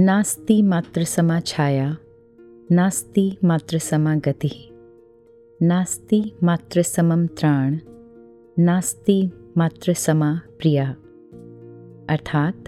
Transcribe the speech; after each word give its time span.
नास्ति 0.00 0.62
मात्र 0.62 1.04
समा 1.04 1.40
छाया, 1.40 1.96
नास्ति 2.72 3.36
मात्र 3.44 3.78
समा 3.78 4.16
गति, 4.16 4.50
नास्ति 5.62 6.32
मात्र 6.42 6.82
समम 6.82 7.26
त्राण, 7.26 7.78
नास्ति 8.58 9.30
मात्र 9.56 9.94
समा 9.94 10.40
प्रिया। 10.58 10.90
अर्थात, 12.10 12.64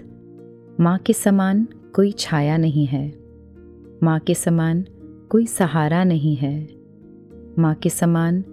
माँ 0.79 0.97
के 0.97 1.13
समान 1.13 1.67
कोई 1.95 2.11
छाया 2.11 2.57
नहीं 2.57 2.85
है, 2.85 3.13
माँ 4.03 4.19
के 4.19 4.33
समान 4.33 4.85
कोई 5.29 5.45
सहारा 5.45 6.03
नहीं 6.03 6.35
है, 6.35 6.69
माँ 7.59 7.75
के 7.75 7.89
समान 7.89 8.43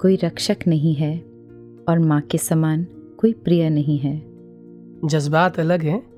कोई 0.00 0.16
रक्षक 0.16 0.56
नहीं 0.66 0.94
है 0.94 1.18
और 1.88 1.98
माँ 1.98 2.20
के 2.20 2.38
समान 2.38 2.86
कोई 3.18 3.32
प्रिय 3.32 3.70
नहीं 3.70 3.98
है। 3.98 4.22
जज्बात 5.04 5.60
अलग 5.60 5.82
हैं, 5.82 6.10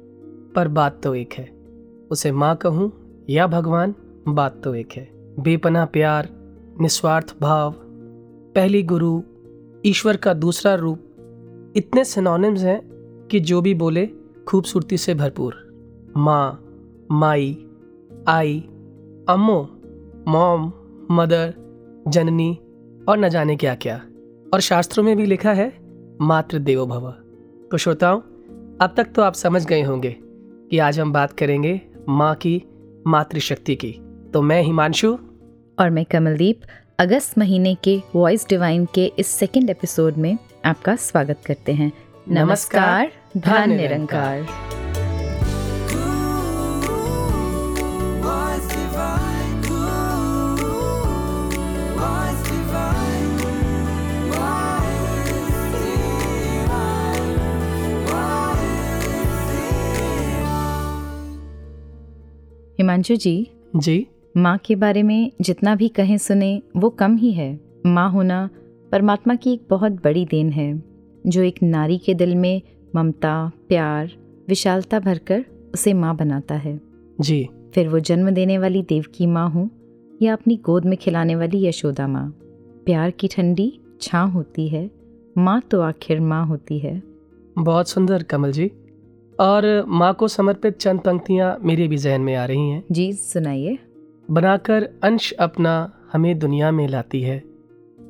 पर 0.54 0.68
बात 0.68 1.00
तो 1.02 1.14
एक 1.14 1.32
है। 1.32 1.61
उसे 2.12 2.32
माँ 2.32 2.56
कहूँ 2.56 2.92
या 3.30 3.46
भगवान, 3.46 3.94
बात 4.28 4.60
तो 4.64 4.74
एक 4.74 4.88
है। 4.92 5.10
बेपना 5.38 5.84
प्यार, 5.84 6.28
निस्वार्थ 6.80 7.36
भाव, 7.40 7.74
पहली 8.54 8.82
गुरु, 8.82 9.22
ईश्वर 9.86 10.16
का 10.16 10.34
दूसरा 10.34 10.74
रूप, 10.74 10.98
इतने 11.76 12.04
सिनोनिम्स 12.04 12.60
हैं 12.60 12.80
कि 13.30 13.40
जो 13.40 13.60
भी 13.60 13.74
बोले, 13.74 14.08
खूबसूरती 14.48 14.96
से 14.96 15.14
भरपूर। 15.14 15.54
माँ, 16.16 16.64
माई, 17.10 17.66
आई, 18.28 18.60
अम्मो, 19.28 19.70
मॉम, 20.28 20.72
मदर, 21.10 21.54
जननी 22.08 22.58
और 23.08 23.18
न 23.18 23.28
जाने 23.28 23.56
क्या 23.56 23.74
क्या। 23.74 24.02
और 24.54 24.60
शास्त्रों 24.60 25.04
में 25.04 25.16
भी 25.16 25.26
लिखा 25.26 25.52
है 25.52 25.72
मातृ 26.20 26.58
देवो 26.58 26.86
भव। 26.86 27.10
तो 27.70 27.76
श्रोताओं, 27.76 28.20
अब 28.80 28.94
तक 28.96 29.04
तो 29.04 29.22
आप 29.22 29.32
समझ 29.32 29.66
गए 29.66 29.82
होंगे 29.82 30.16
कि 30.70 30.78
आज 30.78 31.00
हम 31.00 31.12
बात 31.12 31.32
करेंगे 31.32 31.80
माँ 32.08 32.34
की 32.34 32.62
मातृशक्ति 33.06 33.74
की। 33.74 33.92
तो 34.34 34.42
मैं 34.42 34.62
हिमांशु। 34.62 35.18
और 35.78 35.90
मैं 35.90 36.04
कमलदीप। 36.04 36.60
अगस्त 36.98 37.38
महीने 37.38 37.74
के 37.74 38.00
वॉइस 38.14 38.48
डिवाइन 38.48 38.88
के 38.94 39.12
इस 39.18 39.26
सेकेंड 39.26 39.70
एपिसोड 39.70 40.14
में 40.16 40.38
आपका 40.64 40.96
स्वागत 40.96 41.40
करते 41.46 41.72
हैं। 41.72 41.92
नमस्कार 42.28 43.12
धन 43.36 43.70
निरंकार। 43.70 44.46
हिमांशु 62.82 63.16
जी। 63.16 63.50
जी। 63.76 64.06
माँ 64.36 64.58
के 64.58 64.74
बारे 64.76 65.02
में 65.02 65.30
जितना 65.40 65.74
भी 65.74 65.88
कहें 65.88 66.16
सुने 66.18 66.62
वो 66.76 66.90
कम 66.90 67.16
ही 67.16 67.32
है। 67.32 67.60
माँ 67.86 68.10
होना 68.10 68.50
परमात्मा 68.92 69.34
की 69.34 69.52
एक 69.52 69.66
बहुत 69.70 69.92
बड़ी 69.92 70.24
देन 70.26 70.50
है 70.52 70.82
जो 71.26 71.42
एक 71.42 71.62
नारी 71.62 71.98
के 71.98 72.14
दिल 72.14 72.34
में 72.34 72.62
ममता 72.96 73.52
प्यार 73.68 74.10
विशालता 74.48 75.00
भरकर 75.00 75.44
उसे 75.74 75.94
माँ 75.94 76.16
बनाता 76.16 76.54
है। 76.54 76.80
जी। 77.20 77.48
फिर 77.74 77.88
वो 77.88 77.98
जन्म 77.98 78.30
देने 78.30 78.58
वाली 78.58 78.82
देव 78.82 79.04
की 79.14 79.26
माँ 79.26 79.50
हो 79.50 79.68
या 80.22 80.32
अपनी 80.32 80.56
गोद 80.56 80.84
में 80.84 80.96
खिलाने 80.96 81.36
वाली 81.36 81.66
यशोदा 81.66 82.08
माँ। 82.08 82.28
प्यार 82.86 83.10
की 83.10 83.28
ठंडी 83.28 83.72
छाँ 84.00 84.28
होती 84.30 84.68
है 84.68 84.90
माँ 85.38 85.60
तो 85.60 85.80
आखिर 85.80 86.20
माँ 86.20 86.46
होती 86.46 86.78
है। 86.78 87.02
बहुत 87.58 87.88
सुंदर 87.88 88.22
कमल 88.22 88.52
जी। 88.52 88.70
और 89.42 89.84
माँ 89.88 90.14
को 90.14 90.28
समर्पित 90.28 90.76
चंद 90.76 91.00
पंक्तियाँ 91.00 91.56
मेरे 91.60 91.88
भी 91.88 91.96
जहन 91.96 92.20
में 92.20 92.34
आ 92.34 92.44
रही 92.44 92.68
हैं। 92.70 92.84
जी 92.92 93.12
सुनाइए। 93.12 93.78
बनाकर 94.30 94.88
अंश 95.02 95.32
अपना 95.32 95.92
हमें 96.12 96.38
दुनिया 96.38 96.70
में 96.70 96.88
लाती 96.88 97.22
है। 97.22 97.42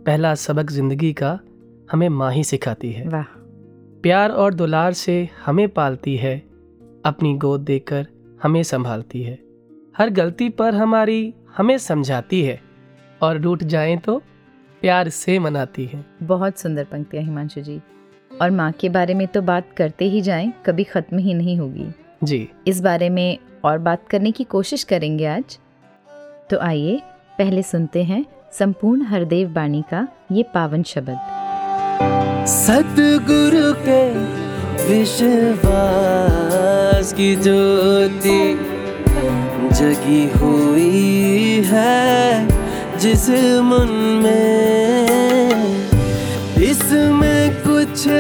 पहला 0.07 0.35
सबक 0.35 0.71
ज़िंदगी 0.71 1.13
का 1.13 1.39
हमें 1.93 2.09
माँ 2.09 2.33
ही 2.33 2.45
सिखाती 2.45 2.93
है। 2.93 3.09
वाह। 3.09 3.23
प्यार 4.03 4.31
और 4.31 4.55
दुलार 4.55 4.93
से 4.93 5.29
हमें 5.47 5.69
पालती 5.69 6.17
है। 6.17 6.37
अपनी 7.05 7.35
गोद 7.35 7.61
देकर 7.61 8.07
हमें 8.43 8.63
संभालती 8.63 9.23
है। 9.23 9.39
हर 9.97 10.11
गलती 10.11 10.49
पर 10.49 10.75
हमारी 10.75 11.35
हमें 11.57 11.79
समझाती 11.79 12.43
है। 12.43 12.61
और 13.23 13.41
रूठ 13.41 13.65
जाएँ 13.65 13.97
तो 13.97 14.19
प्यार 14.83 15.09
से 15.09 15.39
मनाती 15.39 15.85
है। 15.85 16.05
बहुत 16.23 16.59
सुंदर 16.59 16.85
पंक्तियाँ 16.85 17.25
हिमांशु 17.25 17.61
जी। 17.61 17.81
और 18.43 18.51
माँ 18.51 18.73
के 18.73 18.89
बारे 18.89 19.15
में 19.15 19.27
तो 19.27 19.43
बात 19.43 19.67
करते 19.77 20.05
ही 20.05 20.21
जाएँ 20.21 20.53
कभी 20.67 20.85
ख़त्म 20.85 21.19
ही 21.19 21.35
नहीं 21.35 21.59
होगी। 21.59 21.87
जी। 22.25 22.49
इस 22.67 22.81
बारे 22.81 23.09
में 23.09 23.39
और 23.65 23.79
बात 23.79 24.01
करने 24.11 24.31
की 24.31 24.45
कोशिश 24.45 24.85
करेंगे 24.85 25.27
आज। 25.27 25.59
तो 26.51 26.59
आइए 26.59 27.03
पहले 27.39 27.63
सुनते 27.63 28.03
हैं 28.03 28.27
संपूर्ण 28.53 29.03
हरदेव 29.03 29.49
बाणी 29.49 29.85
का 29.91 30.09
ये 30.33 30.43
पावन 30.55 30.83
शब्द। 30.83 31.19
सतगुरु 32.49 33.75
के 33.87 34.11
विश्वास 34.89 37.13
की 37.13 37.37
ज्योति 37.37 38.59
जगी 39.73 40.39
हुई 40.39 41.63
है 41.67 42.49
जिस 42.99 43.31
मन 43.63 44.21
में 44.25 45.12
कुछ 48.03 48.11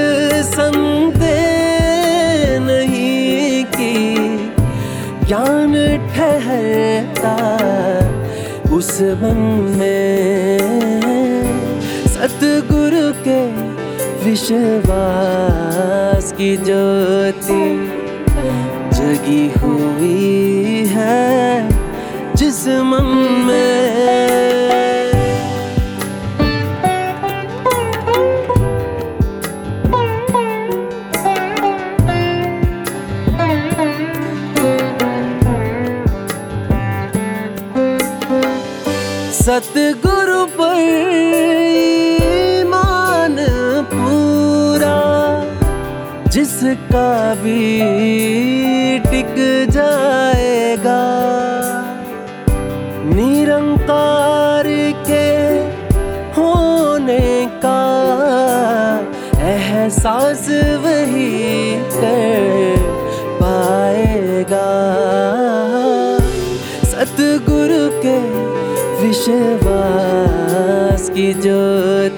संदेह 0.47 1.26
नहीं 2.60 3.65
की 3.75 3.98
ज्ञान 5.26 5.75
ठहरता 6.15 7.34
उस 8.76 8.91
मन 9.22 9.41
में। 9.78 10.59
सतगुरु 12.15 13.06
के 13.26 13.41
विश्वास 14.25 16.25
की 16.38 16.50
ज्योति 16.69 17.66
जगी 18.97 19.44
हुई 19.59 20.87
है, 20.88 21.28
जिस 22.37 22.60
मन 22.93 23.09
में 23.49 23.91
सतगुरु 39.42 40.42
पर 40.56 40.76
ईमान 42.58 43.36
पूरा, 43.92 44.98
जिसका 46.30 47.10
भी 47.42 47.64
टिक 49.10 49.34
जाएगा। 49.70 51.02
निरंकार 53.16 54.69
के 55.10 55.26
होने 56.38 57.26
का 57.64 57.82
एहसास 59.50 60.47
वही 60.84 61.31
कर 61.97 62.51
विश्वास 69.28 71.08
की 71.14 71.32
ज्योति 71.34 72.11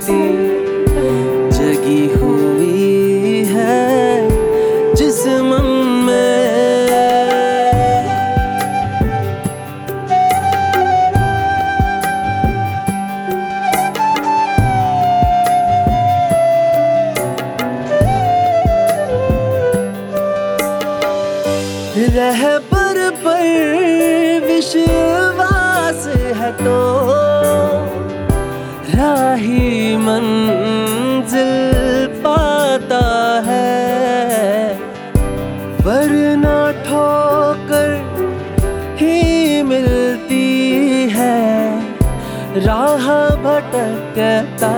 भटकता 43.72 44.76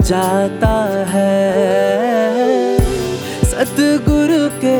जाता 0.00 0.76
है। 1.08 2.78
सतगुरु 3.50 4.44
के 4.64 4.78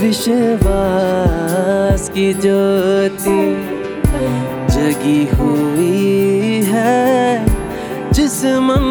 विश्वास 0.00 2.00
की 2.08 2.26
ज्योति 2.34 3.42
जगी 4.74 5.22
हुई 5.36 6.60
है 6.66 7.06
जिस 8.12 8.38
मन 8.66 8.84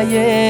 उसका 0.00 0.08
ये 0.08 0.49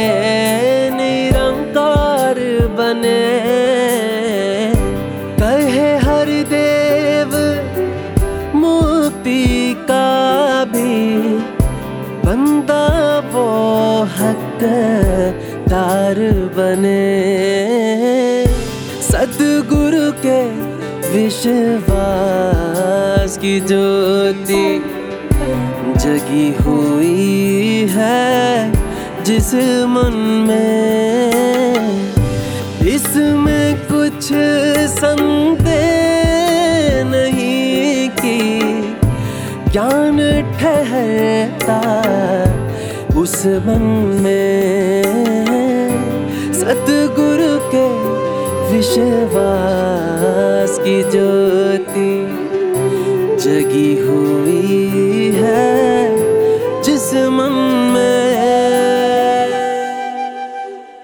जिस 29.40 29.54
मन 29.88 30.16
में, 30.46 31.32
इसमें 32.86 33.68
कुछ 33.86 34.26
संदेह 34.94 35.68
नहीं 37.04 38.08
कि 38.20 38.40
ज्ञान 39.70 40.18
ठहरता 40.60 41.80
उस 43.20 43.36
मन 43.66 43.84
में। 44.22 45.02
सतगुरु 46.60 47.54
के 47.72 47.86
विश्वास 48.72 50.70
की 50.84 50.98
ज्योति 51.10 52.12
जगी 53.44 53.92
हुई 54.00 54.59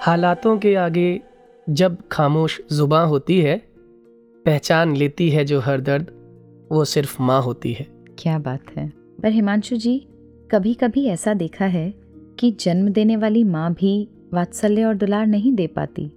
हालातों 0.07 0.59
के 0.59 0.75
आगे 0.75 1.21
जब 1.71 2.09
खामोश 2.09 2.61
जुबा 2.73 3.01
होती 3.01 3.41
है 3.41 3.63
पहचान 4.45 4.97
लेती 4.97 5.31
है 5.31 5.45
जो 5.45 5.61
हर 5.61 5.81
दर्द 5.81 6.07
वो 6.73 6.85
सिर्फ़ 6.85 7.23
माँ 7.23 7.43
होती 7.43 7.73
है। 7.73 7.87
क्या 8.19 8.39
बात 8.39 8.61
है। 8.77 8.93
पर 9.23 9.29
हिमांशु 9.29 9.77
जी 9.77 10.07
कभी 10.51 10.75
कभी 10.75 11.07
ऐसा 11.07 11.35
देखा 11.35 11.65
है 11.65 11.95
कि 12.39 12.51
जन्म 12.51 12.89
देने 12.89 13.17
वाली 13.17 13.45
माँ 13.45 13.73
भी 13.73 14.09
वात्सल्य 14.35 14.85
और 14.85 14.95
दुलार 14.95 15.27
नहीं 15.27 15.53
दे 15.53 15.67
पाती। 15.67 16.09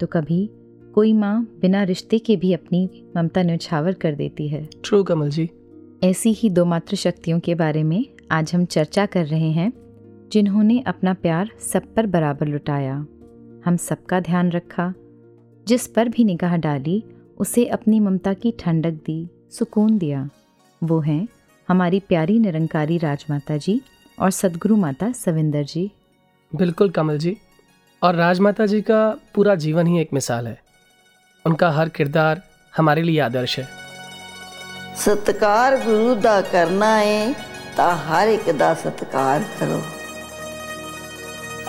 तो 0.00 0.06
कभी 0.06 0.50
कोई 0.94 1.12
माँ 1.12 1.58
बिना 1.60 1.82
रिश्ते 1.82 2.18
के 2.18 2.36
भी 2.36 2.52
अपनी 2.52 3.04
ममता 3.16 3.42
न्यौछावर 3.42 3.92
कर 3.92 4.14
देती 4.14 4.48
है। 4.48 4.68
ट्रू 4.84 5.04
कमल 5.04 5.28
जी। 5.28 5.50
ऐसी 6.04 6.32
ही 6.32 6.50
दो 6.50 6.64
मात्र 6.64 6.96
शक्तियों 6.96 7.40
के 7.40 7.54
बारे 7.54 7.82
में 7.82 8.04
आज 8.30 8.54
हम 8.54 8.64
चर्चा 8.64 9.06
कर 9.06 9.26
रहे 9.26 9.50
हैं 9.50 9.72
जिन्होंने 10.32 10.80
अपना 10.80 11.14
प्यार 11.14 11.50
सब 11.58 11.94
पर 11.94 12.06
बराबर 12.06 12.46
लुटाया। 12.46 13.06
हम 13.65 13.77
सबका 13.79 14.19
ध्यान 14.19 14.51
रखा 14.51 14.93
जिस 15.67 15.87
पर 15.87 16.09
भी 16.09 16.23
निगाह 16.23 16.55
डाली 16.57 17.03
उसे 17.39 17.65
अपनी 17.77 17.99
ममता 17.99 18.33
की 18.35 18.51
ठंडक 18.59 19.01
दी 19.05 19.17
सुकून 19.51 19.97
दिया 19.97 20.27
वो 20.81 20.99
हैं 20.99 21.27
हमारी 21.69 21.99
प्यारी 22.09 22.37
निरंकारी 22.39 22.97
राजमाता 22.97 23.57
जी 23.57 23.79
और 24.17 24.31
सदगुरु 24.31 24.75
माता 24.77 25.11
सविंदर 25.15 25.63
जी 25.63 25.89
बिल्कुल 26.51 26.89
कमल 26.91 27.17
जी 27.17 27.35
और 28.01 28.15
राजमाता 28.15 28.65
जी 28.65 28.81
का 28.81 29.03
पूरा 29.35 29.55
जीवन 29.65 29.87
ही 29.87 29.99
एक 30.01 30.13
मिसाल 30.13 30.47
है 30.47 30.57
उनका 31.45 31.69
हर 31.71 31.89
किरदार 31.89 32.41
हमारे 32.73 33.03
लिए 33.03 33.19
आदर्श 33.21 33.59
है 33.59 33.67
ਸਤਕਾਰ 34.97 35.75
ਗੁਰੂ 35.77 36.13
ਦਾ 36.15 36.41
ਕਰਨਾ 36.41 37.01
ਏ 37.03 37.33
ਤਾਂ 37.77 37.95
ਹਰ 37.97 38.27
ਇੱਕ 38.27 38.51
ਦਾ 38.51 38.73
ਸਤਕਾਰ 38.73 39.43
ਕਰੋ 39.59 39.81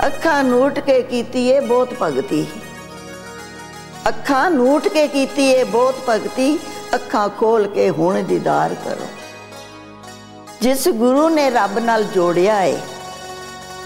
ਅੱਖਾਂ 0.07 0.43
ਨੂਟ 0.45 0.79
ਕੇ 0.81 1.01
ਕੀਤੀ 1.03 1.47
ਏ 1.49 1.59
ਬਹੁਤ 1.61 1.95
ਭਗਤੀ 2.03 2.47
ਅੱਖਾਂ 4.09 4.51
ਨੂਟ 4.51 4.89
ਕੇ 4.89 5.07
ਕੀਤੀ 5.09 5.49
ਏ 5.49 5.65
ਬਹੁਤ 5.65 5.97
ਭਗਤੀ 6.09 6.59
ਅੱਖਾਂ 6.95 7.29
ਖੋਲ 7.39 7.67
ਕੇ 7.75 7.89
ਹੁਣ 7.91 8.23
ਦੀਦਾਰ 8.23 8.75
ਕਰੋ 8.85 9.09
ਜਿਸ 10.63 10.89
ਗੁਰੂ 10.99 11.29
ਨੇ 11.29 11.51
ਰੱਬ 11.51 11.79
ਨਾਲ 11.79 12.05
ਜੋੜਿਆ 12.15 12.63
ਏ 12.63 12.77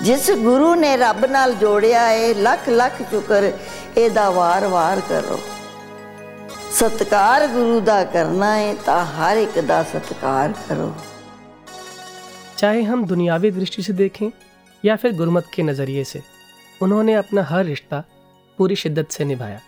ਜਿਸ 0.03 0.31
ਗੁਰੂ 0.39 0.75
ਨੇ 0.75 0.97
ਰੱਬ 0.97 1.25
ਨਾਲ 1.27 1.53
ਜੋੜਿਆ 1.55 2.09
ਏ 2.13 2.33
ਲੱਖ 2.35 2.69
ਲੱਖ 2.69 3.03
ਸ਼ੁਕਰ 3.11 3.51
ਇਹਦਾ 3.97 4.29
ਵਾਰ-ਵਾਰ 4.31 5.01
ਕਰੋ 5.09 5.39
ਸਤਕਾਰ 6.73 7.47
ਗੁਰੂ 7.47 7.79
ਦਾ 7.81 8.03
ਕਰਨਾ 8.05 8.55
ਹੈ 8.57 8.75
ਤਾਂ 8.87 9.05
ਹਰ 9.13 9.37
ਇੱਕ 9.37 9.59
ਦਾ 9.61 9.83
ਸਤਕਾਰ 9.93 10.53
ਕਰੋ 10.69 10.93
चाहे 12.57 12.83
हम 12.83 13.01
दुनियावी 13.05 13.49
दृष्टि 13.51 13.83
से 13.83 13.93
देखें 13.97 14.29
या 14.86 14.96
फिर 14.96 15.16
गुरमत 15.16 15.48
के 15.54 15.64
नज़रिए 15.64 16.04
से, 16.04 16.22
उन्होंने 16.82 17.14
अपना 17.14 17.44
हर 17.44 17.66
रिश्ता 17.66 18.04
पूरी 18.58 18.76
शिद्दत 18.76 19.10
से 19.10 19.26
निभाया, 19.26 19.60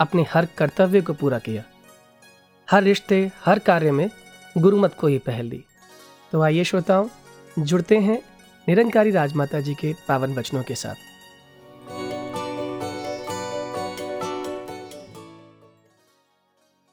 अपने 0.00 0.24
हर 0.30 0.46
कर्तव्य 0.58 1.00
को 1.00 1.12
पूरा 1.12 1.38
किया। 1.38 1.62
हर 2.70 2.82
रिश्ते, 2.82 3.30
हर 3.44 3.58
कार्य 3.58 3.90
में 3.90 4.10
गुरुमत 4.58 4.94
को 4.94 5.06
ही 5.06 5.18
पहल 5.18 5.50
दी। 5.50 5.64
तो 6.32 6.42
आइए 6.42 6.64
श्रोताओं, 6.64 7.08
जुड़ते 7.58 7.98
हैं 7.98 8.22
निरंकारी 8.68 9.10
राजमाता 9.10 9.60
जी 9.60 9.74
के 9.74 9.94
पावन 10.08 10.34
वचनों 10.34 10.62
के 10.62 10.74
साथ। 10.74 10.94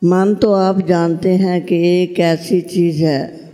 मन 0.04 0.36
तो 0.36 0.54
आप 0.54 0.80
जानते 0.80 1.36
हैं 1.36 1.66
कि 1.66 1.76
एक 2.04 2.20
ऐसी 2.20 2.62
चीज़ 2.62 3.04
है 3.06 3.47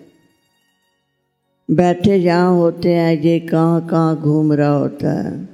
बैठे 1.76 2.20
जहाँ 2.20 2.56
होते 2.56 2.94
हैं, 2.94 3.22
ये 3.22 3.40
कहाँ 3.40 3.88
कहाँ 3.88 4.22
घूम 4.22 4.54
रहा 4.54 4.76
होता 4.76 5.22
है। 5.22 5.50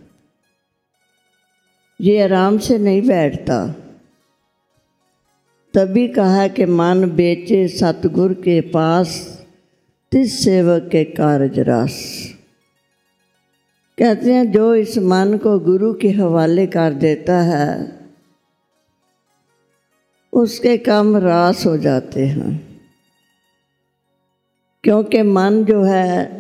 ये 2.02 2.22
आराम 2.22 2.58
से 2.58 2.78
नहीं 2.78 3.02
बैठता। 3.02 3.76
तभी 5.74 6.08
कहा 6.08 6.48
कि, 6.48 6.66
मन 6.66 7.12
बेचे 7.16 7.68
सतगुर 7.68 8.34
के 8.34 8.62
पास, 8.62 9.40
तिस 10.12 10.44
सेवक 10.44 10.90
के 10.92 11.04
कारज 11.04 11.60
रस। 11.60 12.26
कहते 14.00 14.34
हैं, 14.34 14.52
जो 14.52 14.76
इस 14.76 14.98
मन 14.98 15.40
को 15.44 15.60
गुरु 15.60 15.94
के 15.94 16.10
हवाले 16.10 16.68
कर 16.68 16.94
देता 16.94 17.42
है, 17.42 18.00
उसके 20.34 20.78
काम 20.78 21.18
रास 21.18 21.66
हो 21.66 21.78
जाते 21.78 22.26
हैं। 22.26 22.69
क्योंकि 24.84 25.22
मन 25.22 25.66
जो 25.66 25.84
है, 25.84 26.40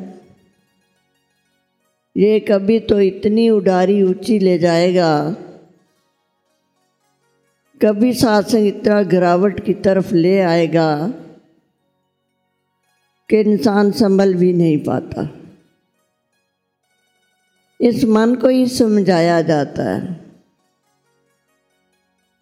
ये 2.17 2.39
कभी 2.39 2.79
तो 2.79 3.01
इतनी 3.01 3.49
उडारी 3.49 4.03
ऊँची 4.03 4.39
ले 4.39 4.57
जाएगा। 4.57 5.35
कभी 7.81 8.13
सात्संग 8.13 8.67
इतना 8.67 9.01
गिरावट 9.01 9.65
की 9.65 9.73
तरफ़ 9.73 10.13
ले 10.13 10.39
आएगा 10.39 11.07
कि 13.29 13.39
इंसान 13.39 13.91
संभल 13.91 14.33
भी 14.33 14.53
नहीं 14.53 14.77
पाता। 14.77 15.29
इस 17.81 18.03
मन 18.03 18.35
को 18.35 18.47
ही 18.47 18.67
समझाया 18.67 19.41
जाता 19.41 19.95
है। 19.95 20.19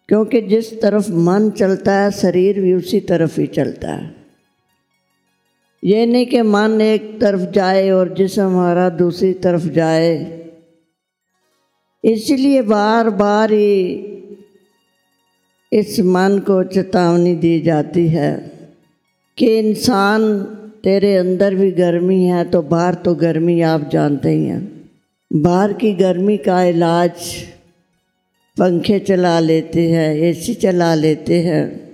क्योंकि 0.08 0.40
जिस 0.40 0.82
तरफ़ 0.82 1.12
मन 1.12 1.50
चलता 1.50 1.94
है, 1.94 2.10
शरीर 2.10 2.60
भी 2.60 2.74
उसी 2.74 3.00
तरफ़ 3.00 3.40
ही 3.40 3.46
चलता 3.46 3.92
है। 3.92 4.17
ये 5.84 6.06
नहीं 6.06 6.26
कि 6.26 6.42
मन 6.42 6.80
एक 6.80 7.20
तरफ़ 7.20 7.40
जाए 7.40 7.90
और 7.90 8.14
जिसम 8.14 8.42
हमारा 8.42 8.88
दूसरी 8.88 9.32
तरफ़ 9.32 9.66
जाए। 9.68 10.38
इसलिए 12.04 12.62
बार 12.62 13.10
बार 13.10 13.52
ही 13.52 14.04
इस 15.72 16.00
मन 16.00 16.38
को 16.38 16.64
चेतावनी 16.64 17.34
दी 17.34 17.60
जाती 17.60 18.08
है 18.08 18.52
कि 19.38 19.58
इंसान 19.58 20.42
तेरे 20.84 21.16
अंदर 21.16 21.54
भी 21.54 21.70
गर्मी 21.70 22.24
है 22.24 22.44
तो 22.44 22.62
बाहर 22.62 22.94
तो 22.94 23.14
गर्मी 23.14 23.60
आप 23.60 23.88
जानते 23.90 24.30
ही 24.30 24.44
हैं। 24.44 24.90
बाहर 25.32 25.72
की 25.72 25.92
गर्मी 25.92 26.36
का 26.36 26.62
इलाज 26.64 27.34
पंखे 28.56 28.98
चला 28.98 29.40
लेते 29.40 29.90
हैं, 29.90 30.14
एसी 30.14 30.54
चला 30.54 30.94
लेते 30.94 31.40
हैं। 31.40 31.87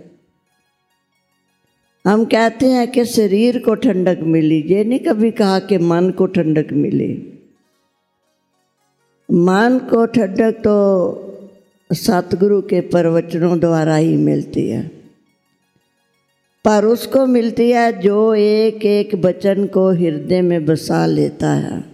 हम 2.06 2.24
कहते 2.24 2.66
हैं 2.66 2.90
कि 2.90 3.04
शरीर 3.04 3.58
को 3.58 3.74
ठंडक 3.74 4.18
मिली, 4.22 4.62
ये 4.62 4.84
नहीं 4.84 4.98
कभी 4.98 5.30
कहा 5.30 5.58
कि 5.58 5.78
मन 5.78 6.10
को 6.10 6.26
ठंडक 6.26 6.72
मिली। 6.72 7.32
मन 9.30 9.80
को 9.90 10.06
ठंडक 10.06 10.52
तो 10.52 11.30
सतगुरु 11.92 12.62
के 12.62 12.80
प्रवचनों 12.80 13.60
द्वारा 13.60 13.96
ही 13.96 14.16
मिलती 14.16 14.68
है। 14.68 14.90
पर 16.64 16.84
उसको 16.84 17.26
मिलती 17.26 17.70
है 17.70 18.00
जो 18.00 18.34
एक 18.34 18.84
एक 18.84 19.14
वचन 19.14 19.66
को 19.66 19.90
हृदय 19.90 20.40
में 20.40 20.64
बसा 20.64 21.06
लेता 21.06 21.50
है। 21.50 21.93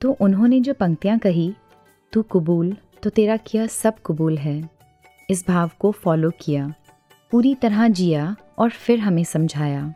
तो 0.00 0.16
उन्होंने 0.20 0.60
जो 0.60 0.74
पंक्तियाँ 0.74 1.18
कही, 1.18 1.52
तू 2.12 2.22
कबूल 2.22 2.76
तो 3.02 3.10
तेरा 3.10 3.36
किया 3.36 3.66
सब 3.66 3.96
कबूल 4.06 4.38
है। 4.38 4.68
इस 5.28 5.46
भाव 5.48 5.70
को 5.78 5.90
फॉलो 5.92 6.30
किया, 6.40 6.72
पूरी 7.32 7.54
तरह 7.54 7.88
जिया 7.88 8.34
और 8.58 8.70
फिर 8.70 8.98
हमें 8.98 9.24
समझाया। 9.24 9.92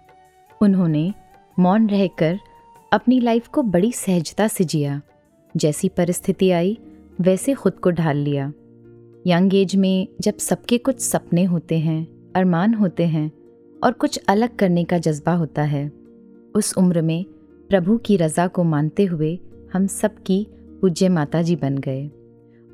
उन्होंने 0.61 1.12
मौन 1.56 1.88
रहकर 1.88 2.38
अपनी 2.92 3.20
लाइफ 3.20 3.49
को 3.49 3.62
बड़ी 3.62 3.92
सहजता 3.92 4.49
से 4.49 4.64
जिया। 4.64 5.00
जैसी 5.54 5.88
परिस्थिति 5.88 6.50
आई, 6.50 6.78
वैसे 7.20 7.54
खुद 7.54 7.73
को 7.73 7.90
ढाल 7.90 8.16
लिया। 8.16 8.52
यंग 9.26 9.54
एज 9.54 9.76
में 9.76 10.08
जब 10.20 10.37
सबके 10.38 10.78
कुछ 10.78 11.00
सपने 11.00 11.44
होते 11.44 11.78
हैं, 11.78 12.06
अरमान 12.37 12.75
होते 12.75 13.06
हैं 13.06 13.30
और 13.82 13.92
कुछ 13.92 14.20
अलग 14.28 14.56
करने 14.56 14.84
का 14.84 14.99
जज्बा 14.99 15.32
होता 15.32 15.62
है, 15.62 15.90
उस 16.54 16.75
उम्र 16.78 17.02
में 17.02 17.25
प्रभु 17.70 17.99
की 17.99 18.16
रज़ा 18.16 18.46
को 18.46 18.64
मानते 18.64 19.04
हुए 19.04 19.38
हम 19.75 19.87
सब 19.87 20.14
की 20.14 20.47
पूज्य 20.81 21.09
माता 21.09 21.43
जी 21.43 21.57
बन 21.57 21.78
गए 21.78 22.11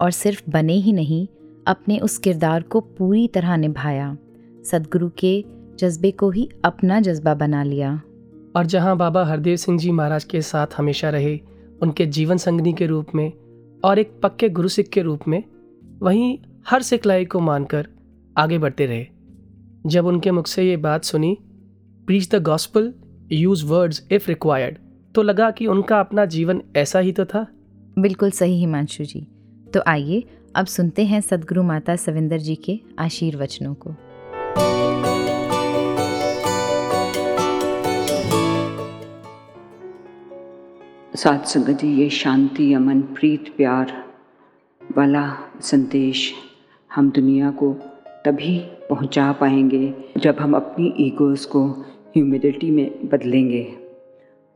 और 0.00 0.10
सिर्फ़ 0.10 0.42
बने 0.50 0.72
ही 0.72 0.92
नहीं, 0.92 1.28
अपने 1.66 1.98
उस 1.98 2.18
किरदार 2.18 2.62
को 2.62 2.80
पूरी 2.80 3.28
तरह 3.28 3.56
निभाया। 3.56 4.16
सदगुरु 4.64 5.10
के 5.18 5.44
जज्बे 5.78 6.10
को 6.10 6.30
ही 6.30 6.48
अपना 6.64 7.00
जज्बा 7.00 7.34
बना 7.34 7.62
लिया। 7.62 8.02
और 8.56 8.66
जहाँ 8.66 8.96
बाबा 8.96 9.24
हरदेव 9.24 9.56
सिंह 9.56 9.78
जी 9.78 9.90
महाराज 9.90 10.24
के 10.24 10.42
साथ 10.42 10.66
हमेशा 10.76 11.10
रहे, 11.10 11.40
उनके 11.82 12.06
जीवन 12.06 12.36
संगनी 12.36 12.72
के 12.72 12.86
रूप 12.86 13.06
में 13.14 13.32
और 13.84 13.98
एक 13.98 14.20
पक्के 14.22 14.48
गुरु 14.48 14.68
सिख 14.68 14.88
के 14.88 15.02
रूप 15.02 15.20
में, 15.28 15.44
वहीं 16.02 16.38
हर 16.66 16.82
सिखलाई 16.82 17.24
को 17.24 17.40
मानकर 17.40 17.88
आगे 18.36 18.58
बढ़ते 18.58 18.86
रहे। 18.86 19.06
जब 19.86 20.06
उनके 20.06 20.30
मुख 20.30 20.46
से 20.46 20.68
ये 20.68 20.76
बात 20.76 21.04
सुनी 21.04 21.38
preach 22.06 22.34
the 22.34 22.42
gospel 22.42 22.94
use 23.32 23.66
words 23.66 24.08
if 24.12 24.28
required 24.28 24.78
तो 25.14 25.22
लगा 25.22 25.50
कि 25.50 25.66
उनका 25.66 26.00
अपना 26.00 26.24
जीवन 26.24 26.62
ऐसा 26.76 26.98
ही 26.98 27.12
तो 27.12 27.24
था? 27.24 27.46
बिल्कुल 27.98 28.30
सही 28.30 28.58
हिमांशु 28.58 29.04
जी। 29.04 29.26
तो 29.74 29.80
आइए 29.86 30.22
अब 30.56 30.66
सुनते 30.66 31.04
हैं 31.04 31.20
सदगुरु 31.20 31.62
माता 31.62 31.96
सविंदर 31.96 32.38
जी 32.38 32.54
के 32.54 32.80
आशीर्वचनों 32.98 33.74
को। 33.74 33.90
सात 41.16 41.46
संगत 41.46 41.80
जी 41.80 42.02
ये 42.02 42.10
शांति 42.10 42.72
अमन 42.74 43.00
प्रीत 43.00 43.54
प्यार 43.56 43.92
वाला 44.96 45.36
संदेश 45.60 46.32
हम 46.94 47.10
दुनिया 47.10 47.50
को 47.50 47.72
तभी 48.24 48.58
पहुँचा 48.90 49.32
पाएँगे 49.32 49.94
जब 50.16 50.36
हम 50.40 50.54
अपनी 50.54 50.94
ईगोज़ 51.00 51.46
को 51.48 51.68
ह्यूमिडिटी 52.16 52.70
में 52.70 53.08
बदलेंगे। 53.08 53.79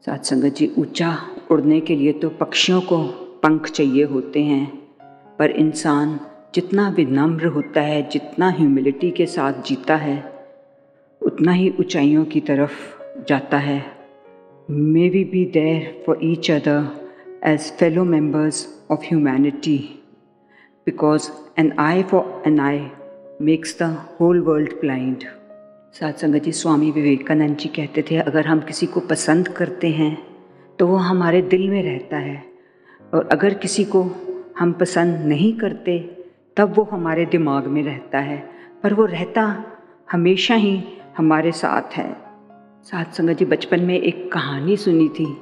साथ 0.06 0.18
संगत 0.18 0.54
जी 0.54 0.66
ऊँचा 0.78 1.16
उड़ने 1.50 1.80
के 1.80 1.94
लिए 1.96 2.12
तो 2.12 2.28
पक्षियों 2.30 2.80
को 2.80 2.96
पंख 3.42 3.68
चाहिए 3.68 4.04
होते 4.04 4.42
हैं, 4.42 4.66
पर 5.38 5.50
इंसान 5.50 6.18
जितना 6.54 6.88
विनम्र 6.88 7.46
होता 7.46 7.80
है, 7.80 8.02
जितना 8.08 8.50
ह्यूमिलिटी 8.50 9.11
के 9.11 9.26
साथ 9.26 9.62
जीता 9.66 9.96
है, 9.96 10.16
उतना 11.23 11.52
ही 11.52 11.70
ऊंचाइयों 11.80 12.25
की 12.25 12.40
तरफ़ 12.40 12.73
जाता 13.28 13.58
है। 13.58 13.78
May 14.70 15.08
we 15.08 15.25
be 15.25 15.44
there 15.44 16.02
for 16.06 16.18
each 16.23 16.50
other 16.50 16.87
as 17.44 17.70
fellow 17.73 18.04
members 18.04 18.66
of 18.90 19.04
humanity 19.04 19.78
because 20.87 21.30
an 21.58 21.73
eye 21.78 22.02
for 22.02 22.42
an 22.46 22.61
eye 22.61 22.87
makes 23.42 23.76
the 23.82 23.96
whole 24.20 24.40
world 24.40 24.73
blind 24.80 25.25
साथ 26.01 26.13
संगत 26.13 26.39
जी 26.39 26.53
स्वामी 26.53 26.91
विवेकानंद 26.91 27.57
जी 27.57 27.69
कहते 27.69 28.03
थे, 28.03 28.17
अगर 28.17 28.47
हम 28.47 28.61
किसी 28.61 28.87
को 28.87 29.01
पसंद 29.01 29.49
करते 29.49 29.89
हैं 29.89 30.27
तो 30.79 30.87
वो 30.87 30.97
हमारे 30.97 31.43
दिल 31.43 31.69
में 31.69 31.83
रहता 31.83 32.17
है। 32.17 32.45
और 33.15 33.29
अगर 33.33 33.55
किसी 33.55 33.85
को 33.85 34.11
हम 34.59 34.73
पसंद 34.73 35.17
नहीं 35.17 35.59
करते, 35.59 36.25
तब 36.57 36.75
वो 36.77 36.83
हमारे 36.83 37.27
दिमाग 37.27 37.67
में 37.67 37.83
रहता 37.83 38.19
है। 38.19 38.49
पर 38.83 38.95
वो 38.95 39.05
रहता 39.05 39.65
हमेशा 40.13 40.55
ही 40.55 40.83
हमारे 41.19 41.53
साथ 41.53 41.97
है। 41.97 42.17
साथ 42.85 43.05
संगत 43.05 43.33
जी 43.33 43.45
बचपन 43.45 43.81
में 43.81 44.01
एक 44.01 44.33
कहानी 44.33 44.77
सुनी 44.77 45.09
थी। 45.09 45.37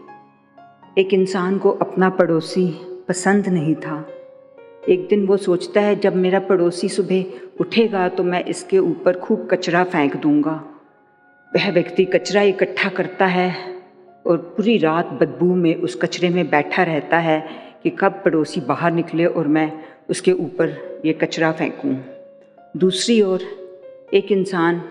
एक 0.98 1.14
इंसान 1.14 1.58
को 1.58 1.70
अपना 1.70 2.10
पड़ोसी 2.10 2.78
पसंद 3.08 3.48
नहीं 3.48 3.74
था। 3.74 4.06
एक 4.82 5.06
दिन 5.08 5.26
वो 5.26 5.36
सोचता 5.36 5.80
है, 5.80 5.96
जब 5.96 6.16
मेरा 6.16 6.38
पड़ोसी 6.40 6.88
सुबह 6.88 7.24
उठेगा 7.60 8.08
तो 8.08 8.22
मैं 8.22 8.44
इसके 8.44 8.78
ऊपर 8.78 9.18
खूब 9.18 9.46
कचरा 9.50 9.82
फेंक 9.84 10.16
दूँगा। 10.16 10.52
वह 11.52 11.70
व्यक्ति 11.70 12.04
कचरा 12.04 12.42
इकट्ठा 12.42 12.88
करता 12.88 13.26
है 13.26 13.54
और 14.26 14.36
पूरी 14.36 14.78
रात 14.78 15.10
बदबू 15.12 15.54
में 15.54 15.74
उस 15.74 15.94
कचरे 15.94 16.28
में 16.28 16.50
बैठा 16.50 16.82
रहता 16.82 17.18
है 17.18 17.40
कि 17.82 17.90
कब 17.90 18.22
पड़ोसी 18.24 18.60
बाहर 18.60 18.92
निकले 18.92 19.26
और 19.26 19.48
मैं 19.48 19.70
उसके 20.10 20.32
ऊपर 20.32 21.00
ये 21.04 21.12
कचरा 21.12 21.52
फेंकूं। 21.52 21.94
दूसरी 22.76 23.20
ओर, 23.22 23.40
एक 24.14 24.32
इंसान 24.32 24.82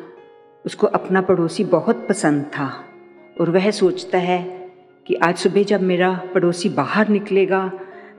उसको 0.65 0.87
अपना 0.87 1.21
पड़ोसी 1.21 1.63
बहुत 1.63 2.05
पसंद 2.09 2.43
था 2.43 2.69
और 3.41 3.49
वह 3.49 3.69
सोचता 3.71 4.17
है 4.17 4.39
कि 5.07 5.15
आज 5.15 5.35
सुबह 5.37 5.63
जब 5.63 5.81
मेरा 5.81 6.11
पड़ोसी 6.33 6.69
बाहर 6.69 7.09
निकलेगा, 7.09 7.71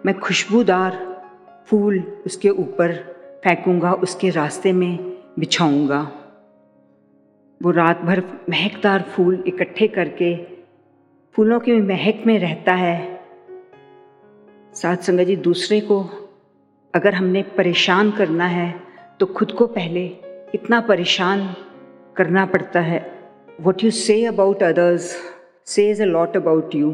मैं 0.07 0.19
खुशबूदार 0.19 1.12
फूल 1.69 1.99
उसके 2.26 2.49
ऊपर 2.49 2.92
फेंकूँगा, 3.45 3.92
उसके 3.92 4.31
रास्ते 4.31 4.73
में 4.73 4.99
बिछाऊँगा। 5.38 6.00
वो 7.61 7.71
रात 7.71 8.00
भर 8.00 8.23
महकदार 8.50 9.02
फूल 9.12 9.42
इकट्ठे 9.47 9.88
करके 9.88 10.35
फूलों 11.35 11.59
की 11.61 11.73
महक 11.83 12.23
में 12.26 12.38
रहता 12.38 12.75
है। 12.75 13.21
साथ 14.75 14.97
संगत 14.97 15.26
जी, 15.26 15.37
दूसरे 15.37 15.81
को 15.81 16.00
अगर 16.95 17.14
हमने 17.14 17.42
परेशान 17.57 18.11
करना 18.11 18.47
है 18.47 18.75
तो 19.21 19.26
खुद 19.26 19.52
को 19.52 19.66
पहले 19.66 20.04
इतना 20.54 20.81
परेशान 20.81 21.54
करना 22.16 22.45
पड़ता 22.47 22.81
है। 22.81 23.00
What 23.61 23.85
you 23.85 23.90
say 23.90 24.25
about 24.25 24.62
others 24.62 25.14
says 25.66 26.00
a 26.02 26.04
lot 26.04 26.37
about 26.37 26.75
you 26.75 26.90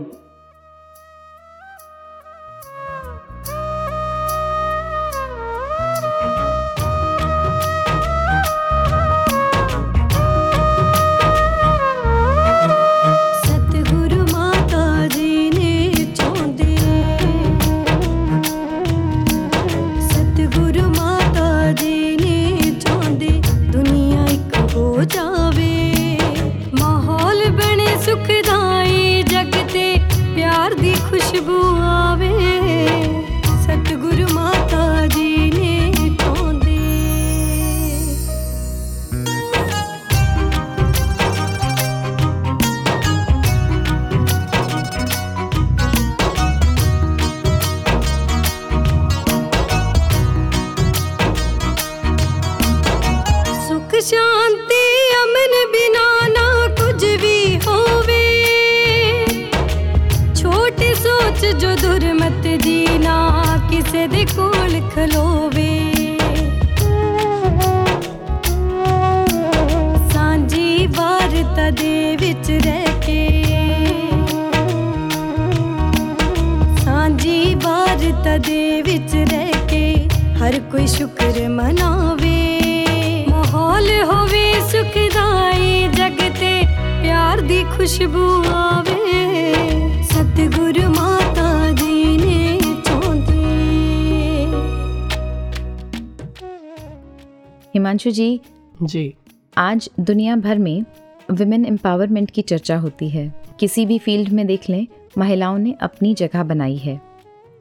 Himanshu 97.75 98.11
ji 98.11 98.41
ji. 98.83 99.15
आज 99.57 99.89
दुनिया 100.01 100.35
भर 100.37 100.59
में 100.59 100.85
विमेन 101.31 101.65
एम्पावरमेंट 101.67 102.31
की 102.31 102.43
चर्चा 102.43 102.77
होती 102.77 103.09
है। 103.09 103.33
किसी 103.61 103.85
भी 103.87 103.99
फ़ील्ड 103.99 104.29
में 104.29 104.47
देख 104.47 104.69
लें 104.71 104.87
महिलाओं 105.19 105.59
ने 105.59 105.73
अपनी 105.81 106.13
जगह 106.15 106.43
बनाई 106.43 106.77
है। 106.77 107.01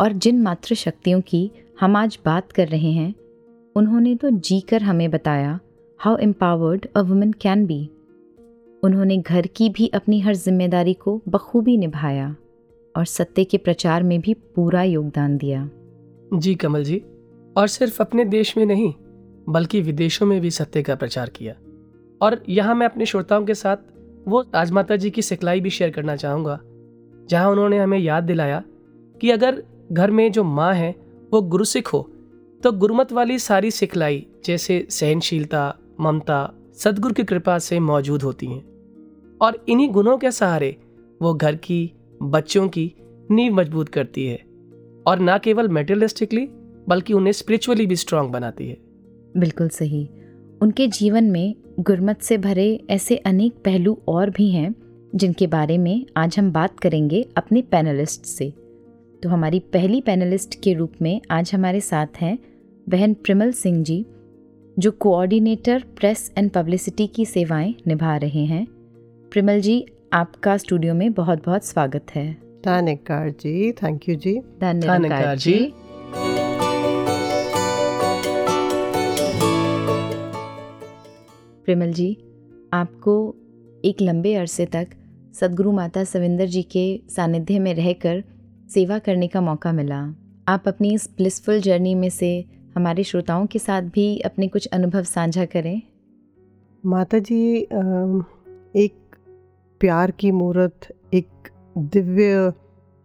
और 0.01 0.13
जिन 0.13 0.41
मातृ 0.41 0.75
शक्तियों 0.75 1.19
की 1.21 1.49
हम 1.79 1.95
आज 1.95 2.17
बात 2.25 2.51
कर 2.51 2.67
रहे 2.67 2.91
हैं 2.91 3.13
उन्होंने 3.75 4.15
तो 4.15 4.29
जी 4.29 4.59
कर 4.59 4.83
हमें 4.83 5.09
बताया 5.11 5.59
how 5.99 6.17
empowered 6.17 6.85
a 6.95 7.01
women 7.01 7.31
can 7.31 7.65
be 7.65 7.79
उन्होंने 8.83 9.17
घर 9.17 9.47
की 9.47 9.69
भी 9.69 9.87
अपनी 9.93 10.19
हर 10.19 10.35
ज़िम्मेदारी 10.35 10.93
को 10.93 11.21
बखूबी 11.27 11.77
निभाया 11.77 12.35
और 12.95 13.05
सत्य 13.05 13.43
के 13.43 13.57
प्रचार 13.57 14.03
में 14.03 14.19
भी 14.21 14.33
पूरा 14.55 14.83
योगदान 14.83 15.37
दिया। 15.37 15.69
जी 16.33 16.55
कमल 16.55 16.83
जी 16.83 17.01
और 17.55 17.67
सिर्फ़ 17.67 18.01
अपने 18.03 18.25
देश 18.25 18.55
में 18.57 18.65
नहीं 18.65 18.93
बल्कि 19.47 19.81
विदेशों 19.81 20.25
में 20.25 20.39
भी 20.41 20.51
सत्य 20.51 20.83
का 20.83 20.95
प्रचार 20.95 21.29
किया। 21.29 21.53
और 22.21 22.41
यहाँ 22.49 22.75
मैं 22.75 22.85
अपने 22.85 23.05
श्रोताओं 23.05 23.45
के 23.45 23.53
साथ 23.53 23.77
वो 24.27 24.41
राजमाता 24.55 24.95
जी 24.95 25.09
की 25.09 25.21
सिखलाई 25.21 25.59
भी 25.59 25.69
शेयर 25.69 25.89
करना 25.89 26.15
चाहूँगा, 26.15 26.59
जहाँ 27.29 27.51
उन्होंने 27.51 27.77
हमें 27.79 27.97
याद 27.99 28.23
दिलाया 28.23 28.63
कि 29.21 29.31
अगर 29.31 29.63
घर 29.91 30.11
में 30.11 30.31
जो 30.31 30.43
माँ 30.43 30.73
है, 30.73 30.95
वो 31.33 31.41
गुरु 31.41 31.63
सिख 31.63 31.87
हो 31.87 32.01
तो 32.63 32.71
गुरुमत 32.71 33.11
वाली 33.11 33.37
सारी 33.39 33.71
सिखलाई 33.71 34.25
जैसे 34.45 34.85
सहनशीलता, 34.89 35.75
ममता, 35.99 36.53
सदगुरु 36.75 37.13
की 37.13 37.23
कृपा 37.23 37.57
से 37.59 37.79
मौजूद 37.79 38.23
होती 38.23 38.47
हैं। 38.47 38.63
और 39.41 39.63
इन्हीं 39.69 39.89
गुणों 39.89 40.17
के 40.17 40.31
सहारे 40.31 40.75
वो 41.21 41.33
घर 41.33 41.55
की, 41.55 41.93
बच्चों 42.23 42.67
की 42.67 42.93
नींव 43.31 43.53
मज़बूत 43.53 43.89
करती 43.89 44.25
है। 44.27 44.37
और 45.07 45.19
ना 45.19 45.37
केवल 45.37 45.67
मेटेरियलिस्टिकली 45.69 46.47
बल्कि 46.87 47.13
उन्हें 47.13 47.31
स्पिरिचुअली 47.31 47.85
भी 47.85 47.95
स्ट्रांग 47.95 48.29
बनाती 48.29 48.67
है। 48.67 48.77
बिल्कुल 49.37 49.69
सही। 49.69 50.07
उनके 50.61 50.87
जीवन 50.87 51.23
में 51.23 51.55
गुरमत 51.79 52.21
से 52.21 52.37
भरे 52.37 52.83
ऐसे 52.89 53.15
अनेक 53.15 53.53
पहलू 53.65 53.97
और 54.07 54.29
भी 54.29 54.49
हैं 54.51 54.75
जिनके 55.15 55.47
बारे 55.47 55.77
में 55.77 56.05
आज 56.17 56.39
हम 56.39 56.51
बात 56.51 56.79
करेंगे 56.79 57.25
अपने 57.37 57.61
पैनलिस्ट 57.61 58.25
से। 58.25 58.53
तो 59.23 59.29
हमारी 59.29 59.59
पहली 59.59 60.01
पैनलिस्ट 60.01 60.61
के 60.63 60.73
रूप 60.73 60.93
में 61.01 61.21
आज 61.31 61.51
हमारे 61.53 61.79
साथ 61.81 62.07
हैं 62.21 62.37
बहन 62.89 63.13
प्रिमल 63.13 63.51
सिंह 63.51 63.83
जी 63.83 64.05
जो 64.79 64.91
कोऑर्डिनेटर 64.91 65.83
प्रेस 65.97 66.31
एंड 66.37 66.51
पब्लिसिटी 66.51 67.07
की 67.07 67.25
सेवाएँ 67.25 67.75
निभा 67.87 68.15
रहे 68.17 68.45
हैं। 68.45 68.65
प्रिमल 69.31 69.61
जी 69.61 69.85
आपका 70.13 70.57
स्टूडियो 70.57 70.93
में 70.93 71.13
बहुत 71.13 71.45
बहुत 71.45 71.65
स्वागत 71.65 72.05
है। 72.15 72.37
धन्यकार 72.65 73.29
जी 73.29 73.71
थैंक 73.71 74.09
यू 74.09 74.15
जी। 74.15 74.39
धन्यवाद 74.61 75.37
जी, 75.37 75.53
जी। 75.53 75.73
प्रेमल 81.67 81.91
जी, 81.93 82.17
आपको 82.73 83.35
एक 83.85 84.01
लंबे 84.01 84.33
अरसे 84.35 84.65
तक 84.65 84.87
सदगुरु 85.33 85.71
माता 85.71 86.03
सविंदर 86.03 86.45
जी 86.45 86.61
के 86.63 87.01
सानिध्य 87.09 87.59
में 87.59 87.73
रहकर 87.73 88.23
सेवा 88.69 88.99
करने 88.99 89.27
का 89.27 89.41
मौका 89.41 89.71
मिला। 89.71 89.99
आप 90.47 90.67
अपनी 90.67 90.93
इस 90.93 91.09
ब्लिसफुल 91.17 91.59
जर्नी 91.59 91.95
में 91.95 92.09
से 92.09 92.29
हमारे 92.75 93.03
श्रोताओं 93.03 93.45
के 93.45 93.59
साथ 93.59 93.81
भी 93.81 94.19
अपने 94.19 94.47
कुछ 94.47 94.67
अनुभव 94.67 95.03
साझा 95.03 95.45
करें। 95.45 95.81
माता 96.85 97.19
जी 97.19 97.57
एक 97.57 98.93
प्यार 99.81 100.11
की 100.11 100.31
मूर्त, 100.31 100.93
एक 101.13 101.49
दिव्य 101.77 102.53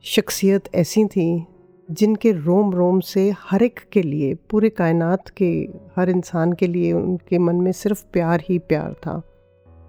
शख्सियत 0.04 0.74
ऐसी 0.74 1.04
थी 1.04 1.46
जिनके 1.92 2.32
रोम 2.32 2.72
रोम 2.72 3.00
से 3.00 3.34
हर 3.38 3.62
एक 3.62 3.80
के 3.92 4.02
लिए, 4.02 4.34
पूरे 4.34 4.68
कायनात 4.68 5.28
के, 5.28 5.68
हर 5.96 6.10
इंसान 6.10 6.52
के 6.52 6.66
लिए 6.66 6.92
उनके 6.92 7.38
मन 7.38 7.56
में 7.56 7.72
सिर्फ़ 7.72 8.04
प्यार 8.12 8.42
ही 8.48 8.58
प्यार 8.58 8.92
था, 8.92 9.22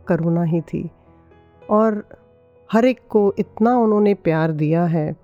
करुणा 0.08 0.44
ही 0.44 0.62
थी। 0.62 0.90
और 1.70 2.08
हर 2.72 2.86
एक 2.86 3.00
को 3.10 3.34
इतना 3.40 3.78
उन्होंने 3.78 4.14
प्यार 4.14 4.52
दिया 4.52 4.86
है, 4.86 5.16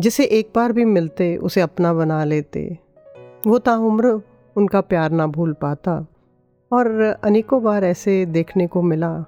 जिसे 0.00 0.24
एक 0.24 0.50
बार 0.54 0.72
भी 0.72 0.84
मिलते, 0.84 1.36
उसे 1.36 1.60
अपना 1.60 1.94
बना 1.94 2.24
लेते। 2.24 2.78
वो 3.46 3.58
ताउम्र 3.58 4.20
उनका 4.56 4.80
प्यार 4.80 5.10
ना 5.10 5.26
भूल 5.26 5.52
पाता। 5.52 6.06
और 6.72 7.16
अनेकों 7.24 7.62
बार 7.62 7.84
ऐसे 7.84 8.26
देखने 8.26 8.66
को 8.66 8.82
मिला 8.82 9.18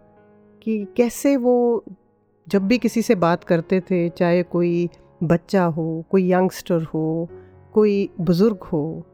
कि 0.63 0.87
कैसे 0.97 1.37
वो 1.37 1.85
जब 2.49 2.67
भी 2.67 2.79
किसी 2.79 3.03
से 3.03 3.15
बात 3.15 3.45
करते 3.45 3.81
थे, 3.81 4.09
चाहे 4.09 4.43
कोई 4.43 4.91
बच्चा 5.21 5.65
हो, 5.65 6.05
कोई 6.11 6.31
यंगस्टर 6.33 6.83
हो, 6.85 7.29
कोई 7.75 8.09
बुज़ुर्ग 8.21 8.63
हो, 8.63 9.07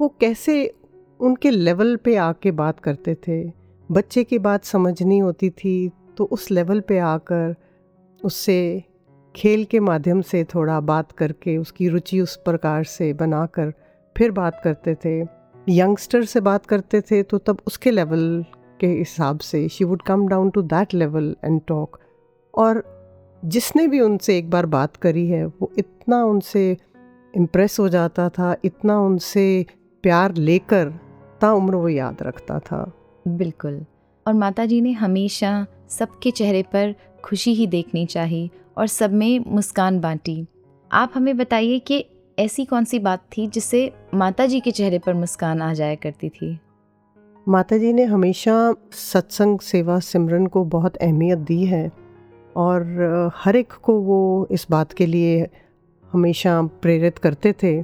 वो 0.00 0.08
कैसे 0.20 0.74
उनके 1.20 1.50
लेवल 1.50 1.96
पे 1.96 2.16
आके 2.16 2.50
बात 2.50 2.80
करते 2.80 3.14
थे? 3.28 3.42
बच्चे 3.88 4.24
की 4.24 4.38
बात 4.38 4.64
समझनी 4.64 5.18
होती 5.18 5.50
थी 5.50 5.90
तो 6.16 6.24
उस 6.24 6.50
लेवल 6.50 6.80
पे 6.80 6.98
आकर 6.98 7.54
उससे 8.24 8.84
खेल 9.34 9.64
के 9.64 9.80
माध्यम 9.80 10.20
से 10.20 10.42
थोड़ा 10.44 10.80
बात 10.80 11.12
करके, 11.12 11.56
उसकी 11.56 11.88
रुचि 11.88 12.20
उस 12.20 12.36
प्रकार 12.36 12.84
से 12.84 13.12
बनाकर 13.12 13.72
फिर 14.16 14.30
बात 14.30 14.60
करते 14.64 14.94
थे। 14.94 15.20
यंगस्टर 15.68 16.24
से 16.24 16.40
बात 16.40 16.66
करते 16.66 17.00
थे 17.00 17.22
तो 17.22 17.38
तब 17.38 17.60
उसके 17.66 17.90
लेवल 17.90 18.44
के 18.80 18.86
हिसाब 18.88 19.38
से 19.38 19.68
she 19.68 19.84
would 19.84 20.02
come 20.02 20.26
down 20.28 20.50
to 20.50 20.62
that 20.62 20.94
level 20.94 21.34
and 21.44 21.60
talk 21.66 21.98
और 22.54 22.82
जिसने 23.44 23.88
भी 23.88 24.00
उनसे 24.00 24.38
एक 24.38 24.50
बार 24.50 24.66
बात 24.66 24.96
करी 24.96 25.26
है 25.26 25.44
वो 25.46 25.72
इतना 25.78 26.24
उनसे 26.24 26.76
इम्प्रेस 27.36 27.78
हो 27.80 27.88
जाता 27.88 28.28
था 28.28 28.56
इतना 28.64 29.00
उनसे 29.00 29.66
प्यार 30.02 30.34
लेकर 30.34 30.88
ता 31.40 31.52
उम्र 31.52 31.74
वो 31.74 31.88
याद 31.88 32.16
रखता 32.22 32.58
था। 32.58 32.92
बिल्कुल। 33.28 33.84
और 34.26 34.34
माता 34.34 34.66
जी 34.66 34.80
ने 34.80 34.92
हमेशा 34.92 35.66
सबके 35.88 36.30
चेहरे 36.30 36.62
पर 36.62 36.94
खुशी 37.24 37.54
ही 37.54 37.66
देखनी 37.66 38.06
चाहिए 38.06 38.50
और 38.78 38.86
सब 38.86 39.12
में 39.12 39.44
मुस्कान 39.46 40.00
बांटी। 40.00 40.46
आप 40.92 41.12
हमें 41.14 41.36
बताइए 41.36 41.78
कि 41.78 42.06
ऐसी 42.38 42.64
कौन 42.64 42.84
सी 42.84 42.98
बात 42.98 43.20
थी 43.36 43.46
जिससे 43.46 43.92
माता 44.14 44.46
जी 44.46 44.60
के 44.60 44.70
चेहरे 44.70 44.98
पर 44.98 45.14
मुस्कान 45.14 45.62
आ 45.62 45.74
जाया 45.74 45.94
करती 45.94 46.28
थी? 46.28 46.58
माता 47.48 47.78
जी 47.78 47.92
ने 47.92 48.04
हमेशा 48.04 48.74
सत्संग 48.92 49.58
सेवा 49.60 49.98
सिमरन 50.00 50.46
को 50.46 50.64
बहुत 50.64 50.96
अहमियत 50.96 51.38
दी 51.38 51.64
है। 51.64 51.99
और 52.56 53.30
हर 53.36 53.56
एक 53.56 53.72
को 53.72 54.00
वो 54.00 54.48
इस 54.50 54.66
बात 54.70 54.92
के 54.92 55.06
लिए 55.06 55.48
हमेशा 56.12 56.62
प्रेरित 56.62 57.18
करते 57.18 57.52
थे। 57.52 57.82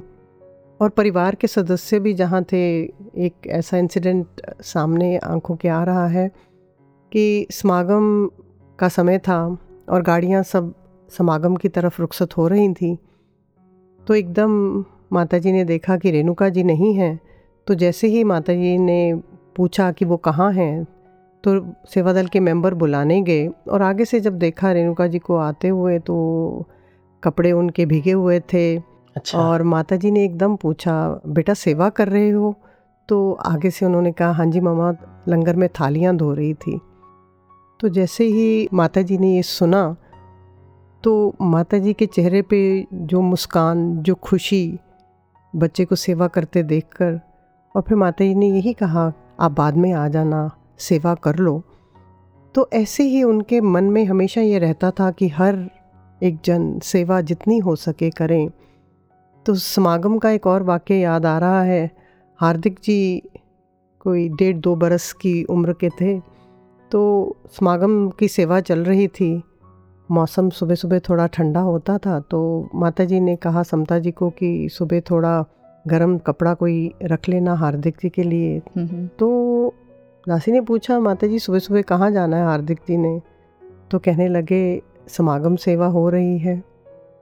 और 0.81 0.89
परिवार 0.89 1.35
के 1.35 1.47
सदस्य 1.47 1.99
भी 1.99 2.13
जहाँ 2.13 2.43
थे, 2.43 2.83
एक 3.17 3.33
ऐसा 3.47 3.77
इंसिडेंट 3.77 4.27
सामने 4.61 5.17
आँखों 5.17 5.55
के 5.55 5.67
आ 5.67 5.83
रहा 5.83 6.07
है 6.07 6.31
कि 7.11 7.47
समागम 7.51 8.29
का 8.79 8.89
समय 8.89 9.17
था 9.17 9.57
और 9.89 10.01
गाड़ियाँ 10.01 10.43
सब 10.43 10.73
समागम 11.09 11.55
की 11.55 11.69
तरफ़ 11.69 12.01
रुखसत 12.01 12.37
हो 12.37 12.47
रही 12.47 12.73
थी। 12.73 12.97
तो 14.07 14.15
एकदम 14.15 14.85
माता 15.13 15.37
जी 15.37 15.51
ने 15.51 15.63
देखा 15.63 15.97
कि 15.97 16.11
रेणुका 16.11 16.49
जी 16.49 16.63
नहीं 16.63 16.93
हैं 16.93 17.19
तो 17.67 17.73
जैसे 17.73 18.07
ही 18.07 18.23
माता 18.23 18.53
जी 18.53 18.77
ने 18.77 19.21
पूछा 19.55 19.91
कि 19.91 20.05
वो 20.05 20.17
कहाँ 20.17 20.53
हैं 20.53 20.87
तो 21.43 21.73
सेवा 21.89 22.13
दल 22.13 22.27
के 22.27 22.39
मेंबर 22.39 22.73
बुलाने 22.73 23.21
गए 23.21 23.47
और 23.47 23.81
आगे 23.81 24.05
से 24.05 24.19
जब 24.19 24.37
देखा 24.37 24.71
रेणुका 24.71 25.07
जी 25.07 25.19
को 25.19 25.35
आते 25.35 25.67
हुए 25.67 25.99
तो 25.99 26.15
कपड़े 27.23 27.51
उनके 27.51 27.85
भीगे 27.85 28.11
हुए 28.11 28.39
थे। 28.53 28.77
अच्छा। 29.15 29.39
और 29.39 29.63
माता 29.63 29.95
जी 29.95 30.11
ने 30.11 30.23
एकदम 30.25 30.55
पूछा 30.55 31.21
बेटा 31.27 31.53
सेवा 31.53 31.89
कर 31.89 32.07
रहे 32.07 32.29
हो? 32.29 32.55
तो 33.09 33.31
आगे 33.45 33.69
से 33.69 33.85
उन्होंने 33.85 34.11
कहा 34.11 34.31
हाँ 34.31 34.45
जी 34.45 34.59
मामा 34.59 34.91
लंगर 35.29 35.55
में 35.55 35.67
थालियाँ 35.69 36.15
धो 36.17 36.33
रही 36.33 36.53
थी। 36.53 36.79
तो 37.79 37.89
जैसे 37.89 38.23
ही 38.23 38.67
माता 38.73 39.01
जी 39.01 39.17
ने 39.17 39.35
ये 39.35 39.41
सुना 39.43 39.95
तो 41.03 41.33
माता 41.41 41.77
जी 41.77 41.93
के 41.93 42.05
चेहरे 42.05 42.41
पे 42.41 42.85
जो 42.93 43.21
मुस्कान 43.21 43.95
जो 43.97 44.15
खुशी 44.15 44.79
बच्चे 45.53 45.85
को 45.85 45.95
सेवा 45.95 46.27
करते 46.27 46.63
देखकर 46.63 47.19
और 47.75 47.81
फिर 47.81 47.97
माता 47.97 48.25
जी 48.25 48.35
ने 48.35 48.47
यही 48.47 48.73
कहा 48.73 49.11
आप 49.39 49.51
बाद 49.51 49.77
में 49.77 49.91
आ 49.93 50.07
जाना। 50.07 50.49
सेवा 50.79 51.13
कर 51.15 51.35
लो। 51.35 51.61
तो 52.55 52.67
ऐसे 52.73 53.03
ही 53.03 53.23
उनके 53.23 53.61
मन 53.61 53.83
में 53.83 54.03
हमेशा 54.05 54.41
ये 54.41 54.59
रहता 54.59 54.91
था 54.91 55.09
कि 55.11 55.27
हर 55.29 55.67
एक 56.21 56.37
जन 56.45 56.77
सेवा 56.79 57.19
जितनी 57.21 57.57
हो 57.57 57.75
सके 57.75 58.09
करें। 58.09 58.49
तो 59.45 59.55
समागम 59.55 60.17
का 60.17 60.29
एक 60.29 60.47
और 60.47 60.63
वाक्य 60.63 60.95
याद 60.95 61.25
आ 61.25 61.37
रहा 61.39 61.61
है। 61.63 61.89
हार्दिक 62.39 62.79
जी 62.83 63.21
कोई 64.01 64.27
डेढ़ 64.29 64.57
दो 64.57 64.75
बरस 64.75 65.11
की 65.13 65.43
उम्र 65.43 65.73
के 65.73 65.89
थे 66.01 66.19
तो 66.91 67.01
समागम 67.51 68.09
की 68.09 68.27
सेवा 68.27 68.59
चल 68.59 68.83
रही 68.83 69.07
थी। 69.07 69.41
मौसम 70.09 70.49
सुबह 70.49 70.75
सुबह 70.75 70.99
थोड़ा 70.99 71.25
ठंडा 71.27 71.59
होता 71.59 71.97
था 71.97 72.19
तो 72.21 72.69
माता 72.75 73.05
जी 73.05 73.19
ने 73.19 73.35
कहा 73.35 73.63
समता 73.63 73.97
जी 73.99 74.11
को 74.11 74.29
कि 74.29 74.69
सुबह 74.71 74.99
थोड़ा 75.01 75.43
गर्म 75.85 76.17
कपड़ा 76.17 76.53
कोई 76.53 76.91
रख 77.03 77.29
लेना 77.29 77.53
हार्दिक 77.55 77.97
जी 78.01 78.09
के 78.09 78.23
लिए। 78.23 78.59
तो 79.19 79.73
दासी 80.27 80.51
ने 80.51 80.61
पूछा 80.61 80.99
माता 80.99 81.27
जी 81.27 81.37
सुबह 81.39 81.59
सुबह 81.59 81.81
कहाँ 81.81 82.09
जाना 82.11 82.37
है? 82.37 82.45
हार्दिक 82.45 82.79
जी 82.87 82.97
ने 82.97 83.21
तो 83.91 83.99
कहने 83.99 84.27
लगे, 84.27 84.81
समागम 85.07 85.55
सेवा 85.55 85.85
हो 85.87 86.09
रही 86.09 86.37
है। 86.37 86.63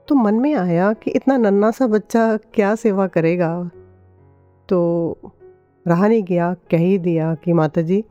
तो 0.08 0.14
मन 0.14 0.34
में 0.34 0.54
आया 0.54 0.92
कि 0.92 1.10
इतना 1.10 1.36
नन्ना 1.36 1.70
सा 1.70 1.86
बच्चा 1.86 2.36
क्या 2.54 2.74
सेवा 2.74 3.06
करेगा? 3.06 3.70
तो 4.68 5.18
रहा 5.86 6.08
नहीं 6.08 6.22
गया, 6.22 6.52
कह 6.70 6.78
ही 6.78 6.98
दिया 6.98 7.34
कि 7.34 7.52
माता 7.52 7.82
जी 7.82 8.04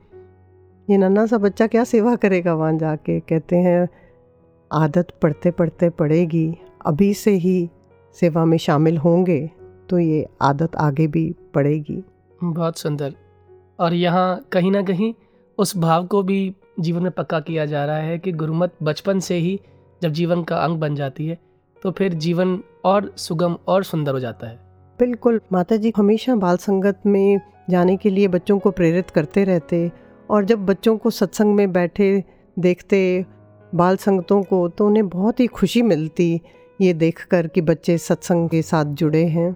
ये 0.87 0.97
नन्ना 0.97 1.25
सा 1.25 1.37
बच्चा 1.37 1.67
क्या 1.67 1.83
सेवा 1.83 2.15
करेगा 2.15 2.53
वहाँ 2.53 2.77
जाके? 2.77 3.19
कहते 3.19 3.55
हैं, 3.55 3.87
आदत 4.71 5.07
पढ़ते 5.21 5.51
पढ़ते 5.51 5.89
पड़ेगी, 5.89 6.57
अभी 6.85 7.13
से 7.13 7.31
ही 7.31 7.69
सेवा 8.15 8.45
में 8.45 8.57
शामिल 8.57 8.97
होंगे 8.97 9.49
तो 9.89 9.99
ये 9.99 10.25
आदत 10.41 10.75
आगे 10.75 11.07
भी 11.07 11.35
पड़ेगी। 11.53 12.03
बहुत 12.43 12.77
सुंदर। 12.77 13.15
और 13.79 13.93
यहाँ 13.93 14.45
कहीं 14.51 14.71
ना 14.71 14.81
कहीं 14.81 15.13
उस 15.57 15.75
भाव 15.77 16.05
को 16.05 16.21
भी 16.23 16.55
जीवन 16.79 17.03
में 17.03 17.11
पक्का 17.11 17.39
किया 17.39 17.65
जा 17.65 17.85
रहा 17.85 17.97
है 17.97 18.17
कि 18.19 18.31
गुरुमत 18.31 18.73
बचपन 18.83 19.19
से 19.19 19.35
ही 19.35 19.59
जब 20.01 20.11
जीवन 20.11 20.43
का 20.43 20.57
अंग 20.57 20.77
बन 20.77 20.95
जाती 20.95 21.27
है 21.27 21.37
तो 21.81 21.91
फिर 21.91 22.13
जीवन 22.13 22.59
और 22.85 23.11
सुगम 23.17 23.57
और 23.67 23.83
सुंदर 23.83 24.11
हो 24.11 24.19
जाता 24.19 24.47
है। 24.47 24.59
बिल्कुल 24.99 25.39
माता 25.51 25.75
जी 25.75 25.93
हमेशा 25.97 26.35
बाल 26.35 26.57
संगत 26.57 27.01
में 27.05 27.39
जाने 27.69 27.95
के 27.97 28.09
लिए 28.09 28.27
बच्चों 28.27 28.57
को 28.59 28.71
प्रेरित 28.71 29.09
करते 29.09 29.43
रहते 29.43 29.91
और 30.29 30.45
जब 30.45 30.65
बच्चों 30.65 30.97
को 30.97 31.09
सत्संग 31.09 31.55
में 31.55 31.71
बैठे 31.71 32.23
देखते 32.57 33.25
बाल 33.75 33.97
संगतों 33.97 34.41
को 34.43 34.67
तो 34.69 34.87
उन्हें 34.87 35.07
बहुत 35.09 35.39
ही 35.39 35.47
खुशी 35.47 35.81
मिलती, 35.81 36.41
ये 36.81 36.93
देखकर 36.93 37.47
कि 37.47 37.61
बच्चे 37.61 37.97
सत्संग 37.97 38.49
के 38.49 38.61
साथ 38.61 38.85
जुड़े 38.85 39.25
हैं। 39.25 39.55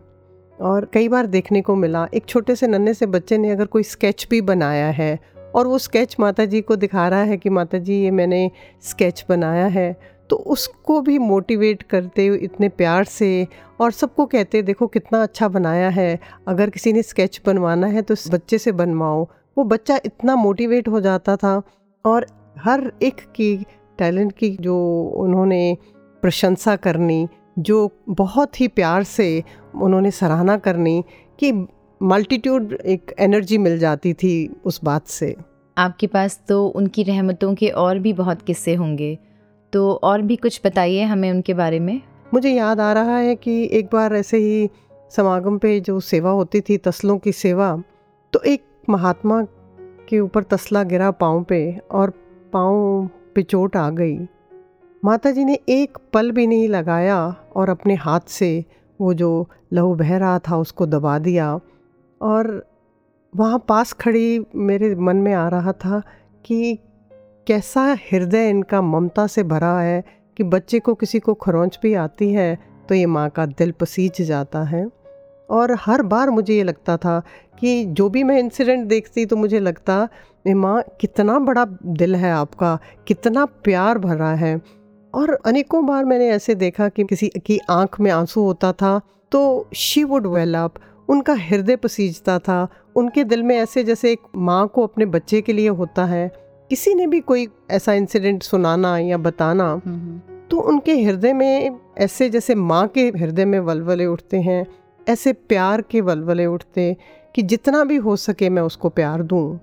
और 0.61 0.89
कई 0.93 1.07
बार 1.07 1.25
देखने 1.25 1.61
को 1.61 1.75
मिला, 1.75 2.07
एक 2.13 2.25
छोटे 2.25 2.55
से 2.55 2.67
नन्हे 2.67 2.93
से 2.93 3.05
बच्चे 3.05 3.37
ने 3.37 3.51
अगर 3.51 3.65
कोई 3.65 3.83
स्केच 3.83 4.27
भी 4.31 4.41
बनाया 4.41 4.89
है 4.91 5.17
और 5.55 5.67
वो 5.67 5.77
स्केच 5.77 6.15
माता 6.19 6.45
जी 6.45 6.61
को 6.61 6.75
दिखा 6.75 7.07
रहा 7.07 7.23
है 7.23 7.37
कि 7.37 7.49
माता 7.49 7.77
जी 7.77 8.01
ये 8.03 8.11
मैंने 8.11 8.49
स्केच 8.81 9.25
बनाया 9.29 9.65
है 9.67 9.95
तो 10.29 10.35
उसको 10.35 10.99
भी 11.01 11.17
मोटिवेट 11.17 11.83
करते 11.83 12.25
इतने 12.35 12.69
प्यार 12.69 13.03
से 13.03 13.47
और 13.81 13.91
सबको 13.91 14.25
कहते 14.25 14.61
देखो 14.61 14.87
कितना 14.87 15.21
अच्छा 15.23 15.47
बनाया 15.47 15.89
है, 15.89 16.19
अगर 16.47 16.69
किसी 16.69 16.93
ने 16.93 17.01
स्केच 17.03 17.41
बनवाना 17.45 17.87
है 17.87 18.01
तो 18.01 18.15
बच्चे 18.31 18.57
से 18.57 18.71
बनवाओ। 18.71 19.27
वो 19.57 19.63
बच्चा 19.63 19.99
इतना 20.05 20.35
मोटिवेट 20.35 20.87
हो 20.87 21.01
जाता 21.01 21.35
था 21.35 21.61
और 22.05 22.25
हर 22.57 22.91
एक 23.01 23.21
की, 23.35 23.55
टैलेंट 23.99 24.31
की 24.31 24.49
जो 24.61 24.77
उन्होंने 25.17 25.77
प्रशंसा 26.23 26.75
करनी, 26.75 27.27
जो 27.59 27.91
बहुत 28.09 28.59
ही 28.61 28.67
प्यार 28.67 29.03
से 29.03 29.43
उन्होंने 29.75 30.11
सराहना 30.11 30.57
करनी 30.57 31.03
कि 31.39 31.51
मल्टीट्यूड 32.01 32.73
एक 32.73 33.13
एनर्जी 33.19 33.57
मिल 33.57 33.77
जाती 33.79 34.13
थी 34.13 34.33
उस 34.65 34.79
बात 34.83 35.07
से। 35.07 35.35
आपके 35.77 36.07
पास 36.07 36.39
तो 36.47 36.65
उनकी 36.67 37.03
रहमतों 37.03 37.53
के 37.55 37.69
और 37.69 37.99
भी 37.99 38.13
बहुत 38.13 38.41
किस्से 38.41 38.75
होंगे। 38.75 39.17
तो 39.73 39.91
और 39.93 40.21
भी 40.21 40.35
कुछ 40.35 40.61
बताइए 40.65 41.03
हमें 41.03 41.31
उनके 41.31 41.53
बारे 41.53 41.79
में। 41.79 42.01
मुझे 42.33 42.49
याद 42.49 42.79
आ 42.79 42.91
रहा 42.93 43.17
है 43.17 43.35
कि 43.35 43.69
एक 43.71 43.89
बार 43.93 44.15
ऐसे 44.15 44.37
ही 44.37 44.69
समागम 45.11 45.57
पे 45.57 45.79
जो 45.79 45.99
सेवा 45.99 46.31
होती 46.31 46.61
थी 46.61 46.77
तसलों 46.77 47.17
की 47.17 47.31
सेवा 47.31 47.83
तो 48.33 48.41
एक 48.41 48.63
महात्मा 48.89 49.41
के 50.09 50.19
ऊपर 50.19 50.43
तसला 50.43 50.83
गिरा 50.83 51.11
पाँव 51.11 51.43
पे 51.43 51.59
और 51.91 52.09
पाँव 52.53 53.09
पे 53.35 53.43
चोट 53.43 53.75
आ 53.75 53.89
गई। 53.89 54.17
माता 55.05 55.31
जी 55.31 55.45
ने 55.45 55.57
एक 55.69 55.97
पल 56.13 56.31
भी 56.31 56.47
नहीं 56.47 56.67
लगाया 56.69 57.35
और 57.55 57.69
अपने 57.69 57.95
हाथ 57.95 58.19
से 58.27 58.65
वो 59.01 59.13
जो 59.13 59.49
लहू 59.73 59.95
बह 59.95 60.17
रहा 60.17 60.39
था 60.39 60.57
उसको 60.57 60.85
दबा 60.85 61.19
दिया 61.19 61.59
और 62.21 62.67
वहाँ 63.35 63.65
पास 63.67 63.93
खड़ी 63.93 64.45
मेरे 64.55 64.95
मन 64.95 65.15
में 65.15 65.33
आ 65.33 65.47
रहा 65.49 65.71
था 65.71 66.01
कि 66.45 66.79
कैसा 67.47 67.97
हृदय 68.11 68.49
इनका 68.49 68.81
ममता 68.81 69.27
से 69.27 69.43
भरा 69.43 69.79
है 69.79 70.03
कि 70.37 70.43
बच्चे 70.43 70.79
को 70.79 70.93
किसी 70.93 71.19
को 71.19 71.33
खरोंच 71.33 71.79
भी 71.83 71.93
आती 71.93 72.31
है 72.33 72.57
तो 72.89 72.95
ये 72.95 73.05
माँ 73.05 73.29
का 73.29 73.45
दिल 73.45 73.71
पसीज 73.71 74.21
जाता 74.21 74.63
है। 74.63 74.87
और 75.49 75.75
हर 75.79 76.01
बार 76.01 76.29
मुझे 76.29 76.53
ये 76.53 76.63
लगता 76.63 76.97
था 76.97 77.21
कि 77.59 77.85
जो 77.85 78.09
भी 78.09 78.23
मैं 78.23 78.39
इंसिडेंट 78.39 78.87
देखती 78.87 79.25
तो 79.25 79.35
मुझे 79.35 79.59
लगता 79.59 80.07
माँ, 80.47 80.83
कितना 81.01 81.39
बड़ा 81.39 81.65
दिल 81.85 82.15
है 82.15 82.31
आपका, 82.31 82.79
कितना 83.07 83.45
प्यार 83.45 83.97
भरा 83.97 84.29
है। 84.29 84.61
और 85.13 85.39
अनेकों 85.45 85.85
बार 85.85 86.05
मैंने 86.05 86.29
ऐसे 86.29 86.55
देखा 86.55 86.89
कि 86.89 87.03
किसी 87.03 87.27
की 87.45 87.59
आँख 87.69 87.99
में 87.99 88.11
आँसू 88.11 88.41
होता 88.41 88.71
था 88.73 89.01
तो 89.31 89.69
शी 89.75 90.03
वुड 90.03 90.27
वेल 90.27 90.55
अप 90.55 90.73
उनका 91.09 91.33
हृदय 91.33 91.75
पसीजता 91.75 92.39
था 92.39 92.67
उनके 92.95 93.23
दिल 93.23 93.43
में 93.43 93.57
ऐसे 93.57 93.83
जैसे 93.83 94.11
एक 94.11 94.19
माँ 94.35 94.67
को 94.67 94.83
अपने 94.83 95.05
बच्चे 95.05 95.41
के 95.41 95.53
लिए 95.53 95.69
होता 95.69 96.05
है 96.05 96.31
किसी 96.69 96.93
ने 96.93 97.07
भी 97.07 97.19
कोई 97.19 97.47
ऐसा 97.71 97.93
इंसिडेंट 97.93 98.43
सुनाना 98.43 98.97
या 98.97 99.17
बताना 99.17 99.81
तो 100.51 100.59
उनके 100.59 101.01
हृदय 101.01 101.33
में 101.33 101.79
ऐसे 101.97 102.29
जैसे 102.29 102.55
माँ 102.55 102.87
के 102.87 103.01
हृदय 103.01 103.45
में 103.45 103.59
वलवले 103.59 104.05
उठते 104.05 104.37
हैं 104.37 104.67
ऐसे 105.09 105.33
प्यार 105.33 105.81
के 105.81 106.01
वलवले 106.01 106.45
उठते 106.45 106.97
कि 107.35 107.41
जितना 107.41 107.83
भी 107.83 107.95
हो 107.95 108.15
सके 108.15 108.49
मैं 108.49 108.61
उसको 108.61 108.89
प्यार 108.89 109.23
दूँ। 109.23 109.59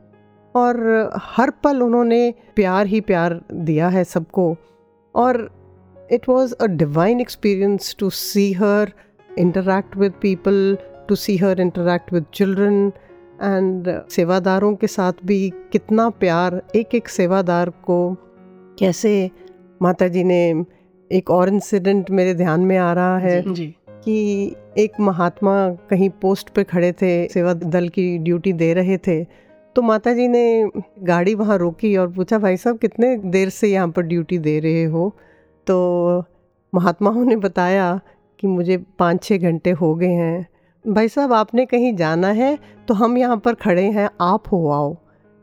और 0.57 1.11
हर 1.17 1.51
पल 1.51 1.83
उन्होंने 1.83 2.35
प्यार 2.57 2.87
ही 2.87 3.01
प्यार 3.01 3.41
दिया 3.53 3.89
है 3.89 4.05
सबको 4.05 4.57
और 5.17 5.51
it 6.13 6.29
was 6.29 6.55
a 6.55 6.67
divine 6.67 7.21
experience 7.21 7.97
to 7.99 8.11
see 8.11 8.53
her 8.53 8.93
interact 9.39 9.97
with 9.97 10.13
people 10.23 10.79
to 11.09 11.15
see 11.15 11.37
her 11.37 11.61
interact 11.61 12.13
with 12.13 12.25
children 12.35 12.93
and 13.43 13.89
सेवादारों 14.11 14.75
के 14.75 14.87
साथ 14.87 15.13
भी 15.25 15.51
कितना 15.73 16.09
प्यार 16.11 16.63
एक 16.77 16.95
एक 16.95 17.09
सेवादार 17.09 17.71
को। 17.71 18.17
कैसे 18.79 19.31
माता 19.83 20.09
जी 20.09 20.25
ने 20.25 20.65
एक 21.11 21.31
और 21.31 21.49
इंसिडेंट 21.49 22.11
मेरे 22.11 22.35
ध्यान 22.35 22.61
में 22.61 22.77
आ 22.77 22.93
रहा 22.93 23.19
है 23.19 23.43
जी, 23.43 23.55
जी। 23.55 23.67
कि 24.05 24.57
एक 24.79 25.01
महात्मा 25.01 25.57
कहीं 25.91 26.11
पोस्ट 26.11 26.49
पे 26.49 26.65
खड़े 26.65 26.93
थे 26.93 27.29
सेवा 27.29 27.55
दल 27.55 27.89
की 27.89 28.19
ड्यूटी 28.19 28.53
दे 28.53 28.75
रहे 28.75 28.99
थे। 28.99 29.46
तो 29.77 29.83
माता 29.83 30.13
जी 30.15 30.27
ने 30.29 30.71
गाड़ी 31.03 31.35
वहाँ 31.35 31.57
रोकी 31.59 31.97
और 31.97 32.11
पूछा 32.13 32.39
भाई 32.39 32.57
साहब 32.57 32.79
कितने 32.79 33.17
देर 33.17 33.49
से 33.49 33.69
यहाँ 33.69 33.89
पर 33.89 34.03
ड्यूटी 34.03 34.39
दे 34.39 34.59
रहे 34.61 34.85
हो? 34.85 35.09
तो 35.67 36.25
महात्माओं 36.73 37.25
ने 37.25 37.37
बताया 37.37 38.01
कि 38.39 38.47
मुझे 38.47 38.77
पाँच 38.99 39.23
छः 39.23 39.39
घंटे 39.39 39.71
हो 39.71 39.95
गए 39.95 40.07
हैं। 40.07 40.47
भाई 40.85 41.09
साहब 41.09 41.33
आपने 41.33 41.67
कहीं 41.67 41.95
जाना 41.97 42.29
है 42.29 42.59
तो 42.89 42.95
हम 42.95 43.19
यहाँ 43.19 43.37
पर 43.37 43.55
खड़े 43.55 43.85
हैं 43.91 44.09
आप 44.21 44.53
हो 44.53 44.69
आओ। 44.71 44.97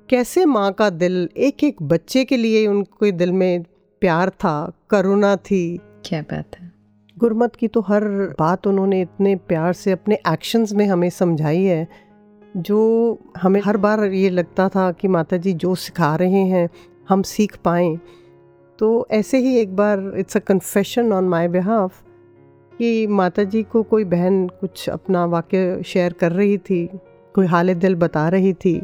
कैसे 0.09 0.45
माँ 0.45 0.71
का 0.71 0.89
दिल 0.89 1.29
एक 1.37 1.63
एक 1.63 1.81
बच्चे 1.83 2.23
के 2.25 2.37
लिए 2.37 2.65
उनके 2.67 3.11
दिल 3.11 3.31
में 3.31 3.63
प्यार 4.01 4.29
था 4.29 4.71
करुणा 4.89 5.35
थी। 5.35 5.77
क्या 6.05 6.21
बात 6.21 6.55
है। 6.59 6.71
गुरमत 7.17 7.55
की 7.55 7.67
तो 7.67 7.81
हर 7.81 8.03
बात 8.39 8.67
उन्होंने 8.67 9.01
इतने 9.01 9.35
प्यार 9.35 9.73
से 9.73 9.91
अपने 9.91 10.17
एक्शंस 10.27 10.73
में 10.73 10.85
हमें 10.85 11.09
समझाई 11.09 11.63
है। 11.63 11.87
जो 12.57 13.19
हमें 13.37 13.61
हर 13.65 13.77
बार 13.77 14.03
ये 14.03 14.29
लगता 14.29 14.69
था 14.69 14.91
कि 14.91 15.07
माता 15.07 15.37
जी 15.37 15.53
जो 15.53 15.75
सिखा 15.75 16.15
रहे 16.15 16.41
हैं, 16.41 16.69
हम 17.09 17.21
सीख 17.21 17.57
पाएँ। 17.57 17.99
तो 18.79 19.07
ऐसे 19.11 19.37
ही 19.37 19.57
एक 19.57 19.75
बार 19.75 20.13
it's 20.17 20.37
a 20.37 20.39
confession 20.39 21.13
on 21.13 21.23
my 21.23 21.47
behalf 21.47 22.01
कि 22.77 23.07
माता 23.07 23.43
जी 23.43 23.63
को 23.63 23.83
कोई 23.83 24.03
बहन 24.03 24.47
कुछ 24.47 24.89
अपना 24.89 25.25
वाक्य 25.25 25.81
शेयर 25.85 26.13
कर 26.13 26.31
रही 26.31 26.57
थी, 26.57 26.89
कोई 27.35 27.45
हाल 27.45 27.73
दिल 27.73 27.95
बता 27.95 28.29
रही 28.29 28.53
थी। 28.53 28.81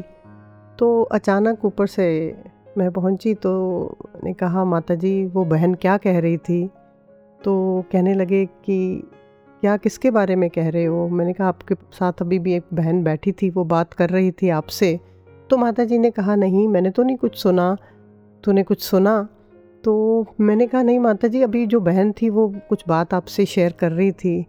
तो 0.78 1.02
अचानक 1.02 1.64
ऊपर 1.64 1.86
से 1.86 2.36
मैं 2.78 2.90
पहुँची 2.90 3.34
तो 3.34 3.52
ने 4.24 4.32
कहा 4.32 4.64
माता 4.64 4.94
जी 4.94 5.26
वो 5.26 5.44
बहन 5.44 5.74
क्या 5.74 5.96
कह 5.96 6.18
रही 6.18 6.36
थी? 6.36 6.66
तो 7.44 7.84
कहने 7.92 8.14
लगे 8.14 8.46
कि 8.46 9.10
क्या 9.60 9.76
किसके 9.76 10.10
बारे 10.10 10.36
में 10.36 10.50
कह 10.50 10.68
रहे 10.68 10.84
हो? 10.84 11.08
मैंने 11.08 11.32
कहा 11.32 11.48
आपके 11.48 11.74
साथ 11.74 12.12
अभी 12.20 12.38
भी 12.38 12.54
एक 12.54 12.64
बहन 12.74 13.02
बैठी 13.04 13.32
थी 13.32 13.50
वो 13.50 13.64
बात 13.64 13.94
कर 13.94 14.10
रही 14.10 14.30
थी 14.32 14.48
आपसे। 14.48 14.98
तो 15.50 15.56
माता 15.56 15.84
जी 15.84 15.98
ने 15.98 16.10
कहा 16.10 16.34
नहीं 16.34 16.68
मैंने 16.68 16.90
तो 16.90 17.02
नहीं 17.02 17.16
कुछ 17.16 17.36
सुना। 17.36 17.76
तूने 18.44 18.62
कुछ 18.62 18.82
सुना? 18.82 19.28
तो 19.84 20.26
मैंने 20.40 20.66
कहा 20.66 20.82
नहीं 20.82 20.98
माता 20.98 21.28
जी 21.28 21.42
अभी 21.42 21.66
जो 21.66 21.80
बहन 21.80 22.12
थी 22.12 22.30
वो 22.30 22.48
कुछ 22.68 22.84
बात 22.88 23.14
आपसे 23.14 23.46
शेयर 23.46 23.72
कर 23.72 23.92
रही 23.92 24.12
थी। 24.12 24.46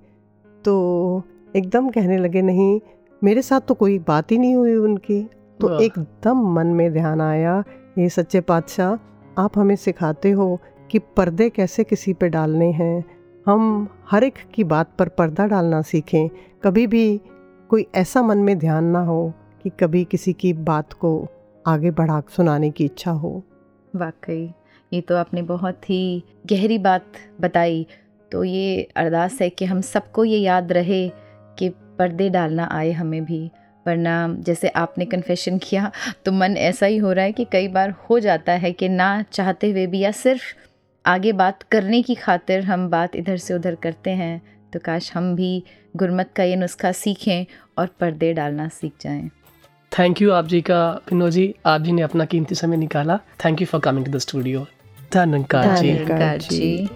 तो 0.66 1.24
एकदम 1.56 1.90
कहने 1.90 2.18
लगे 2.18 2.42
नहीं 2.42 2.80
मेरे 3.24 3.42
साथ 3.42 3.62
तो 3.62 3.74
कोई 3.74 4.00
बात 4.00 4.32
ही 4.32 4.38
नहीं 4.38 4.56
हुई 4.56 4.76
उनकी। 4.76 5.24
तो 5.60 5.80
एकदम 5.80 6.54
मन 6.54 6.68
में 6.68 6.92
ध्यान 6.94 7.22
आया 7.22 7.64
ये 7.98 8.10
सच्चे 8.10 8.42
पातशाह 8.42 9.42
आप 9.42 9.58
हमें 9.58 9.76
सिखाते 9.76 10.32
हो 10.32 10.60
कि 10.92 11.00
पर्दे 11.00 11.50
कैसे 11.50 11.84
किसी 11.84 12.14
पे 12.14 12.30
डालने 12.30 12.72
हैं। 12.72 13.04
हम 13.46 13.90
हर 14.12 14.24
एक 14.24 14.34
की 14.54 14.64
बात 14.64 14.90
पर 15.00 15.08
पर्दा 15.10 15.46
डालना 15.48 15.82
सीखें। 15.82 16.30
कभी 16.64 16.88
भी 16.88 17.22
कोई 17.70 17.86
ऐसा 17.96 18.22
मन 18.22 18.38
में 18.38 18.58
ध्यान 18.60 18.84
ना 18.84 19.00
हो 19.00 19.34
कि 19.64 19.70
कभी 19.70 20.04
किसी 20.04 20.34
की 20.34 20.54
बात 20.54 20.94
को 20.94 21.28
आगे 21.68 21.92
बढ़ा 21.92 22.22
सुनाने 22.30 22.70
की 22.72 22.86
इच्छा 22.86 23.12
हो। 23.12 23.44
वाकई, 23.96 24.54
ये 24.94 25.02
तो 25.02 25.16
आपने 25.16 25.42
बहुत 25.42 25.90
ही 25.90 26.24
गहरी 26.46 26.78
बात 26.78 27.06
बताई। 27.42 27.86
तो 28.32 28.44
ये 28.44 28.88
अरदास 28.96 29.42
है 29.42 29.50
कि 29.50 29.66
हम 29.66 29.82
सबको 29.82 30.26
ये 30.26 30.38
याद 30.38 30.72
रहे 30.72 31.10
कि 31.60 31.70
पर्दे 31.70 32.30
डालना 32.30 32.70
आए 32.72 32.92
हमें 32.92 33.26
भी। 33.26 33.52
वरना 33.86 34.36
जैसे 34.40 34.70
आपने 34.70 35.06
कन्फेशन 35.06 35.58
किया 35.58 35.92
तो 36.26 36.32
मन 36.32 36.58
ऐसा 36.58 36.86
ही 36.86 36.98
हो 36.98 37.12
रहा 37.12 37.26
है 37.26 37.32
कि 37.32 37.46
कई 37.52 37.68
बार 37.68 37.94
हो 38.10 38.20
जाता 38.20 38.52
है 38.52 38.72
कि 38.72 38.90
ना 38.90 39.22
चाहते 39.22 39.72
हुए 39.72 39.86
भी 39.88 40.00
या 40.00 40.12
सिर्फ़ 40.12 40.44
आगे 41.06 41.32
बात 41.32 41.64
करने 41.72 42.02
की 42.02 42.16
खातिर 42.16 42.64
हम 42.66 42.90
बात 42.90 43.16
इधर 43.16 43.38
से 43.38 43.54
उधर 43.54 43.76
करते 43.84 44.10
हैं 44.12 44.42
तो 44.74 44.80
काश 44.80 45.12
हम 45.16 45.36
भी 45.36 45.64
गुरमत 45.98 46.30
का 46.36 46.44
ये 46.44 46.56
नुस्खा 46.56 46.92
सीखें 46.92 47.46
और 47.78 47.88
पर्दे 48.00 48.32
डालना 48.34 48.68
सीख 48.68 48.94
जाएँ। 49.02 49.30
थैंक 49.92 50.22
यू 50.22 50.32
आप 50.32 50.48
जी 50.48 50.62
का 50.62 50.82
पिनो 51.10 51.30
जी 51.30 51.54
आप 51.66 51.82
जी 51.82 51.92
ने 51.92 52.02
अपना 52.02 52.26
कीमती 52.26 52.56
समय 52.56 52.78
निकाला। 52.78 53.18
Thank 53.46 53.62
you 53.62 53.68
for 53.68 53.82
coming 53.82 54.06
to 54.06 54.12
the 54.12 54.18
studio 54.28 54.66
धन्यकार 55.14 55.78
जी। 55.78 55.92
जी। 56.50 56.90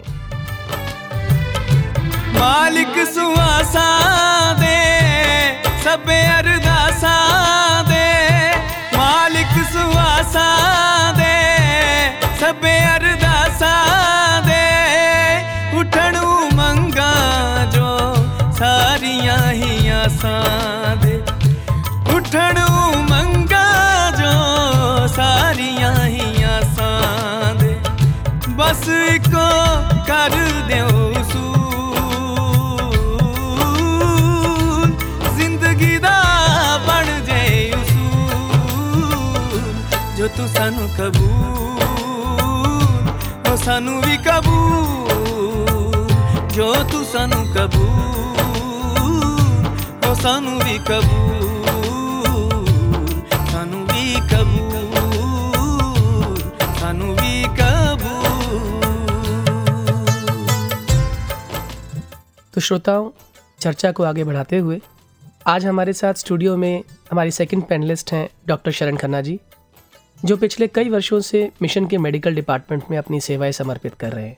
मालिक 2.37 2.95
सुआसा 3.07 3.87
दे 4.61 4.79
सबे 5.83 6.19
अरदासा 6.29 7.15
दे। 7.89 8.07
मालिक 8.97 9.57
सुआसा 9.73 10.47
दे 11.19 11.35
सबे 12.39 12.77
अरदासा 12.77 13.04
ही 20.05 20.11
आसा 20.11 20.37
दे 21.01 21.15
उठणू 22.15 22.65
मंगा 23.09 23.67
जो 24.17 24.33
सारियाँ 25.13 25.93
ही 26.05 26.43
आसा 26.45 26.89
दे 27.61 27.71
बस 28.59 28.83
इको 28.89 29.47
कर 30.09 30.35
दियो 30.69 30.89
उसूल 31.21 31.63
ज़िंदगी 35.37 35.97
दा 36.05 36.17
बन 36.87 37.07
जाए 37.27 37.57
उसूल 37.81 39.63
जो 40.17 40.27
तू 40.37 40.43
सानू 40.55 40.85
कबूल 40.99 41.81
ओ 43.51 43.55
सानू 43.65 43.93
भी 44.05 44.17
कबूल 44.29 46.07
जो 46.57 46.73
तू 46.91 47.03
सानू 47.13 47.41
कबूल 47.57 48.54
सानू 50.25 50.51
भी 50.59 50.77
कबूल 50.77 51.65
सानू 53.49 53.79
भी 53.85 54.13
कबूल 54.29 55.11
सानू 56.79 57.11
भी 57.13 57.43
कबूल। 57.43 58.61
तो 62.53 62.61
श्रोताओं, 62.61 63.09
चर्चा 63.59 63.91
को 63.91 64.03
आगे 64.03 64.23
बढ़ाते 64.23 64.57
हुए, 64.57 64.81
आज 65.47 65.65
हमारे 65.65 65.93
साथ 65.93 66.13
स्टूडियो 66.13 66.57
में 66.57 66.83
हमारी 67.11 67.31
सेकंड 67.31 67.63
पैनलिस्ट 67.63 68.13
हैं 68.13 68.29
डॉक्टर 68.47 68.71
शरण 68.71 68.95
खन्ना 68.95 69.21
जी, 69.21 69.39
जो 70.25 70.37
पिछले 70.37 70.67
कई 70.67 70.89
वर्षों 70.89 71.19
से 71.19 71.51
मिशन 71.61 71.87
के 71.87 71.97
मेडिकल 71.97 72.35
डिपार्टमेंट 72.35 72.83
में 72.91 72.97
अपनी 72.97 73.19
सेवाएँ 73.19 73.51
समर्पित 73.51 73.93
कर 73.93 74.11
रहे 74.11 74.27
हैं। 74.27 74.37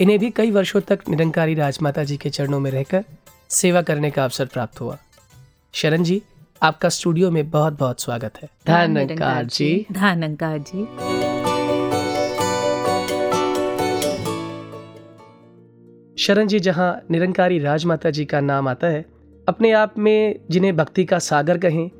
इन्हें 0.00 0.18
भी 0.18 0.30
कई 0.30 0.50
वर्षों 0.50 0.80
तक 0.80 1.08
निरंकारी 1.08 1.54
राजमाता 1.54 2.04
जी 2.04 2.16
के 2.16 2.30
चरणों 2.30 2.60
में 2.60 2.70
रहकर 2.70 3.04
सेवा 3.50 3.82
करने 3.82 4.10
का 4.10 4.24
अवसर 4.24 4.46
प्राप्त 4.46 4.80
हुआ। 4.80 4.96
शरण 5.72 6.02
जी 6.02 6.22
आपका 6.62 6.88
स्टूडियो 6.88 7.30
में 7.30 7.50
बहुत 7.50 7.78
बहुत 7.78 8.00
स्वागत 8.00 8.38
है। 8.42 8.48
धन्यकार 8.66 9.44
जी। 9.44 9.86
धन्यकार 9.92 10.58
जी। 10.58 10.84
शरण 16.16 16.46
जी 16.46 16.60
जहाँ 16.60 17.00
निरंकारी 17.10 17.58
राजमाता 17.58 18.10
जी 18.10 18.24
का 18.24 18.40
नाम 18.40 18.68
आता 18.68 18.86
है 18.86 19.04
अपने 19.48 19.72
आप 19.72 19.98
में 19.98 20.40
जिन्हें 20.50 20.76
भक्ति 20.76 21.04
का 21.04 21.18
सागर 21.18 21.58
कहें 21.58 21.90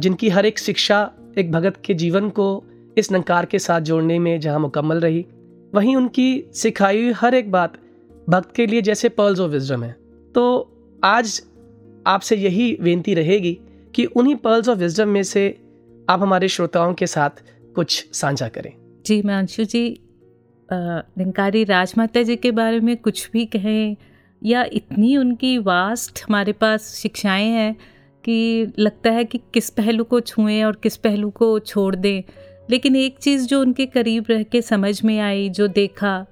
जिनकी 0.00 0.28
हर 0.28 0.46
एक 0.46 0.58
शिक्षा 0.58 1.10
एक 1.38 1.52
भगत 1.52 1.76
के 1.84 1.94
जीवन 1.94 2.28
को 2.30 2.64
इस 2.98 3.12
नंकार 3.12 3.46
के 3.46 3.58
साथ 3.58 3.80
जोड़ने 3.80 4.18
में 4.18 4.38
जहाँ 4.40 4.58
मुकम्मल 4.58 5.00
रही 5.00 5.24
वहीं 5.74 5.96
उनकी 5.96 6.44
सिखाई 6.54 7.02
हुई 7.02 7.12
हर 7.12 7.34
एक 7.34 7.50
बात 7.52 7.72
भक्त 8.28 8.54
के 8.54 8.66
लिए 8.66 8.82
जैसे 8.82 9.08
पर्ल्स 9.08 9.40
ऑफ़ 9.40 9.52
विजडम 9.52 9.82
है। 9.84 9.92
तो 10.34 10.74
आज 11.04 11.42
आपसे 12.06 12.36
यही 12.36 12.76
बेनती 12.80 13.14
रहेगी 13.14 13.52
कि 13.94 14.04
उन्हीं 14.04 14.34
पर्ल्स 14.36 14.68
ऑफ़ 14.68 14.78
विजडम 14.78 15.08
में 15.08 15.22
से 15.22 15.48
आप 16.10 16.22
हमारे 16.22 16.48
श्रोताओं 16.48 16.94
के 16.94 17.06
साथ 17.06 17.42
कुछ 17.74 18.06
साझा 18.12 18.48
करें। 18.48 18.72
जी 19.06 19.20
मैं 19.22 19.34
अंशु 19.34 19.64
जी 19.64 20.00
निरंकारी 20.72 21.64
राजमाता 21.64 22.22
जी 22.22 22.36
के 22.36 22.50
बारे 22.50 22.80
में 22.80 22.96
कुछ 22.96 23.30
भी 23.32 23.44
कहें, 23.46 23.96
या 24.42 24.64
इतनी 24.72 25.16
उनकी 25.16 25.58
वास्ट 25.58 26.22
हमारे 26.28 26.52
पास 26.52 26.92
शिक्षाएँ 26.94 27.48
हैं 27.48 27.74
कि 28.24 28.72
लगता 28.78 29.10
है 29.10 29.24
कि 29.24 29.40
किस 29.54 29.70
पहलू 29.70 30.04
को 30.04 30.20
छुएँ 30.20 30.62
और 30.64 30.76
किस 30.82 30.96
पहलू 30.96 31.30
को 31.30 31.58
छोड़ 31.58 31.94
दें। 31.96 32.22
लेकिन 32.70 32.96
एक 32.96 33.18
चीज़ 33.18 33.46
जो 33.46 33.60
उनके 33.60 33.86
करीब 33.86 34.24
रह 34.30 34.42
के 34.42 34.62
समझ 34.62 35.02
में 35.04 35.18
आई, 35.20 35.48
जो 35.48 35.68
देखा 35.68 36.26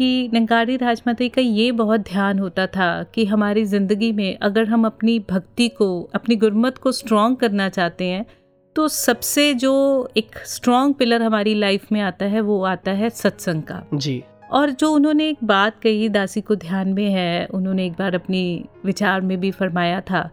कि 0.00 0.30
नंगारी 0.34 0.76
राजमाता 0.76 1.26
का 1.28 1.42
ये 1.42 1.72
बहुत 1.72 2.00
ध्यान 2.00 2.38
होता 2.38 2.66
था 2.66 3.02
कि 3.02 3.24
हमारी 3.24 3.64
ज़िंदगी 3.64 4.12
में 4.12 4.38
अगर 4.38 4.68
हम 4.68 4.86
अपनी 4.86 5.18
भक्ति 5.30 5.68
को 5.68 5.88
अपनी 6.14 6.36
गुरमत 6.36 6.78
को 6.78 6.92
स्ट्रॉन्ग 6.92 7.36
करना 7.36 7.68
चाहते 7.68 8.04
हैं 8.04 8.26
तो 8.76 8.88
सबसे 8.88 9.54
जो 9.54 9.72
एक 10.16 10.38
स्ट्रॉन्ग 10.46 10.94
पिलर 10.94 11.22
हमारी 11.22 11.54
लाइफ 11.54 11.92
में 11.92 12.00
आता 12.00 12.24
है 12.24 12.40
वो 12.40 12.62
आता 12.64 12.90
है 12.90 13.10
सत्संग 13.10 13.62
का। 13.62 13.82
जी। 13.94 14.22
और 14.50 14.70
जो 14.70 14.92
उन्होंने 14.92 15.28
एक 15.28 15.44
बात 15.44 15.80
कही 15.80 16.08
दासी 16.08 16.40
को 16.40 16.54
ध्यान 16.56 16.88
में 16.88 17.10
है 17.10 17.46
उन्होंने 17.46 17.86
एक 17.86 17.92
बार 17.92 18.14
अपनी 18.14 18.64
विचार 18.84 19.20
में 19.20 19.40
भी 19.40 19.50
फरमाया 19.50 20.00
था 20.00 20.30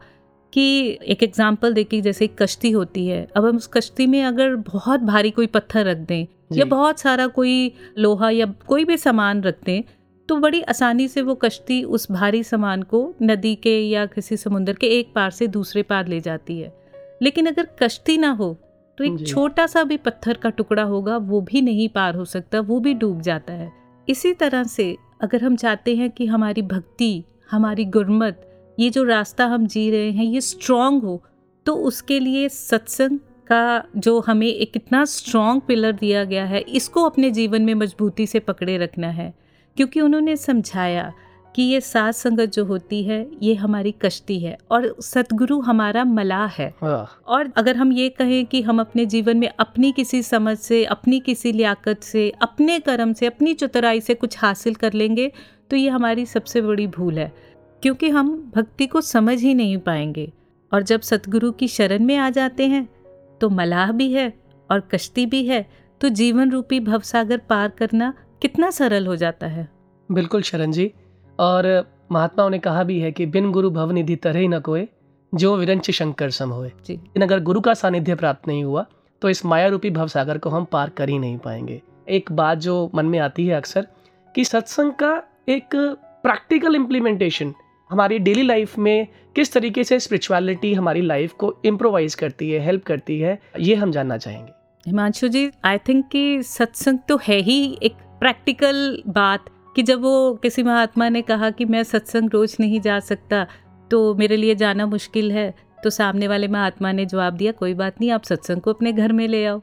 कि 0.58 0.98
एक 1.04 1.24
एग्ज़ाम्पल 1.24 1.74
देखिए 1.74 2.02
जैसे 2.02 2.26
एक 2.26 2.38
कश्ती 2.38 2.72
होती 2.72 3.06
है 3.08 3.28
अब 3.38 3.46
हम 3.46 3.58
उस 3.58 3.67
कश्ती 3.67 4.08
में 4.08 4.24
अगर 4.24 4.56
बहुत 4.56 5.00
भारी 5.00 5.32
कोई 5.32 5.48
पत्थर 5.48 5.86
रख 5.86 5.98
दें 5.98 6.26
या 6.54 6.65
बहुत 6.65 7.00
सारा 7.00 7.28
कोई 7.28 7.72
लोहा 7.98 8.30
या 8.30 8.46
कोई 8.67 8.86
भी 8.86 8.98
सामान 8.98 9.43
रख 9.43 9.58
दें 9.65 9.84
तो 10.30 10.36
बड़ी 10.36 10.62
आसानी 10.62 11.08
से 11.08 11.22
वो 11.22 11.36
कश्ती 11.36 11.82
उस 11.84 12.12
भारी 12.12 12.43
सामान 12.43 12.84
को 12.84 13.02
नदी 13.22 13.54
के 13.56 13.78
या 13.82 14.06
किसी 14.06 14.38
समुद्र 14.38 14.74
के 14.74 14.88
एक 14.89 15.13
पार 15.15 15.32
से 15.32 15.48
दूसरे 15.48 15.84
पार 15.84 16.08
ले 16.08 16.20
जाती 16.20 16.60
है। 16.60 16.74
लेकिन 17.22 17.48
अगर 17.48 17.67
कश्ती 17.82 18.17
ना 18.17 18.32
हो 18.32 18.54
तो 18.98 19.04
एक 19.04 19.28
छोटा 19.28 19.67
सा 19.67 19.84
भी 19.84 19.98
पत्थर 19.98 20.38
का 20.38 20.50
टुकड़ा 20.50 20.84
होगा 20.84 21.17
वो 21.17 21.41
भी 21.41 21.62
नहीं 21.62 21.88
पार 21.89 22.15
हो 22.15 22.26
सकता 22.26 22.60
वो 22.62 22.80
भी 22.80 22.93
डूब 22.93 23.22
जाता 23.22 23.54
है। 23.54 23.72
इसी 24.08 24.34
तरह 24.34 24.63
से 24.63 24.96
अगर 25.22 25.43
हम 25.43 25.56
चाहते 25.56 25.96
हैं 25.96 26.10
कि 26.12 26.26
हमारी 26.26 26.62
भक्ति 26.62 27.24
हमारी 27.52 27.86
गुरमत 27.86 28.43
ये 28.79 28.89
जो 28.89 29.03
रास्ता 29.03 29.45
हम 29.45 29.67
जी 29.67 29.89
रहे 29.91 30.11
हैं 30.11 30.25
ये 30.25 30.41
स्ट्रॉन्ग 30.41 31.03
हो 31.03 31.21
तो 31.65 31.75
उसके 31.75 32.19
लिए 32.19 32.49
सत्संग 32.49 33.19
का 33.47 33.83
जो 33.97 34.19
हमें 34.19 34.47
एक 34.47 34.71
इतना 34.75 35.03
स्ट्रॉन्ग 35.05 35.61
पिलर 35.61 35.91
दिया 35.91 36.23
गया 36.23 36.45
है 36.45 36.59
इसको 36.59 37.03
अपने 37.03 37.31
जीवन 37.31 37.61
में 37.61 37.73
मजबूती 37.73 38.27
से 38.27 38.39
पकड़े 38.39 38.77
रखना 38.77 39.07
है। 39.07 39.33
क्योंकि 39.77 40.01
उन्होंने 40.01 40.35
समझाया 40.37 41.11
कि 41.55 41.63
ये 41.63 41.81
सात 41.81 42.13
संगत 42.13 42.51
जो 42.51 42.65
होती 42.65 43.03
है 43.03 43.19
ये 43.43 43.53
हमारी 43.55 43.91
कश्ती 44.01 44.39
है 44.39 44.57
और 44.71 44.95
सतगुरु 45.01 45.59
हमारा 45.59 46.03
मलाह 46.03 46.47
है। 46.47 46.69
और 46.81 47.51
अगर 47.57 47.77
हम 47.77 47.91
ये 47.93 48.09
कहें 48.09 48.45
कि 48.45 48.61
हम 48.61 48.79
अपने 48.79 49.05
जीवन 49.05 49.37
में 49.37 49.47
अपनी 49.49 49.91
किसी 49.91 50.21
समझ 50.23 50.57
से 50.57 50.83
अपनी 50.85 51.19
किसी 51.19 51.51
लियाकत 51.51 52.03
से 52.03 52.29
अपने 52.41 52.79
कर्म 52.79 53.13
से 53.13 53.25
अपनी 53.25 53.53
चतुराई 53.53 54.01
से 54.01 54.13
कुछ 54.13 54.37
हासिल 54.39 54.75
कर 54.75 54.93
लेंगे 54.93 55.31
तो 55.69 55.75
ये 55.75 55.89
हमारी 55.89 56.25
सबसे 56.25 56.61
बड़ी 56.61 56.87
भूल 56.87 57.17
है। 57.19 57.31
क्योंकि 57.83 58.09
हम 58.09 58.29
भक्ति 58.55 58.87
को 58.87 59.01
समझ 59.01 59.39
ही 59.39 59.53
नहीं 59.53 59.77
पाएँगे। 59.77 60.31
और 60.71 60.83
जब 60.83 61.01
सतगुरु 61.01 61.51
की 61.51 61.67
शरण 61.67 62.03
में 62.03 62.15
आ 62.17 62.29
जाते 62.29 62.67
हैं 62.67 62.87
तो 63.41 63.49
मलाह 63.49 63.91
भी 63.91 64.11
है 64.13 64.33
और 64.69 64.79
कश्ती 64.91 65.25
भी 65.25 65.45
है 65.47 65.65
तो 66.01 66.09
जीवन 66.09 66.51
रूपी 66.51 66.79
भवसागर 66.79 67.37
पार 67.49 67.69
करना 67.69 68.13
कितना 68.41 68.69
सरल 68.69 69.07
हो 69.07 69.15
जाता 69.15 69.47
है। 69.47 69.67
बिल्कुल 70.09 70.41
शरण 70.41 70.71
जी। 70.71 70.91
और 71.39 71.65
महात्माओं 72.11 72.49
ने 72.49 72.59
कहा 72.59 72.83
भी 72.83 72.99
है 72.99 73.11
कि 73.11 73.25
बिन 73.25 73.51
गुरु 73.51 73.69
भव 73.69 73.91
निधि 73.91 74.15
तरह 74.15 74.47
न 74.47 74.59
कोए 74.59 74.87
जो 75.33 75.55
विरंच 75.57 75.89
शंकर 75.91 76.29
सम 76.29 76.49
होए। 76.49 76.71
लेकिन 76.89 77.23
अगर 77.23 77.39
गुरु 77.39 77.61
का 77.61 77.73
सानिध्य 77.73 78.15
प्राप्त 78.15 78.47
नहीं 78.47 78.63
हुआ 78.63 78.85
तो 79.21 79.29
इस 79.29 79.45
माया 79.45 79.67
रूपी 79.67 79.89
भवसागर 79.89 80.37
को 80.37 80.49
हम 80.49 80.65
पार 80.65 80.89
कर 80.89 81.09
ही 81.09 81.19
नहीं 81.19 81.37
पाएँगे। 81.37 81.81
एक 82.09 82.31
बात 82.31 82.57
जो 82.57 82.89
मन 82.95 83.05
में 83.05 83.19
आती 83.19 83.45
है 83.47 83.55
अक्सर 83.55 83.87
कि 84.35 84.45
सत्संग 84.45 84.91
का 84.93 85.21
एक 85.49 85.75
प्रैक्टिकल 86.23 86.75
इम्प्लीमेंटेशन 86.75 87.53
हमारी 87.89 88.19
डेली 88.19 88.43
लाइफ 88.43 88.78
में 88.78 89.08
किस 89.36 89.54
तरीके 89.54 89.84
से 89.84 90.00
स्पिरिचुअलिटी 90.00 90.73
हमारी 90.73 91.02
लाइफ 91.02 91.34
को 91.34 91.54
इम्प्रोवाइज 91.65 92.15
करती 92.15 92.50
है 92.52 92.60
हेल्प 92.60 92.84
करती 92.84 93.19
है 93.19 93.39
ये 93.60 93.76
हम 93.76 93.91
जानना 93.91 94.17
चाहेंगे। 94.17 94.52
हिमांशु 94.86 95.28
जी 95.28 95.50
आई 95.65 95.78
थिंक 95.78 96.08
कि 96.12 96.43
सत्संग 96.43 97.00
तो 97.10 97.19
है 97.23 97.39
ही 97.41 97.78
एक 97.84 97.93
प्रैक्टिकल 98.19 99.04
बात 99.08 99.45
कि 99.76 99.84
जब 99.84 100.02
वो 100.02 100.34
किसी 100.34 100.63
महात्मा 100.63 101.10
ने 101.10 101.21
कहा 101.21 101.50
कि 101.50 101.65
मैं 101.65 101.84
सत्संग 101.84 102.30
रोज 102.34 102.56
नहीं 102.60 102.82
जा 102.82 103.00
सकता 103.00 103.45
तो 103.91 104.13
मेरे 104.15 104.38
लिए 104.38 104.56
जाना 104.56 104.86
मुश्किल 104.86 105.32
है 105.32 105.54
तो 105.84 105.89
सामने 105.89 106.28
वाले 106.28 106.47
महात्मा 106.47 106.91
ने 106.91 107.06
जवाब 107.06 107.34
दिया 107.34 107.52
कोई 107.52 107.73
बात 107.73 108.00
नहीं 108.02 108.12
आप 108.12 108.23
सत्संग 108.23 108.62
को 108.62 108.73
अपने 108.73 108.91
घर 108.91 109.12
में 109.13 109.28
ले 109.28 109.45
आओ। 109.45 109.62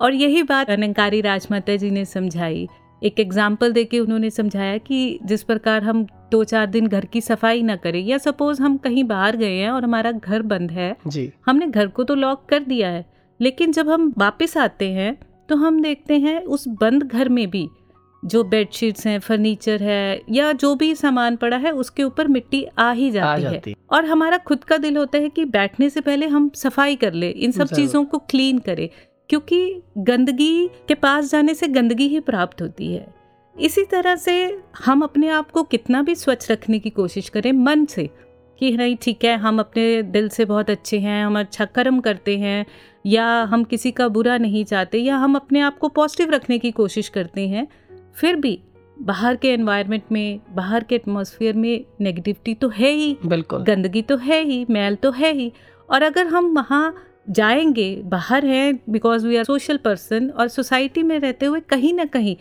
और 0.00 0.14
यही 0.14 0.42
बात 0.42 0.70
अलंकारी 0.70 1.20
राजमाता 1.20 1.76
जी 1.76 1.90
ने 1.90 2.04
समझाई। 2.04 2.68
एक 3.02 3.20
एग्ज़ाम्पल 3.20 3.72
देके 3.72 3.98
उन्होंने 4.00 4.30
समझाया 4.30 4.78
कि 4.78 5.18
जिस 5.24 5.42
प्रकार 5.42 5.82
हम 5.84 6.06
दो 6.30 6.42
चार 6.44 6.66
दिन 6.66 6.86
घर 6.86 7.04
की 7.04 7.20
सफ़ाई 7.20 7.62
ना 7.62 7.76
करें 7.76 8.04
या 8.04 8.18
सपोज़ 8.18 8.62
हम 8.62 8.76
कहीं 8.76 9.04
बाहर 9.04 9.36
गए 9.36 9.56
हैं 9.56 9.70
और 9.70 9.84
हमारा 9.84 10.12
घर 10.12 10.42
बंद 10.42 10.70
है 10.70 10.96
जी। 11.06 11.30
हमने 11.46 11.66
घर 11.66 11.86
को 11.86 12.04
तो 12.04 12.14
लॉक 12.14 12.46
कर 12.48 12.64
दिया 12.64 12.88
है 12.88 13.04
लेकिन 13.40 13.72
जब 13.72 13.90
हम 13.90 14.12
वापस 14.18 14.56
आते 14.56 14.90
हैं 14.92 15.16
तो 15.48 15.56
हम 15.56 15.82
देखते 15.82 16.18
हैं 16.18 16.40
उस 16.44 16.68
बंद 16.68 17.02
घर 17.02 17.28
में 17.28 17.50
भी 17.50 17.68
जो 18.22 18.42
बेडशीट्स 18.44 19.06
हैं 19.06 19.18
फर्नीचर 19.18 19.82
है 19.82 20.22
या 20.30 20.52
जो 20.52 20.74
भी 20.74 20.94
सामान 20.94 21.36
पड़ा 21.36 21.56
है 21.56 21.70
उसके 21.72 22.02
ऊपर 22.02 22.28
मिट्टी 22.28 22.64
आ 22.78 22.90
ही 22.92 23.10
जाती, 23.10 23.44
आ 23.44 23.50
जाती 23.50 23.70
है। 23.70 23.76
और 23.90 24.04
हमारा 24.04 24.38
खुद 24.38 24.64
का 24.64 24.76
दिल 24.76 24.96
होता 24.96 25.18
है 25.18 25.28
कि 25.28 25.44
बैठने 25.44 25.90
से 25.90 26.00
पहले 26.00 26.26
हम 26.26 26.50
सफ़ाई 26.54 26.96
कर 26.96 27.12
ले 27.12 27.28
इन 27.28 27.52
सब 27.52 27.66
चीज़ों 27.66 28.04
को 28.04 28.18
क्लीन 28.18 28.58
करें 28.58 28.88
क्योंकि 29.30 29.82
गंदगी 29.98 30.68
के 30.88 30.94
पास 30.94 31.30
जाने 31.30 31.54
से 31.54 31.68
गंदगी 31.68 32.08
ही 32.08 32.20
प्राप्त 32.20 32.62
होती 32.62 32.92
है। 32.92 33.06
इसी 33.60 33.84
तरह 33.84 34.16
से 34.16 34.58
हम 34.84 35.02
अपने 35.02 35.28
आप 35.28 35.50
को 35.50 35.62
कितना 35.62 36.02
भी 36.02 36.14
स्वच्छ 36.14 36.50
रखने 36.50 36.78
की 36.78 36.90
कोशिश 36.90 37.28
करें 37.28 37.52
मन 37.52 37.84
से 37.84 38.10
कि 38.58 38.76
नहीं 38.76 38.96
ठीक 39.02 39.24
है 39.24 39.36
हम 39.36 39.58
अपने 39.60 40.02
दिल 40.02 40.28
से 40.28 40.44
बहुत 40.44 40.70
अच्छे 40.70 40.98
हैं 40.98 41.24
हम 41.26 41.38
अच्छा 41.40 41.64
कर्म 41.64 42.00
करते 42.00 42.38
हैं 42.38 42.66
या 43.06 43.26
हम 43.42 43.64
किसी 43.64 43.90
का 43.90 44.08
बुरा 44.08 44.38
नहीं 44.38 44.64
चाहते 44.64 44.98
या 44.98 45.16
हम 45.16 45.34
अपने 45.34 45.60
आप 45.60 45.78
को 45.78 45.88
पॉजिटिव 45.88 46.30
रखने 46.30 46.58
की 46.58 46.70
कोशिश 46.70 47.08
करते 47.08 47.48
हैं 47.48 47.66
फिर 48.14 48.36
भी 48.36 48.62
बाहर 49.02 49.36
के 49.36 49.48
एनवायरनमेंट 49.48 50.02
में 50.12 50.40
बाहर 50.50 50.84
के 50.84 50.94
एटमोसफियर 50.94 51.54
में 51.54 51.84
नेगेटिविटी 52.00 52.54
तो 52.54 52.68
है 52.68 52.90
ही 52.90 53.16
बिल्कुल। 53.26 53.62
गंदगी 53.62 54.02
तो 54.02 54.16
है 54.16 54.42
ही 54.42 54.66
मैल 54.70 54.94
तो 54.94 55.10
है 55.10 55.32
ही 55.32 55.52
और 55.90 56.02
अगर 56.02 56.26
हम 56.26 56.54
वहाँ 56.54 56.94
जाएँगे 57.30 58.02
बाहर 58.04 58.46
हैं 58.46 58.80
because 58.88 59.26
we 59.26 59.36
are 59.36 59.44
social 59.44 59.76
person 59.76 60.30
और 60.30 60.48
सोसाइटी 60.48 61.02
में 61.02 61.18
रहते 61.18 61.46
हुए 61.46 61.60
कहीं 61.60 61.94
ना 61.94 62.04
कहीं 62.04 62.36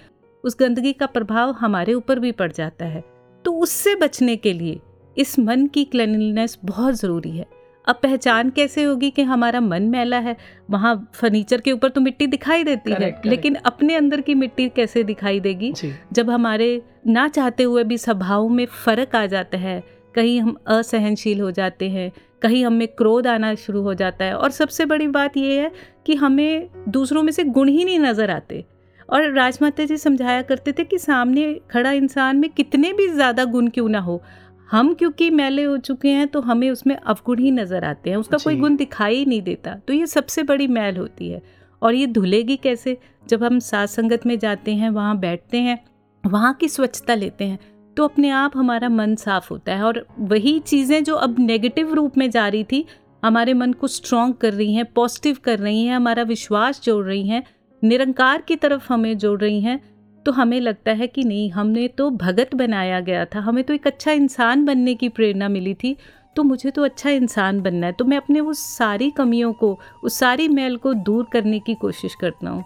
उस 0.47 0.57
गंदगी 0.59 0.93
का 0.93 1.05
प्रभाव 1.05 1.51
हमारे 1.51 1.93
ऊपर 1.93 2.19
भी 2.19 2.31
पड़ 2.31 2.51
जाता 2.51 2.85
है। 2.85 3.03
तो 3.45 3.51
उससे 3.51 3.95
बचने 3.95 4.35
के 4.35 4.53
लिए 4.53 4.79
इस 5.17 5.39
मन 5.39 5.67
की 5.67 5.83
क्लिनलीनेस 5.83 6.57
बहुत 6.65 6.93
ज़रूरी 6.93 7.31
है। 7.31 7.45
अब 7.87 7.99
पहचान 8.03 8.49
कैसे 8.49 8.83
होगी 8.83 9.09
कि 9.09 9.21
हमारा 9.21 9.59
मन 9.59 9.83
मैला 9.83 10.19
है? 10.19 10.37
वहाँ 10.69 11.11
फर्नीचर 11.13 11.61
के 11.61 11.71
ऊपर 11.71 11.89
तो 11.89 12.01
मिट्टी 12.01 12.27
दिखाई 12.27 12.63
देती 12.63 12.81
correct, 12.81 13.03
है। 13.03 13.09
Correct. 13.09 13.29
लेकिन 13.29 13.55
अपने 13.55 13.95
अंदर 13.95 14.21
की 14.21 14.35
मिट्टी 14.35 14.69
कैसे 14.69 15.03
दिखाई 15.03 15.39
देगी? 15.39 15.73
जब 16.13 16.29
हमारे 16.29 16.81
ना 17.07 17.27
चाहते 17.27 17.63
हुए 17.63 17.83
भी 17.83 17.97
स्वभाव 17.97 18.47
में 18.49 18.65
फ़र्क 18.65 19.15
आ 19.15 19.25
जाता 19.25 19.57
है 19.57 19.83
कहीं 20.15 20.41
हम 20.41 20.57
असहनशील 20.67 21.41
हो 21.41 21.51
जाते 21.51 21.89
हैं 21.89 22.11
कहीं 22.41 22.65
हमें 22.65 22.87
क्रोध 22.87 23.27
आना 23.27 23.55
शुरू 23.55 23.81
हो 23.81 23.93
जाता 23.93 24.25
है। 24.25 24.33
और 24.33 24.51
सबसे 24.51 24.85
बड़ी 24.85 25.07
बात 25.07 25.37
यह 25.37 25.61
है 25.61 25.71
कि 26.05 26.15
हमें 26.15 26.69
दूसरों 26.89 27.23
में 27.23 27.31
से 27.31 27.43
गुण 27.43 27.69
ही 27.69 27.85
नहीं 27.85 27.99
नज़र 27.99 28.31
आते। 28.31 28.65
और 29.09 29.31
राजमाता 29.33 29.85
जी 29.85 29.97
समझाया 29.97 30.41
करते 30.41 30.71
थे 30.71 30.83
कि 30.83 30.97
सामने 30.99 31.53
खड़ा 31.71 31.91
इंसान 31.91 32.37
में 32.37 32.49
कितने 32.49 32.91
भी 32.93 33.07
ज़्यादा 33.07 33.45
गुण 33.45 33.67
क्यों 33.69 33.87
ना 33.89 33.99
हो। 33.99 34.21
हम 34.69 34.93
क्योंकि 34.93 35.29
मैले 35.31 35.63
हो 35.63 35.77
चुके 35.79 36.09
हैं 36.09 36.27
तो 36.27 36.41
हमें 36.41 36.69
उसमें 36.71 36.95
अवगुण 36.95 37.39
ही 37.39 37.51
नज़र 37.51 37.83
आते 37.85 38.09
हैं। 38.09 38.17
उसका 38.17 38.37
कोई 38.37 38.55
गुण 38.55 38.75
दिखाई 38.75 39.23
नहीं 39.25 39.41
देता। 39.41 39.75
तो 39.77 39.93
ये 39.93 40.07
सबसे 40.07 40.43
बड़ी 40.43 40.67
मैल 40.69 40.97
होती 40.97 41.29
है। 41.29 41.41
और 41.81 41.95
ये 41.95 42.07
धुलेगी 42.07 42.55
कैसे? 42.57 42.97
जब 43.29 43.43
हम 43.43 43.59
सात 43.61 43.89
संगत 43.89 44.25
में 44.25 44.37
जाते 44.39 44.73
हैं 44.73 44.89
वहाँ 44.89 45.17
बैठते 45.19 45.57
हैं 45.59 45.79
वहाँ 46.23 46.53
की 46.53 46.67
स्वच्छता 46.69 47.15
लेते 47.15 47.45
हैं 47.45 47.59
तो 47.97 48.03
अपने 48.03 48.29
आप 48.29 48.57
हमारा 48.57 48.89
मन 48.89 49.15
साफ़ 49.15 49.47
होता 49.51 49.75
है। 49.75 49.83
और 49.83 50.05
वही 50.19 50.57
चीज़ें 50.61 51.03
जो 51.03 51.15
अब 51.15 51.39
नेगेटिव 51.39 51.93
रूप 51.93 52.17
में 52.17 52.29
जा 52.31 52.47
रही 52.47 52.63
थी 52.63 52.85
हमारे 53.23 53.53
मन 53.53 53.73
को 53.73 53.87
स्ट्रॉन्ग 53.87 54.35
कर 54.35 54.53
रही 54.53 54.73
हैं 54.73 54.85
पॉजिटिव 54.93 55.37
कर 55.43 55.59
रही 55.59 55.85
हैं 55.85 55.95
हमारा 55.95 56.23
विश्वास 56.25 56.81
जोड़ 56.83 57.05
रही 57.05 57.27
हैं 57.27 57.43
निरंकार 57.81 58.41
की 58.41 58.55
तरफ़ 58.55 58.93
हमें 58.93 59.17
जोड़ 59.17 59.39
रही 59.41 59.61
हैं 59.61 59.79
तो 60.25 60.31
हमें 60.31 60.59
लगता 60.61 60.91
है 60.91 61.07
कि 61.07 61.23
नहीं 61.23 61.49
हमने 61.51 61.87
तो 61.87 62.09
भगत 62.09 62.55
बनाया 62.55 62.99
गया 62.99 63.25
था 63.25 63.39
हमें 63.39 63.63
तो 63.63 63.73
एक 63.73 63.87
अच्छा 63.87 64.11
इंसान 64.11 64.65
बनने 64.65 64.95
की 64.95 65.09
प्रेरणा 65.09 65.47
मिली 65.49 65.73
थी 65.73 65.95
तो 66.35 66.43
मुझे 66.43 66.71
तो 66.71 66.83
अच्छा 66.83 67.09
इंसान 67.09 67.61
बनना 67.61 67.87
है। 67.87 67.93
तो 67.93 68.05
मैं 68.05 68.17
अपने 68.17 68.39
उस 68.39 68.59
सारी 68.77 69.09
कमियों 69.11 69.53
को 69.53 69.79
उस 70.03 70.19
सारी 70.19 70.47
मैल 70.47 70.77
को 70.77 70.93
दूर 70.93 71.27
करने 71.31 71.59
की 71.59 71.75
कोशिश 71.75 72.15
करता 72.15 72.49
हूँ। 72.49 72.63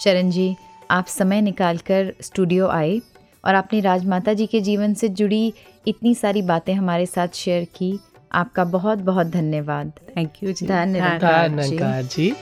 शरण 0.00 0.30
जी 0.30 0.54
आप 0.90 1.06
समय 1.06 1.40
निकाल 1.40 1.78
कर 1.78 2.12
स्टूडियो 2.20 2.66
आए 2.68 3.00
और 3.44 3.54
आपने 3.54 3.80
राजमाता 3.80 4.32
जी 4.32 4.46
के 4.46 4.60
जीवन 4.60 4.94
से 4.94 5.08
जुड़ी 5.10 5.52
इतनी 5.88 6.14
सारी 6.14 6.42
बातें 6.42 6.74
हमारे 6.74 7.06
साथ 7.06 7.28
शेयर 7.34 7.64
की। 7.64 7.98
आपका 8.32 8.64
बहुत 8.64 8.98
बहुत 8.98 9.26
धन्यवाद। 9.26 9.92
थैंक 10.16 10.42
यू 10.42 10.52
जी। 10.52 10.66
धन्यवाद 10.66 12.08
जी। 12.08 12.32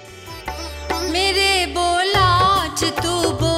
मेरे 0.90 1.50
बोला 1.76 2.28
तू 3.02 3.14
बोले 3.42 3.51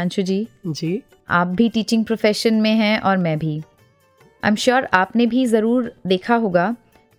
हिमांशु 0.00 0.22
जी 0.22 0.46
जी। 0.66 1.02
आप 1.28 1.46
भी 1.48 1.68
टीचिंग 1.68 2.04
प्रोफेशन 2.04 2.54
में 2.54 2.74
हैं 2.74 2.98
और 3.00 3.16
मैं 3.16 3.38
भी। 3.38 3.56
आई 4.42 4.48
एम 4.48 4.54
श्योर 4.56 4.84
आपने 4.94 5.26
भी 5.26 5.44
ज़रूर 5.46 5.92
देखा 6.06 6.36
होगा 6.36 6.74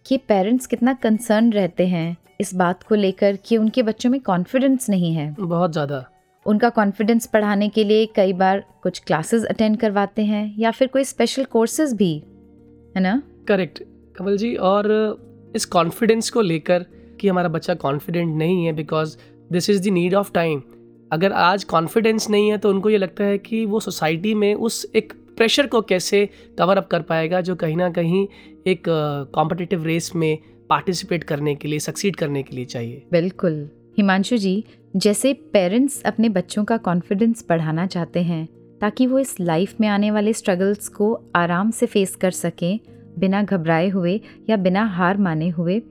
कि 0.05 0.17
पेरेंट्स 0.19 0.65
कितना 0.67 0.93
कंसर्न 0.93 1.51
रहते 1.53 1.87
हैं 1.87 2.17
इस 2.39 2.53
बात 2.55 2.81
को 2.83 2.95
लेकर 2.95 3.35
कि 3.45 3.57
उनके 3.57 3.83
बच्चों 3.83 4.09
में 4.09 4.19
कॉन्फिडेंस 4.21 4.89
नहीं 4.89 5.13
है। 5.13 5.29
बहुत 5.39 5.71
ज़्यादा। 5.71 6.03
उनका 6.45 6.69
कॉन्फिडेंस 6.71 7.29
बढ़ाने 7.33 7.69
के 7.69 7.83
लिए 7.83 8.05
कई 8.15 8.33
बार 8.33 8.63
कुछ 8.83 8.99
क्लासेस 8.99 9.45
अटेंड 9.45 9.77
करवाते 9.77 10.25
हैं 10.25 10.43
या 10.59 10.71
फिर 10.71 10.87
कोई 10.87 11.03
स्पेशल 11.03 11.43
कोर्सेज 11.51 11.93
भी 11.93 12.13
है 12.95 13.01
ना? 13.01 13.21
करेक्ट 13.47 13.83
कमल 14.17 14.37
जी 14.37 14.53
और 14.55 14.91
इस 15.55 15.65
कॉन्फिडेंस 15.67 16.29
को 16.29 16.41
लेकर 16.41 16.85
कि 17.19 17.27
हमारा 17.27 17.49
बच्चा 17.49 17.73
कॉन्फिडेंट 17.77 18.35
नहीं 18.37 18.65
है 18.65 18.73
because 18.73 19.17
this 19.51 19.69
is 19.69 19.83
the 19.83 19.93
need 19.93 20.15
of 20.15 20.31
time 20.33 20.61
अगर 21.11 21.31
आज 21.31 21.63
कॉन्फिडेंस 21.63 22.29
नहीं 22.29 22.49
है 22.49 22.57
तो 22.57 22.69
उनको 22.69 22.89
ये 22.89 22.97
लगता 22.97 23.23
है 23.23 23.37
कि 23.37 23.65
वो 23.65 23.79
सोसाइटी 23.79 24.33
में 24.33 24.53
उस 24.55 24.85
एक 24.95 25.13
प्रेशर 25.37 25.67
को 25.67 25.81
कैसे 25.81 26.27
कवर 26.57 26.77
अप 26.77 26.87
कर 26.87 27.01
पाएगा, 27.01 27.41
जो 27.41 27.55
कहीं 27.55 27.75
ना 27.77 27.89
कहीं 27.89 28.27
एक 28.67 28.83
कॉम्पिटिटिव 29.33 29.83
रेस 29.83 30.11
में 30.15 30.37
पार्टिसिपेट 30.69 31.23
करने 31.23 31.55
के 31.55 31.67
लिए 31.67 31.79
सक्सीड 31.79 32.15
करने 32.15 32.43
के 32.43 32.55
लिए 32.55 32.65
चाहिए। 32.65 33.03
बिल्कुल। 33.11 33.69
हिमांशु 33.97 34.37
जी, 34.37 34.63
जैसे 34.95 35.33
पेरेंट्स 35.53 36.01
अपने 36.03 36.29
बच्चों 36.29 36.63
का 36.63 36.77
कॉन्फिडेंस 36.77 37.45
बढ़ाना 37.49 37.85
चाहते 37.87 38.21
हैं, 38.21 38.47
ताकि 38.81 39.07
वो 39.07 39.19
इस 39.19 39.39
लाइफ 39.39 39.75
में 39.81 39.87
आने 39.87 40.11
वाले 40.11 40.33
स्ट्रगल्स 40.33 40.87
को 40.87 41.13
आराम 41.35 41.71
से 41.71 41.85
फेस 41.85 42.15
कर 42.15 42.31
सकें, 42.31 42.79
बिना 43.19 43.43
घबराए 43.43 43.89
हुए 43.89 44.19
या 44.49 44.57
बिना 44.57 44.85
हार 44.87 45.17
माने 45.17 45.49
हुए, 45.49 45.81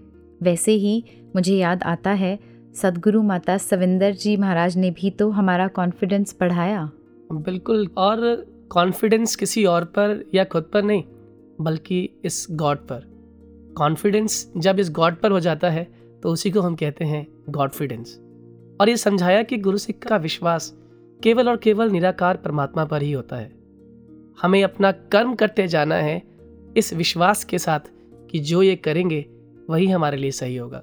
वैसे 0.43 0.73
ही 0.73 1.03
मुझे 1.37 1.57
याद 1.57 1.83
आता 1.83 2.11
है 2.13 2.39
सदगुरु 2.75 3.23
माता 3.23 3.57
सविंदर 3.59 4.13
जी 4.13 4.37
महाराज 4.37 4.77
ने 4.77 4.91
भी 4.91 5.11
तो 5.11 5.29
हमारा 5.31 5.67
कॉन्फिडेंस 5.69 6.37
बढ़ाया। 6.41 6.91
बिल्कुल 7.33 7.89
और 7.97 8.21
कॉन्फिडेंस 8.71 9.35
किसी 9.37 9.65
और 9.65 9.85
पर 9.85 10.25
या 10.35 10.45
खुद 10.45 10.71
पर 10.73 10.83
नहीं 10.83 11.03
बल्कि 11.61 12.09
इस 12.25 12.47
गॉड 12.51 12.79
पर। 12.79 13.05
कॉन्फिडेंस 13.77 14.53
जब 14.57 14.79
इस 14.79 14.91
गॉड 14.91 15.17
पर 15.17 15.31
हो 15.31 15.41
जाता 15.41 15.71
है 15.71 15.87
तो 16.23 16.29
उसी 16.29 16.51
को 16.51 16.61
हम 16.61 16.75
कहते 16.75 17.05
हैं 17.05 17.27
गॉडफिडेंस 17.51 18.17
और 18.81 18.89
ये 18.89 18.97
समझाया 18.97 19.43
कि 19.43 19.59
गुरु 19.59 19.79
सिख 19.79 19.99
का 19.99 20.17
विश्वास 20.17 20.73
केवल 21.21 21.49
और 21.49 21.57
केवल 21.57 21.91
निराकार 21.91 22.37
परमात्मा 22.37 22.85
पर 22.85 23.03
ही 23.03 23.13
होता 23.13 23.37
है। 23.37 23.53
हमें 24.43 24.63
अपना 24.65 24.93
कर्म 24.93 25.35
करते 25.35 25.67
जाना 25.69 25.95
है 25.95 26.23
इस 26.77 26.93
विश्वास 26.95 27.45
के 27.45 27.59
साथ 27.59 27.91
कि 28.31 28.39
जो 28.39 28.63
ये 28.63 28.77
करेंगे 28.77 29.25
वही 29.71 29.87
हमारे 29.87 30.17
लिए 30.17 30.31
सही 30.31 30.57
होगा। 30.57 30.83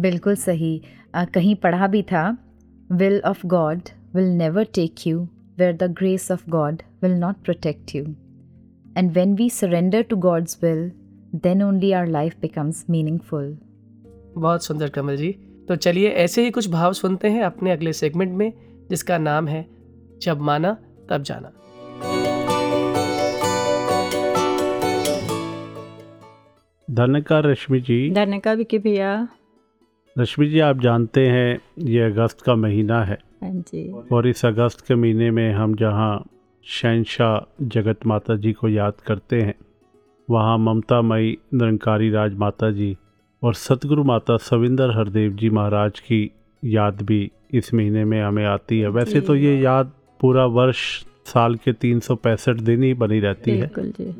बिल्कुल 0.00 0.36
सही। 0.36 0.80
कहीं 1.16 1.54
पढ़ा 1.56 1.86
भी 1.86 2.02
था 2.02 2.36
will 2.92 3.20
of 3.24 3.46
God 3.46 3.78
will 4.14 4.24
never 4.24 4.64
take 4.64 5.06
you 5.06 5.28
where 5.58 5.76
the 5.76 5.82
grace 5.82 6.30
of 6.30 6.50
God 6.50 6.82
will 7.02 7.12
not 7.12 7.36
protect 7.36 7.94
you 7.96 8.04
and 8.96 9.10
when 9.12 9.34
we 9.34 9.50
surrender 9.50 10.02
to 10.02 10.16
God's 10.16 10.58
will 10.62 10.90
then 11.34 11.62
only 11.62 11.92
our 11.92 12.06
life 12.06 12.34
becomes 12.40 12.84
meaningful 12.90 13.58
बहुत 14.36 14.64
सुंदर 14.64 14.88
कमल 14.88 15.16
जी। 15.16 15.32
तो 15.68 15.76
चलिए 15.76 16.08
ऐसे 16.08 16.44
ही 16.44 16.50
कुछ 16.50 16.68
भाव 16.70 16.92
सुनते 16.92 17.28
हैं 17.28 17.42
अपने 17.42 17.70
अगले 17.70 17.92
सेगमेंट 17.92 18.32
में 18.32 18.52
जिसका 18.90 19.18
नाम 19.18 19.48
है 19.48 19.66
जब 20.22 20.40
माना 20.40 20.76
तब 21.10 21.22
जाना। 21.22 21.52
धन्यकार 26.90 27.46
रश्मि 27.46 27.80
जी। 27.80 28.10
धन्यकार 28.10 28.56
विकी 28.56 28.78
भैया। 28.78 29.28
रश्मि 30.16 30.46
जी 30.46 30.58
आप 30.60 30.80
जानते 30.80 31.26
हैं 31.26 31.58
ये 31.78 32.00
अगस्त 32.02 32.40
का 32.40 32.54
महीना 32.54 33.04
है। 33.04 33.18
हाँ 33.42 33.50
जी। 33.50 33.88
और 34.12 34.26
इस 34.26 34.44
अगस्त 34.46 34.80
के 34.80 34.94
महीने 34.94 35.30
में 35.30 35.52
हम 35.52 35.74
जहाँ 35.74 36.24
शहनशाह 36.66 37.64
जगत 37.66 38.06
माता 38.06 38.36
जी 38.36 38.52
को 38.52 38.68
याद 38.68 39.00
करते 39.06 39.40
हैं 39.42 39.54
वहाँ 40.28 40.58
ममता 40.58 41.00
मई 41.02 41.36
निरंकारी 41.54 42.10
राज 42.10 42.34
माता 42.34 42.70
जी 42.70 42.96
और 43.42 43.54
सतगुरु 43.54 44.04
माता 44.04 44.36
सविंदर 44.36 44.90
हरदेव 44.90 45.32
जी 45.32 45.50
महाराज 45.50 46.00
की 46.00 46.30
याद 46.64 47.02
भी 47.02 47.30
इस 47.54 47.74
महीने 47.74 48.04
में 48.04 48.20
हमें 48.22 48.44
आती 48.44 48.80
है। 48.80 48.88
वैसे 48.88 49.20
तो 49.20 49.34
ये 49.34 49.58
याद 49.60 49.92
पूरा 50.20 50.44
वर्ष 50.46 50.78
साल 51.26 51.54
के 51.54 51.72
तीन 51.72 52.00
सौ 52.00 52.14
पैंसठ 52.14 52.60
दिन 52.60 52.82
ही 52.82 52.94
बनी 52.94 53.20
रहती 53.20 53.50
है। 53.50 53.70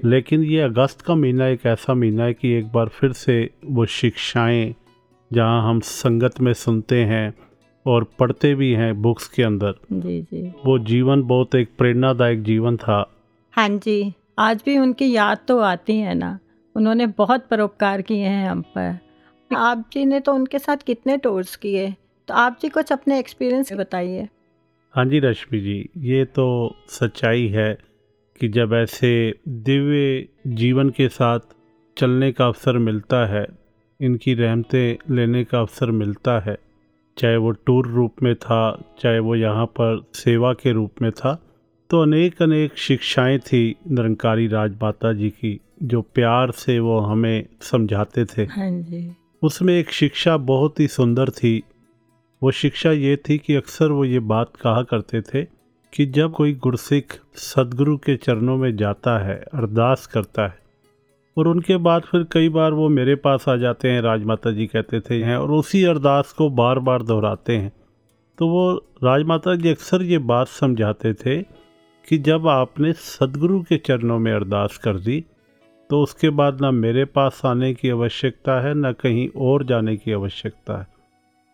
लेकिन 0.05 0.43
ये 0.45 0.61
अगस्त 0.61 1.01
का 1.01 1.15
महीना 1.15 1.47
एक 1.47 1.67
ऐसा 1.67 1.95
महीना 1.95 2.25
है 2.25 2.35
कि 2.35 2.53
एक 2.53 2.73
बार 2.73 2.89
फिर 2.89 3.13
से 3.13 3.51
वो 3.65 3.87
शिक्षाएँ 3.87 4.75
जहाँ 5.33 5.69
हम 5.69 5.81
संगत 5.81 6.41
में 6.41 6.53
सुनते 6.53 7.05
हैं 7.05 7.35
और 7.87 8.05
पढ़ते 8.19 8.55
भी 8.55 8.73
हैं 8.73 9.03
बुक्स 9.03 9.29
के 9.29 9.43
अंदर। 9.43 9.75
जी 9.93 10.23
जी। 10.23 10.53
वो 10.67 10.79
जीवन 10.79 11.23
बहुत 11.23 11.55
एक 11.55 11.71
प्रेरणादायक 11.79 12.43
जीवन 12.43 12.77
था। 12.77 13.11
हाँ 13.53 13.69
जी 13.69 14.13
आज 14.39 14.63
भी 14.67 14.79
उनकी 14.79 15.13
याद 15.13 15.39
तो 15.49 15.59
आती 15.59 15.97
है 15.97 16.15
ना। 16.15 16.39
उन्होंने 16.77 17.07
बहुत 17.07 17.47
परोपकार 17.51 18.03
किए 18.03 18.25
हैं 18.25 18.51
हम 18.51 18.63
पर। 18.63 18.99
आप 19.57 19.85
जी 19.93 20.05
ने 20.05 20.21
तो 20.21 20.35
उनके 20.35 20.59
साथ 20.59 20.77
कितने 20.77 21.17
टूर्स 21.17 21.57
किए? 21.57 21.95
तो 22.29 22.35
आप 22.35 22.59
जी 22.63 22.69
कुछ 22.69 22.93
अपने 22.93 23.19
एक्सपीरियंस 23.19 23.73
बताइए। 23.73 24.29
हाँ 24.95 25.05
जी 25.05 25.19
रश्मि 25.19 25.61
जी 25.61 25.89
ये 25.97 26.25
तो 26.25 26.77
सच्चाई 26.89 27.49
है 27.49 27.79
कि 28.41 28.49
जब 28.49 28.73
ऐसे 28.75 29.35
दिव्य 29.49 30.29
जीवन 30.47 30.91
के 30.91 31.09
साथ 31.09 31.41
चलने 31.97 32.33
का 32.33 32.47
अवसर 32.47 32.79
मिलता 32.79 33.27
है 33.27 33.62
इनकी 34.03 34.35
रहमतें 34.35 35.15
लेने 35.15 35.45
का 35.45 35.59
अवसर 35.61 35.91
मिलता 35.91 36.39
है। 36.41 36.57
चाहे 37.17 37.37
वो 37.37 37.51
टूर 37.51 37.87
रूप 37.87 38.23
में 38.23 38.35
था 38.35 38.61
चाहे 39.01 39.19
वो 39.19 39.35
यहाँ 39.37 39.67
पर 39.67 40.03
सेवा 40.15 40.53
के 40.53 40.73
रूप 40.73 41.03
में 41.03 41.11
था 41.13 41.35
तो 41.91 42.03
अनेक 42.03 42.43
अनेक 42.43 42.79
शिक्षाएँ 42.79 43.39
थी 43.39 43.77
निरंकारी 43.91 44.47
राजमाता 44.47 45.13
जी 45.13 45.31
की 45.31 45.61
जो 45.83 46.03
प्यार 46.03 46.51
से 46.51 46.79
वो 46.79 46.99
हमें 46.99 47.47
समझाते 47.61 48.25
थे। 48.25 48.43
हाँ 48.43 48.71
जी। 48.71 49.13
उसमें 49.43 49.75
एक 49.75 49.91
शिक्षा 49.91 50.37
बहुत 50.37 50.81
ही 50.81 50.89
सुंदर 50.89 51.31
थी। 51.31 51.63
वो 52.43 52.51
शिक्षा 52.51 52.91
ये 52.91 53.17
थी 53.17 53.39
कि 53.39 53.55
अक्सर 53.55 53.91
वो 53.91 54.05
ये 54.05 54.19
बात 54.19 54.57
कहा 54.57 54.83
करते 54.83 55.21
थे 55.23 55.45
कि 55.93 56.07
जब 56.07 56.33
कोई 56.33 56.55
गुरसिख 56.55 57.21
सदगुरु 57.35 57.97
के 57.97 58.17
चरणों 58.17 58.57
में 58.57 58.77
जाता 58.77 59.19
है 59.25 59.37
अरदास 59.55 60.07
करता 60.07 60.47
है 60.47 60.62
और 61.37 61.49
उनके 61.49 61.77
बाद 61.79 62.03
फिर 62.03 62.27
कई 62.33 62.49
बार 62.49 62.73
वो 62.73 62.89
मेरे 62.91 63.15
पास 63.17 63.45
आ 63.49 63.57
जाते 63.57 63.89
हैं, 63.89 64.01
राजमाता 64.03 64.51
जी 64.51 64.67
कहते 64.67 65.01
थे 65.01 65.23
हैं 65.25 65.37
और 65.37 65.51
उसी 65.53 65.83
अरदास 65.85 66.33
को 66.33 66.49
बार 66.53 66.79
बार 66.79 67.03
दोहराते 67.03 67.57
हैं। 67.57 67.73
तो 68.39 68.49
वो 68.49 68.75
राजमाता 69.05 69.55
जी 69.55 69.69
अक्सर 69.69 70.03
ये 70.03 70.19
बात 70.27 70.49
समझाते 70.51 71.13
थे 71.15 71.41
कि 72.09 72.19
जब 72.21 72.49
आपने 72.49 72.93
सदगुरु 72.93 73.61
के 73.63 73.77
चरणों 73.79 74.19
में 74.19 74.33
अरदास 74.33 74.77
कर 74.79 74.99
दी 74.99 75.25
तो 75.91 76.01
उसके 76.03 76.31
बाद 76.31 76.61
ना 76.61 76.71
मेरे 76.71 77.05
पास 77.07 77.41
आने 77.45 77.73
की 77.75 77.91
आवश्यकता 77.91 78.61
है, 78.61 78.75
ना 78.75 78.93
कहीं 78.93 79.29
और 79.37 79.65
जाने 79.65 79.97
की 79.97 80.13
आवश्यकता 80.13 80.79
है। 80.81 80.87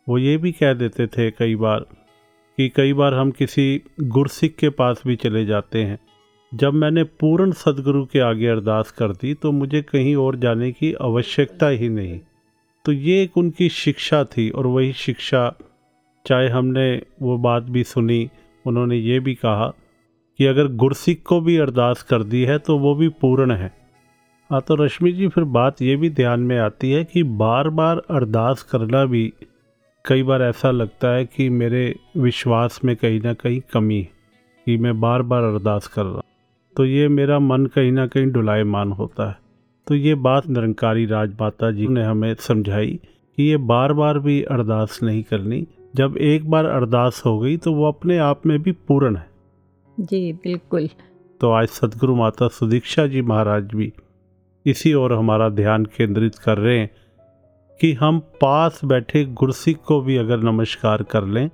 वो 0.07 0.19
ये 0.19 0.37
भी 0.37 0.53
कह 0.53 0.73
देते 0.73 1.07
थे 1.07 1.31
कई 1.31 1.57
बार 1.57 1.81
कि 2.59 2.69
कई 2.69 2.93
बार 2.93 3.15
हम 3.15 3.31
किसी 3.31 3.83
गुरसिख 4.03 4.55
के 4.57 4.69
पास 4.71 5.03
भी 5.07 5.17
चले 5.17 5.45
जाते 5.45 5.83
हैं। 5.83 5.99
जब 6.53 6.75
मैंने 6.75 7.03
पूर्ण 7.21 7.53
सदगुरु 7.53 8.05
के 8.05 8.21
आगे 8.21 8.47
अरदास 8.47 8.91
कर 8.91 9.13
दी 9.13 9.33
तो 9.35 9.51
मुझे 9.53 9.81
कहीं 9.83 10.15
और 10.17 10.37
जाने 10.37 10.71
की 10.73 10.93
आवश्यकता 11.01 11.69
ही 11.69 11.89
नहीं। 11.89 12.19
तो 12.85 12.93
ये 12.93 13.23
एक 13.23 13.37
उनकी 13.39 13.69
शिक्षा 13.69 14.23
थी, 14.27 14.49
और 14.51 14.67
वही 14.67 14.93
शिक्षा, 14.93 15.53
चाहे 16.27 16.49
हमने 16.49 17.03
वो 17.23 17.37
बात 17.39 17.63
भी 17.65 17.83
सुनी, 17.85 18.29
उन्होंने 18.65 18.97
ये 18.97 19.19
भी 19.21 19.35
कहा 19.35 19.67
कि 20.39 20.47
अगर 20.47 20.69
गुरसिख 20.75 21.23
को 21.27 21.41
भी 21.41 21.57
अरदास 21.57 22.03
कर 22.03 22.23
दी 22.25 22.43
है 22.43 22.59
तो 22.59 22.79
वो 22.79 22.95
भी 22.95 23.09
पूर्ण 23.21 23.53
है। 23.53 23.71
हाँ 24.51 24.61
तो 24.61 24.75
रश्मि 24.75 25.13
जी, 25.13 25.29
फिर 25.29 25.45
बात 25.47 25.83
ये 25.83 25.97
भी 25.97 26.11
ध्यान 26.11 26.41
में 26.41 26.59
आती 26.59 26.91
है 26.91 27.05
कि 27.05 27.23
बार 27.39 27.69
बार 27.71 28.03
अरदास 28.11 28.63
करना 28.63 29.05
भी 29.05 29.33
कई 30.05 30.23
बार 30.23 30.43
ऐसा 30.43 30.71
लगता 30.71 31.15
है 31.15 31.25
कि 31.27 31.49
मेरे 31.51 31.95
विश्वास 32.17 32.81
में 32.85 32.95
कहीं 32.97 33.21
ना 33.21 33.35
कहीं 33.35 33.61
कमी 33.73 33.99
है, 33.99 34.09
कि 34.67 34.77
मैं 34.77 34.99
बार 35.01 35.23
बार 35.25 35.43
अरदास 35.45 35.87
कर 35.87 36.05
रहा 36.05 36.23
तो 36.79 36.85
ये 36.85 37.07
मेरा 37.09 37.39
मन 37.39 37.65
कहीं 37.67 37.91
ना 37.93 38.07
कहीं 38.07 38.27
डुलायमान 38.27 38.93
होता 38.93 39.29
है। 39.29 39.37
तो 39.87 39.95
ये 39.95 40.15
बात 40.17 40.47
निरंकारी 40.49 41.07
राजमाता 41.07 41.71
जी 41.71 41.87
ने 41.87 42.03
हमें 42.03 42.35
समझाई 42.35 42.99
कि 43.39 43.43
ये 43.43 43.57
बार 43.57 43.93
बार 43.93 44.19
भी 44.19 44.41
अरदास 44.43 44.99
नहीं 45.03 45.23
करनी। 45.23 45.67
जब 45.97 46.17
एक 46.19 46.49
बार 46.51 46.67
अरदास 46.67 47.23
हो 47.27 47.39
गई 47.39 47.57
तो 47.57 47.73
वो 47.73 47.89
अपने 47.89 48.19
आप 48.19 48.47
में 48.47 48.59
भी 48.63 48.73
पूर्ण 48.73 49.17
है। 49.17 49.27
जी 49.99 50.33
बिल्कुल। 50.33 50.89
तो 51.41 51.51
आज 51.51 51.69
सदगुरु 51.69 52.15
माता 52.17 52.49
सुदीक्षा 52.49 53.07
जी 53.07 53.23
महाराज 53.23 53.75
भी 53.75 53.93
इसी 54.67 54.95
ओर 54.95 55.13
हमारा 55.13 55.49
ध्यान 55.49 55.85
केंद्रित 55.97 56.35
कर 56.35 56.59
रहे 56.59 56.79
हैं 56.79 56.91
कि 57.81 57.93
हम 57.93 58.19
पास 58.41 58.81
बैठे 58.85 59.25
गुरसिक 59.35 59.79
को 59.87 60.01
भी 60.01 60.17
अगर 60.17 60.43
नमस्कार 60.43 61.03
कर 61.03 61.25
लें 61.27 61.49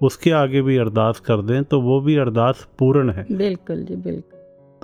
उसके 0.00 0.30
आगे 0.30 0.62
भी 0.62 0.76
अरदास 0.76 1.20
कर 1.20 1.42
दें 1.42 1.62
तो 1.64 1.80
वो 1.80 2.00
भी 2.00 2.16
अरदास 2.16 2.66
पूर्ण 2.78 3.10
है। 3.10 3.26
बिल्कुल 3.32 3.84
जी 3.84 3.96
बिल्कुल। 3.96 4.35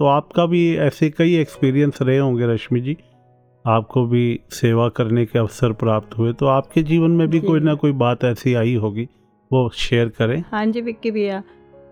तो 0.02 0.06
आपका 0.06 0.44
भी 0.46 0.60
ऐसे 0.76 1.08
कई 1.10 1.34
एक्सपीरियंस 1.36 1.98
रहे 2.02 2.16
होंगे 2.18 2.46
रश्मि 2.46 2.80
जी। 2.80 2.96
आपको 3.64 4.04
भी 4.06 4.40
सेवा 4.50 4.88
करने 4.88 5.24
के 5.26 5.38
अवसर 5.38 5.72
प्राप्त 5.72 6.16
हुए 6.18 6.32
तो 6.32 6.46
आपके 6.46 6.82
जीवन 6.82 7.10
में 7.10 7.26
भी 7.28 7.40
जी। 7.40 7.46
कोई 7.46 7.60
ना 7.60 7.74
कोई 7.74 7.92
बात 7.92 8.24
ऐसी 8.24 8.54
आई 8.54 8.74
होगी 8.74 9.04
वो 9.50 9.68
शेयर 9.70 10.08
करें। 10.08 10.42
हाँ 10.52 10.64
जी 10.66 10.80
विक्की 10.80 11.10
भैया 11.10 11.42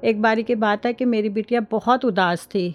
एक 0.05 0.23
बारी 0.23 0.43
की 0.43 0.55
बात 0.55 0.87
है 0.87 0.93
कि 0.93 1.05
मेरी 1.05 1.29
बिटिया 1.29 1.61
बहुत 1.71 2.05
उदास 2.05 2.47
थी। 2.47 2.71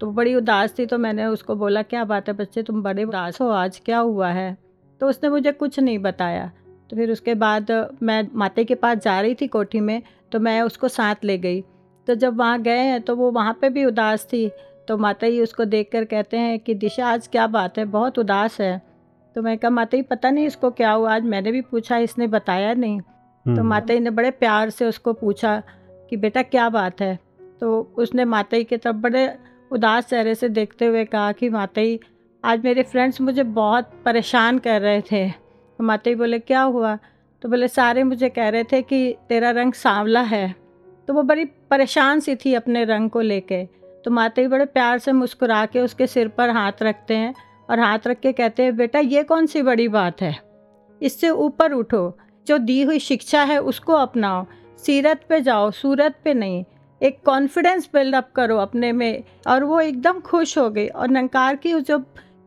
तो 0.00 0.10
बड़ी 0.10 0.34
उदास 0.34 0.74
थी 0.78 0.86
तो 0.86 0.98
मैंने 0.98 1.26
उसको 1.26 1.54
बोला 1.54 1.82
क्या 1.82 2.04
बात 2.04 2.28
है 2.28 2.34
बच्चे 2.34 2.62
तुम 2.62 2.82
बड़े 2.82 3.04
उदास 3.04 3.40
हो 3.40 3.48
आज 3.48 3.80
क्या 3.84 3.98
हुआ 3.98 4.28
है? 4.28 4.56
तो 5.00 5.08
उसने 5.08 5.30
मुझे 5.30 5.52
कुछ 5.52 5.78
नहीं 5.80 5.98
बताया। 5.98 6.50
तो 6.90 6.96
फिर 6.96 7.10
उसके 7.10 7.34
बाद 7.34 7.70
मैं 8.02 8.26
माते 8.34 8.64
के 8.64 8.74
पास 8.74 8.98
जा 8.98 9.20
रही 9.20 9.34
थी 9.34 9.46
कोठी 9.48 9.80
में 9.80 10.00
तो 10.32 10.40
मैं 10.40 10.60
उसको 10.62 10.88
साथ 10.88 11.24
ले 11.24 11.38
गई। 11.38 11.60
तो 12.06 12.14
जब 12.14 12.36
वहाँ 12.36 12.62
गए 12.62 12.78
हैं 12.78 13.00
तो 13.00 13.16
वो 13.16 13.30
वहाँ 13.30 13.58
पे 13.60 13.68
भी 13.68 13.84
उदास 13.84 14.24
थी। 14.32 14.50
तो 14.88 14.96
माता 14.98 15.30
जी 15.30 15.40
उसको 15.40 15.64
देख 15.64 15.90
कर 15.92 16.04
कहते 16.04 16.36
हैं 16.36 16.58
कि 16.58 16.74
दिशा 16.74 17.06
आज 17.06 17.28
क्या 17.28 17.46
बात 17.46 17.78
है? 17.78 17.84
बहुत 17.84 18.18
उदास 18.18 18.60
है। 18.60 18.82
तो 19.36 19.42
मैं 19.42 19.58
कहा 19.58 19.70
माता 19.70 19.96
जी 19.96 20.02
पता 20.02 20.30
नहीं 20.30 20.46
इसको 20.46 20.70
क्या 20.70 20.92
हुआ? 20.92 21.14
आज 21.14 21.22
मैंने 21.22 21.52
भी 21.52 21.60
पूछा 21.60 21.96
इसने 21.96 22.26
बताया 22.26 22.74
नहीं। 22.74 23.00
तो 23.00 23.50
हम्म, 23.50 23.62
माता 23.62 23.94
जी 23.94 24.00
ने 24.00 24.10
बड़े 24.10 24.30
प्यार 24.30 24.70
से 24.70 24.84
उसको 24.84 25.12
पूछा 25.12 25.62
कि 26.10 26.16
बेटा 26.16 26.42
क्या 26.42 26.68
बात 26.68 27.00
है? 27.00 27.18
तो 27.60 27.92
उसने 27.96 28.24
माता 28.24 28.56
जी 28.56 28.64
की 28.64 28.76
तरफ़ 28.76 28.96
बड़े 28.96 29.38
उदास 29.72 30.08
चेहरे 30.08 30.34
से 30.34 30.48
देखते 30.48 30.86
हुए 30.86 31.04
कहा 31.04 31.32
कि 31.32 31.48
माता 31.48 31.82
जी 31.82 32.00
आज 32.44 32.64
मेरे 32.64 32.82
फ्रेंड्स 32.82 33.20
मुझे 33.20 33.42
बहुत 33.42 33.90
परेशान 34.04 34.58
कर 34.58 34.80
रहे 34.80 35.00
थे। 35.00 35.28
तो 35.30 35.84
माता 35.84 36.10
जी 36.10 36.14
बोले 36.14 36.38
क्या 36.38 36.62
हुआ? 36.62 36.98
तो 37.42 37.48
बोले 37.48 37.68
सारे 37.68 38.02
मुझे 38.02 38.28
कह 38.28 38.48
रहे 38.48 38.64
थे 38.64 38.82
कि 38.82 39.16
तेरा 39.28 39.50
रंग 39.50 39.72
सांवला 39.72 40.20
है। 40.20 40.54
तो 41.08 41.14
वो 41.14 41.22
बड़ी 41.22 41.44
परेशान 41.72 42.20
सी 42.20 42.36
थी 42.36 42.54
अपने 42.54 42.84
रंग 42.84 43.10
को 43.10 43.20
लेके। 43.20 43.64
तो 44.04 44.10
माता 44.10 44.42
जी 44.42 44.48
बड़े 44.48 44.64
प्यार 44.64 44.98
से 44.98 45.12
मुस्कुरा 45.12 45.66
के 45.66 45.80
उसके 45.80 46.06
सिर 46.06 46.28
पर 46.28 46.50
हाथ 46.50 46.72
रखते 46.82 47.14
हैं 47.14 47.34
और 47.70 47.80
हाथ 47.80 47.98
रख 48.06 48.20
के 48.20 48.32
कहते 48.32 48.62
हैं, 48.62 48.76
बेटा, 48.76 48.98
ये 48.98 49.22
कौन 49.22 49.46
सी 49.46 49.62
बड़ी 49.62 49.88
बात 49.88 50.22
है? 50.22 50.42
इससे 51.02 51.28
ऊपर 51.30 51.72
उठो। 51.72 52.18
जो 52.46 52.58
दी 52.58 52.82
हुई 52.82 52.98
शिक्षा 52.98 53.42
है 53.42 53.62
उसको 53.62 53.92
अपनाओ। 53.92 54.46
सीरत 54.78 55.20
पे 55.28 55.40
जाओ, 55.40 55.70
सूरत 55.70 56.14
पे 56.24 56.34
नहीं। 56.34 56.64
एक 57.02 57.18
कॉन्फिडेंस 57.24 57.88
बिल्डअप 57.94 58.28
करो 58.36 58.56
अपने 58.56 58.92
में। 58.92 59.24
और 59.46 59.64
वो 59.64 59.80
एकदम 59.80 60.20
खुश 60.20 60.58
हो 60.58 60.70
गई 60.70 60.88
और 60.88 61.08
नंकार 61.08 61.56
की 61.56 61.80
जो 61.80 61.98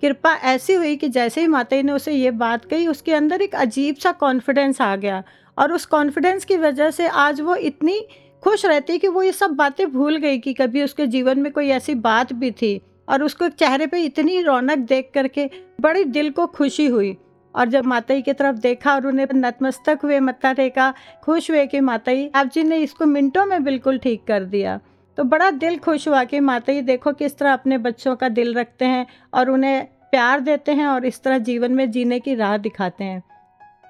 कृपा 0.01 0.34
ऐसी 0.34 0.73
हुई 0.73 0.95
कि 0.95 1.09
जैसे 1.09 1.41
ही 1.41 1.47
माता 1.47 1.82
ने 1.82 1.91
उसे 1.91 2.13
ये 2.13 2.32
बात 2.32 2.65
कही, 2.65 2.88
उसके 2.88 3.13
अंदर 3.13 3.41
एक 3.41 3.55
अजीब 3.55 3.95
सा 3.95 4.11
कॉन्फिडेंस 4.11 4.82
आ 4.82 4.95
गया। 4.95 5.23
और 5.57 5.73
उस 5.73 5.86
कॉन्फिडेंस 5.86 6.45
की 6.45 6.57
वजह 6.57 6.91
से 6.91 7.07
आज 7.07 7.41
वो 7.41 7.55
इतनी 7.55 8.07
खुश 8.45 8.65
रहती 8.65 8.97
कि 8.97 9.07
वो 9.07 9.21
ये 9.23 9.31
सब 9.31 9.51
बातें 9.51 9.91
भूल 9.91 10.17
गई 10.17 10.37
कि 10.37 10.53
कभी 10.53 10.81
उसके 10.83 11.07
जीवन 11.07 11.39
में 11.39 11.51
कोई 11.51 11.67
ऐसी 11.67 11.95
बात 11.95 12.33
भी 12.33 12.51
थी 12.51 12.81
और 13.09 13.23
उसको 13.23 13.47
चेहरे 13.49 13.87
पे 13.87 14.01
इतनी 14.03 14.41
रौनक 14.41 14.77
देख 14.77 15.09
करके 15.13 15.49
बड़ी 15.81 16.03
दिल 16.03 16.29
को 16.29 16.45
खुशी 16.47 16.85
हुई। 16.87 17.17
और 17.55 17.65
जब 17.65 17.85
माता 17.85 18.19
की 18.19 18.33
तरफ़ 18.33 18.55
देखा 18.55 18.93
और 18.95 19.07
उन्हें 19.07 19.27
नतमस्तक 19.33 19.99
हुए 20.03 20.19
मत्था 20.19 20.53
टेका 20.53 20.93
खुश 21.23 21.51
हुए 21.51 21.65
कि 21.67 21.79
माता 21.79 22.11
आप 22.35 22.51
जी 22.53 22.63
ने 22.63 22.77
इसको 22.77 23.05
मिनटों 23.05 23.45
में 23.45 23.63
बिल्कुल 23.63 23.97
ठीक 23.97 24.23
कर 24.27 24.43
दिया। 24.43 24.79
तो 25.17 25.23
बड़ा 25.23 25.51
दिल 25.51 25.77
खुश 25.77 26.07
हुआ 26.07 26.23
कि 26.23 26.39
माता 26.39 26.81
देखो 26.81 27.13
किस 27.13 27.37
तरह 27.37 27.53
अपने 27.53 27.77
बच्चों 27.77 28.15
का 28.15 28.29
दिल 28.29 28.53
रखते 28.53 28.85
हैं 28.85 29.05
और 29.33 29.49
उन्हें 29.49 29.85
प्यार 30.11 30.39
देते 30.39 30.71
हैं 30.71 30.87
और 30.87 31.05
इस 31.05 31.23
तरह 31.23 31.37
जीवन 31.37 31.71
में 31.71 31.91
जीने 31.91 32.19
की 32.19 32.35
राह 32.35 32.57
दिखाते 32.57 33.03
हैं। 33.03 33.21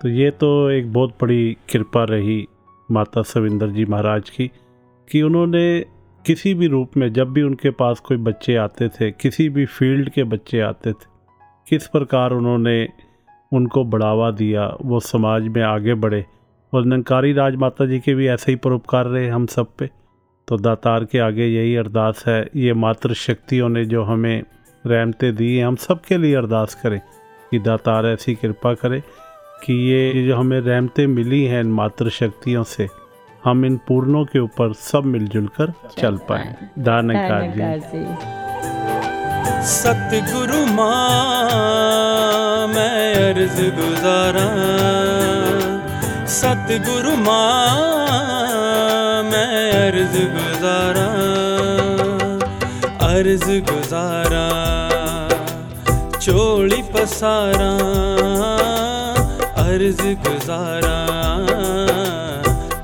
तो 0.02 0.10
ये 0.10 0.32
तो 0.32 0.70
एक 0.72 0.94
बहुत 0.94 1.18
बड़ी 1.22 1.58
कृपा 1.72 2.04
रही 2.04 2.48
माता 2.92 3.22
सविंदर 3.22 3.70
जी 3.70 3.86
महाराज 3.86 4.30
की, 4.30 4.48
कि 5.10 5.22
उन्होंने 5.22 5.86
किसी 6.26 6.54
भी 6.54 6.68
रूप 6.68 6.98
में 6.98 7.12
जब 7.14 7.32
भी 7.34 7.42
उनके 7.42 7.70
पास 7.70 8.00
कोई 8.00 8.18
बच्चे 8.18 8.56
आते 8.56 8.88
थे, 8.90 9.12
किसी 9.12 9.50
भी 9.50 9.66
फ़ील्ड 9.66 10.10
के 10.10 10.24
बच्चे 10.24 10.60
आते 10.60 10.92
थे, 10.92 11.14
किस 11.68 11.88
प्रकार 11.88 12.32
उन्होंने 12.32 12.88
उनको 13.52 13.84
बढ़ावा 13.84 14.32
दिया, 14.32 14.68
वो 14.82 15.00
समाज 15.00 15.48
में 15.48 15.62
आगे 15.64 15.94
बढ़े। 15.94 16.26
और 16.74 16.86
निरंकारी 16.86 17.34
राज 17.34 17.56
माता 17.56 17.86
जी 17.86 18.00
के 18.00 18.14
भी 18.16 18.28
ऐसे 18.28 18.52
ही 18.52 18.56
परोपकार 18.56 19.06
रहे 19.06 19.28
हम 19.28 19.46
सब 19.46 19.76
पे। 19.78 19.90
तो 20.48 20.58
दातार 20.58 21.06
के 21.06 21.20
आगे 21.20 21.46
यही 21.46 21.76
अरदास 21.76 22.24
है, 22.28 22.50
ये 22.56 22.74
मातृ 22.74 23.14
शक्तियों 23.14 23.70
ने 23.70 23.86
जो 23.86 24.04
हमें 24.04 24.44
रहमतें 24.86 25.36
दी 25.36 25.56
हैं, 25.58 25.66
हम 25.66 25.76
सब 25.76 26.02
के 26.02 26.18
लिए 26.18 26.36
अरदास 26.36 26.76
करें 26.76 27.00
कि 27.52 27.60
दातार 27.60 28.06
ऐसी 28.06 28.36
कृपा 28.36 28.74
करे। 28.74 29.02
कि 29.64 29.74
ये 29.74 30.28
जो 30.28 30.38
हमें 30.38 30.62
रहमतें 30.62 31.08
मिली 31.08 31.44
हैं 31.44 31.62
इन 31.62 31.68
मातृ 31.68 32.10
शक्तियों 32.10 32.64
से 32.64 32.90
हम 33.44 33.66
इन 33.66 33.78
पूर्णों 33.78 34.26
के 34.26 34.40
ऊपर 34.40 34.74
सब 34.74 35.06
मिलजुल 35.06 35.48
कर 35.48 35.74
चल 36.00 36.18
पाए। 36.18 36.56
दानकार 36.80 37.82
जी। 37.86 38.16
सतगुरु 39.66 40.66
माँ 40.66 42.68
मैं 42.68 43.16
अर्ज़ 43.16 43.76
गुजारा। 43.76 44.50
सतगुरु 46.26 47.16
माँ 47.16 49.24
मैं 49.24 49.72
अर्ज़ 49.72 50.34
गुजारा। 50.34 51.08
अर्ज़ 53.08 53.46
गुजारा 53.46 54.50
चोली 56.20 56.82
पसारा। 56.82 58.65
अर्ज़ 59.76 60.02
गुजारा 60.24 60.98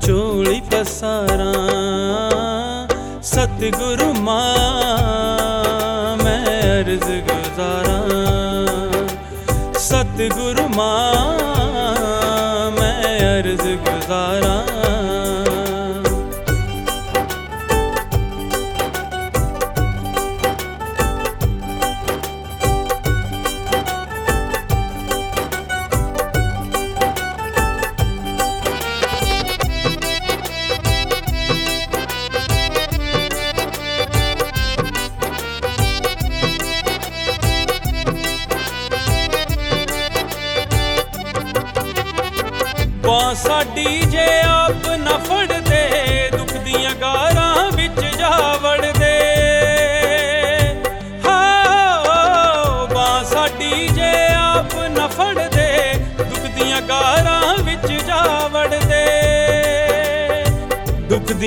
चोली 0.04 0.58
पसारा 0.72 1.52
सतगुरु 3.28 4.08
माँ 4.26 4.56
मैं 6.22 6.42
अर्ज़ 6.64 7.10
गुजारा। 7.30 7.96
सतगुरु 9.88 10.66
माँ 10.76 11.61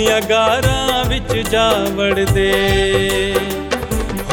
ਦੀਆਂ 0.05 0.21
ਗਾਰਾਂ 0.29 1.05
ਵਿੱਚ 1.05 1.49
ਜਾ 1.49 1.71
ਵੜਦੇ। 1.95 3.35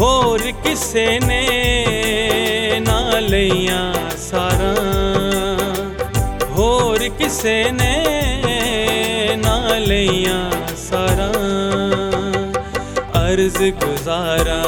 ਹੋਰ 0.01 0.41
ਕਿਸੇ 0.65 1.21
ਨੇ 1.21 2.81
ਨਾ 2.81 3.11
ਲਈਆਂ 3.21 3.95
ਸਾਰਾਂ। 4.17 4.77
ਹੋਰ 6.51 7.09
ਕਿਸੇ 7.19 7.71
ਨੇ 7.73 7.97
ਨਾ 9.37 9.69
ਲਈਆਂ 9.79 10.51
ਸਾਰਾ। 10.77 11.31
ਅਰਜ਼ 13.25 13.71
ਗੁਜ਼ਾਰਾ, 13.71 14.63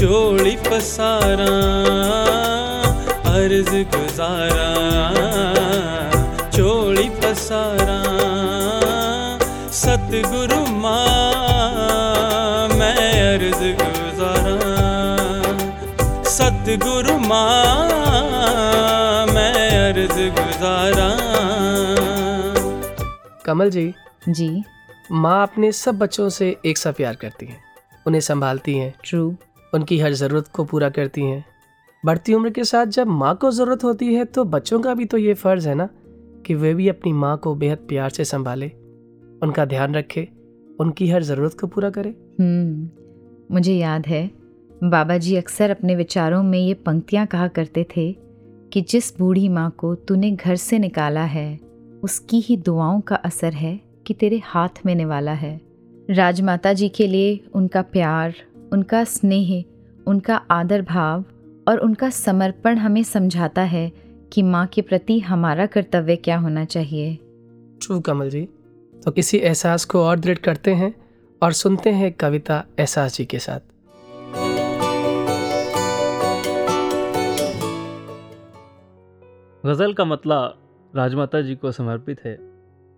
ਚੋਲੀ 0.00 0.56
ਪਸਾਰਾ। 0.70 1.52
ਅਰਜ਼ 3.36 3.74
ਗੁਜ਼ਾਰਾ, 3.74 5.12
ਚੋਲੀ 6.52 7.08
ਪਸਾਰਾ। 7.08 7.85
सतगुरु 10.06 10.72
माँ 10.72 12.68
मैं 12.68 13.22
अर्ज़ 13.22 13.80
गुजारा। 13.80 14.72
सतगुरु 16.22 17.18
माँ 17.18 19.26
मैं 19.26 19.78
अर्ज़ 19.78 20.30
गुजारा। 20.30 21.16
कमल 23.44 23.70
जी 23.70 23.94
जी। 24.28 24.62
माँ 25.12 25.42
अपने 25.42 25.72
सब 25.72 25.98
बच्चों 25.98 26.28
से 26.28 26.56
एक 26.66 26.78
सा 26.78 26.92
प्यार 26.92 27.14
करती 27.14 27.46
हैं। 27.46 27.62
उन्हें 28.06 28.20
संभालती 28.20 28.74
हैं। 28.74 28.94
ट्रू 29.04 29.36
उनकी 29.74 29.98
हर 29.98 30.12
ज़रूरत 30.12 30.48
को 30.48 30.64
पूरा 30.64 30.90
करती 30.90 31.22
हैं। 31.22 31.44
बढ़ती 32.04 32.34
उम्र 32.34 32.50
के 32.50 32.64
साथ 32.64 32.86
जब 32.86 33.06
माँ 33.06 33.36
को 33.36 33.50
ज़रूरत 33.50 33.84
होती 33.84 34.14
है 34.14 34.24
तो 34.24 34.44
बच्चों 34.44 34.80
का 34.80 34.94
भी 34.94 35.04
तो 35.04 35.18
ये 35.18 35.34
फ़र्ज़ 35.34 35.68
है 35.68 35.74
ना 35.74 35.88
कि 36.46 36.54
वे 36.54 36.74
भी 36.74 36.88
अपनी 36.88 37.12
माँ 37.12 37.36
को 37.36 37.54
बेहद 37.54 37.78
प्यार 37.78 38.10
से 38.10 38.24
संभाले। 38.24 38.85
उनका 39.42 39.64
ध्यान 39.64 39.94
रखे 39.94 40.28
उनकी 40.80 41.08
हर 41.08 41.22
ज़रूरत 41.22 41.56
को 41.60 41.66
पूरा 41.66 41.90
करे। 41.90 42.14
हम्म 42.40 43.54
मुझे 43.54 43.74
याद 43.74 44.06
है 44.06 44.30
बाबा 44.84 45.16
जी 45.18 45.36
अक्सर 45.36 45.70
अपने 45.70 45.94
विचारों 45.96 46.42
में 46.42 46.58
ये 46.58 46.74
पंक्तियाँ 46.74 47.26
कहा 47.26 47.48
करते 47.48 47.86
थे 47.96 48.12
कि 48.72 48.80
जिस 48.80 49.18
बूढ़ी 49.18 49.48
माँ 49.48 49.70
को 49.70 49.94
तूने 49.94 50.30
घर 50.30 50.56
से 50.56 50.78
निकाला 50.78 51.24
है 51.24 51.58
उसकी 52.02 52.40
ही 52.40 52.56
दुआओं 52.56 53.00
का 53.00 53.16
असर 53.16 53.52
है 53.52 53.78
कि 54.06 54.14
तेरे 54.14 54.40
हाथ 54.44 54.84
में 54.86 54.94
निवाला 54.94 55.32
है। 55.32 55.60
राजमाता 56.10 56.72
जी 56.72 56.88
के 56.88 57.06
लिए 57.06 57.38
उनका 57.54 57.82
प्यार 57.82 58.34
उनका 58.72 59.02
स्नेह 59.04 59.62
उनका 60.06 60.36
आदर 60.50 60.82
भाव 60.82 61.24
और 61.68 61.78
उनका 61.78 62.10
समर्पण 62.10 62.78
हमें 62.78 63.02
समझाता 63.02 63.62
है 63.62 63.90
कि 64.32 64.42
माँ 64.42 64.66
के 64.66 64.82
प्रति 64.82 65.18
हमारा 65.20 65.66
कर्तव्य 65.66 66.16
क्या 66.16 66.36
होना 66.36 66.64
चाहिए। 66.64 67.14
ट्रू 67.82 68.00
कमल 68.00 68.30
जी। 68.30 68.48
तो 69.06 69.12
किसी 69.12 69.38
एहसास 69.38 69.84
को 69.84 70.04
और 70.04 70.18
दृढ़ 70.18 70.38
करते 70.38 70.70
हैं 70.70 70.94
और 71.42 71.52
सुनते 71.52 71.90
हैं 71.90 72.12
कविता 72.12 72.64
एहसास 72.78 73.16
जी 73.16 73.24
के 73.24 73.38
साथ। 73.38 73.60
गज़ल 79.66 79.92
का 79.92 80.04
मतला 80.04 80.44
राजमाता 80.96 81.40
जी 81.40 81.54
को 81.54 81.72
समर्पित 81.72 82.20
है। 82.24 82.34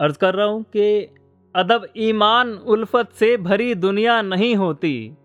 अर्ज़ 0.00 0.18
कर 0.18 0.34
रहा 0.34 0.46
हूँ 0.46 0.62
कि 0.62 1.14
अदब 1.56 1.86
ईमान 1.96 2.52
उल्फत 2.52 3.08
से 3.12 3.36
भरी 3.36 3.74
दुनिया 3.74 4.22
नहीं 4.22 4.56
होती। 4.56 5.16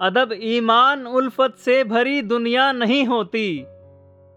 अदब 0.00 0.38
ईमान 0.42 1.06
उल्फत 1.06 1.54
से 1.58 1.84
भरी 1.84 2.22
दुनिया 2.22 2.72
नहीं 2.72 3.04
होती। 3.04 3.64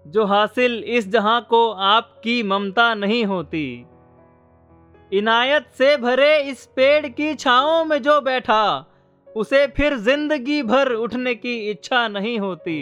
जो 0.07 0.25
हासिल 0.25 0.83
इस 0.83 1.09
जहाँ 1.09 1.47
को 1.49 1.71
आपकी 1.71 2.43
ममता 2.43 2.93
नहीं 2.93 3.25
होती। 3.25 3.85
इनायत 5.13 5.65
से 5.77 5.95
भरे 5.97 6.37
इस 6.41 6.65
पेड़ 6.75 7.07
की 7.07 7.33
छाओं 7.35 7.83
में 7.85 8.01
जो 8.01 8.19
बैठा, 8.21 8.85
उसे 9.27 9.65
फिर 9.67 9.97
ज़िंदगी 9.99 10.61
भर 10.63 10.91
उठने 10.93 11.33
की 11.35 11.55
इच्छा 11.71 12.07
नहीं 12.09 12.39
होती। 12.39 12.77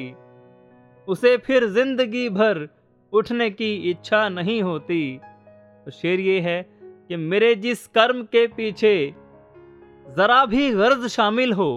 उसे 1.07 1.35
फिर 1.37 1.65
ज़िंदगी 1.69 2.27
भर 2.31 2.67
उठने 3.13 3.49
की 3.51 3.73
इच्छा 3.91 4.27
नहीं 4.29 4.61
होती। 4.63 5.17
तो 5.85 5.91
शेर 5.91 6.19
ये 6.19 6.39
है 6.39 6.61
कि 7.09 7.15
मेरे 7.17 7.53
जिस 7.57 7.85
कर्म 7.89 8.21
के 8.25 8.47
पीछे 8.49 8.95
ज़रा 10.15 10.45
भी 10.45 10.69
गर्ज 10.71 11.07
शामिल 11.09 11.53
हो, 11.53 11.71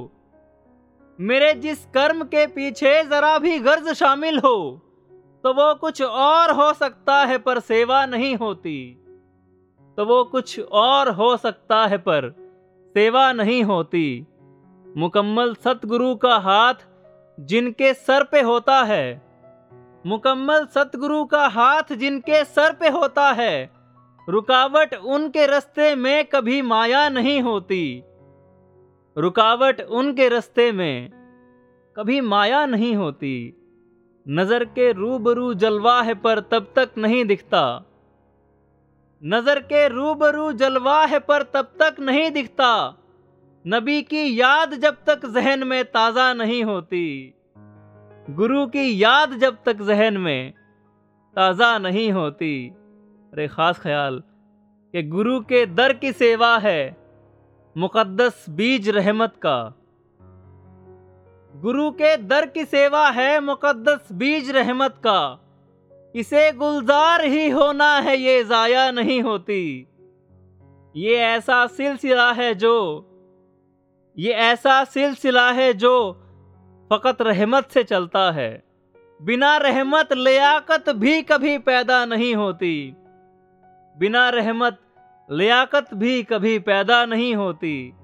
मेरे 1.19 1.53
जिस 1.57 1.85
कर्म 1.95 2.23
के 2.27 2.47
पीछे 2.49 3.03
ज़रा 3.05 3.39
भी 3.39 3.59
गर्ज 3.61 3.93
शामिल 3.95 4.39
हो 4.39 4.57
तो 5.45 5.53
वो 5.55 5.75
कुछ 5.77 6.03
और 6.03 6.51
हो 6.53 6.73
सकता 6.75 7.25
है 7.25 7.39
पर 7.39 7.59
सेवा 7.63 8.05
नहीं 8.07 8.35
होती। 8.37 8.77
तो 9.99 10.05
वो 10.05 10.25
कुछ 10.25 10.61
और 10.61 11.09
हो 11.09 11.37
सकता 11.37 11.87
है 11.87 11.99
पर 11.99 12.35
सेवा 12.95 13.33
नहीं 13.33 13.63
होती। 13.65 14.27
मुकम्मल 14.97 15.55
सतगुरु 15.55 16.15
का 16.15 16.37
हाथ 16.39 16.75
जिनके 17.41 17.93
सर 17.95 18.25
पे 18.25 18.41
होता 18.41 18.83
है। 18.83 19.23
मुकम्मल 20.07 20.65
सतगुरु 20.65 21.25
का 21.25 21.47
हाथ 21.49 21.93
जिनके 21.93 22.45
सर 22.45 22.73
पे 22.73 22.89
होता 22.89 23.33
है। 23.33 23.71
रुकावट 24.29 24.95
उनके 24.95 25.47
रस्ते 25.47 25.95
में 25.95 26.25
कभी 26.25 26.63
माया 26.63 27.09
नहीं 27.09 27.41
होती। 27.43 28.03
रुकावट 29.17 29.81
उनके 29.81 30.29
रस्ते 30.29 30.73
में 30.73 31.11
कभी 31.97 32.21
माया 32.21 32.67
नहीं 32.67 32.95
होती। 32.97 33.35
नज़र 34.29 34.65
के 34.65 34.93
रूबरू 34.93 35.55
जलवा 35.55 36.03
है 36.03 36.15
पर 36.15 36.41
तब 36.41 36.73
तक 36.77 36.91
नहीं 36.99 37.25
दिखता। 37.25 37.65
नज़र 39.23 39.59
के 39.61 39.87
रूबरू 39.89 40.53
जलवा 40.53 41.05
है 41.05 41.19
पर 41.19 41.43
तब 41.43 41.71
तक 41.81 42.01
नहीं 42.01 42.31
दिखता। 42.31 42.73
नबी 43.65 44.01
की 44.03 44.41
याद 44.41 44.75
जब 44.75 44.97
तक 45.07 45.27
जहन 45.27 45.67
में 45.67 45.85
ताज़ा 45.85 46.33
नहीं 46.35 46.63
होती। 46.65 47.35
गुरु 48.31 48.67
की 48.67 49.03
याद 49.03 49.33
जब 49.39 49.57
तक 49.65 49.83
जहन 49.83 50.17
में 50.17 50.53
ताज़ा 51.37 51.79
नहीं 51.79 52.11
होती। 52.13 52.69
अरे 53.33 53.47
ख़ास 53.49 53.79
ख्याल 53.79 54.23
कि 54.95 55.03
गुरु 55.03 55.39
के 55.41 55.65
दर 55.67 55.93
की 55.93 56.13
सेवा 56.13 56.57
है 56.59 56.97
मुक़द्दस 57.77 58.45
बीज 58.51 58.89
रहमत 58.89 59.33
का। 59.37 59.57
गुरु 61.55 61.91
के 61.91 62.17
दर 62.17 62.47
की 62.47 62.65
सेवा 62.65 63.09
है 63.11 63.41
मुक़द्दस 63.41 64.13
बीज 64.13 64.51
रहमत 64.51 64.95
का। 64.97 65.21
इसे 66.15 66.53
गुलजार 66.53 67.25
ही 67.25 67.51
होना 67.51 67.99
है, 67.99 68.17
ये 68.17 68.45
ज़ाया 68.45 68.91
नहीं 68.91 69.23
होती। 69.23 69.89
ये 70.95 71.17
ऐसा 71.17 71.67
सिलसिला 71.67 72.33
है 72.33 72.55
जो, 72.55 72.75
ये 74.17 74.33
ऐसा 74.33 74.85
सिलसिला 74.85 75.51
है 75.51 75.73
जो 75.73 76.13
फ़कत 76.91 77.23
रहमत 77.23 77.71
से 77.71 77.85
चलता 77.85 78.31
है। 78.33 78.65
बिना 79.21 79.57
रहमत 79.57 80.13
लियाकत 80.13 80.89
भी 80.89 81.23
कभी 81.23 81.59
पैदा 81.59 82.05
नहीं 82.05 82.35
होती। 82.35 82.95
बिना 83.97 84.29
रहमत 84.29 84.79
लियाकत 85.31 85.95
भी 85.95 86.23
कभी 86.23 86.59
पैदा 86.59 87.05
नहीं 87.07 87.35
होती। 87.35 87.95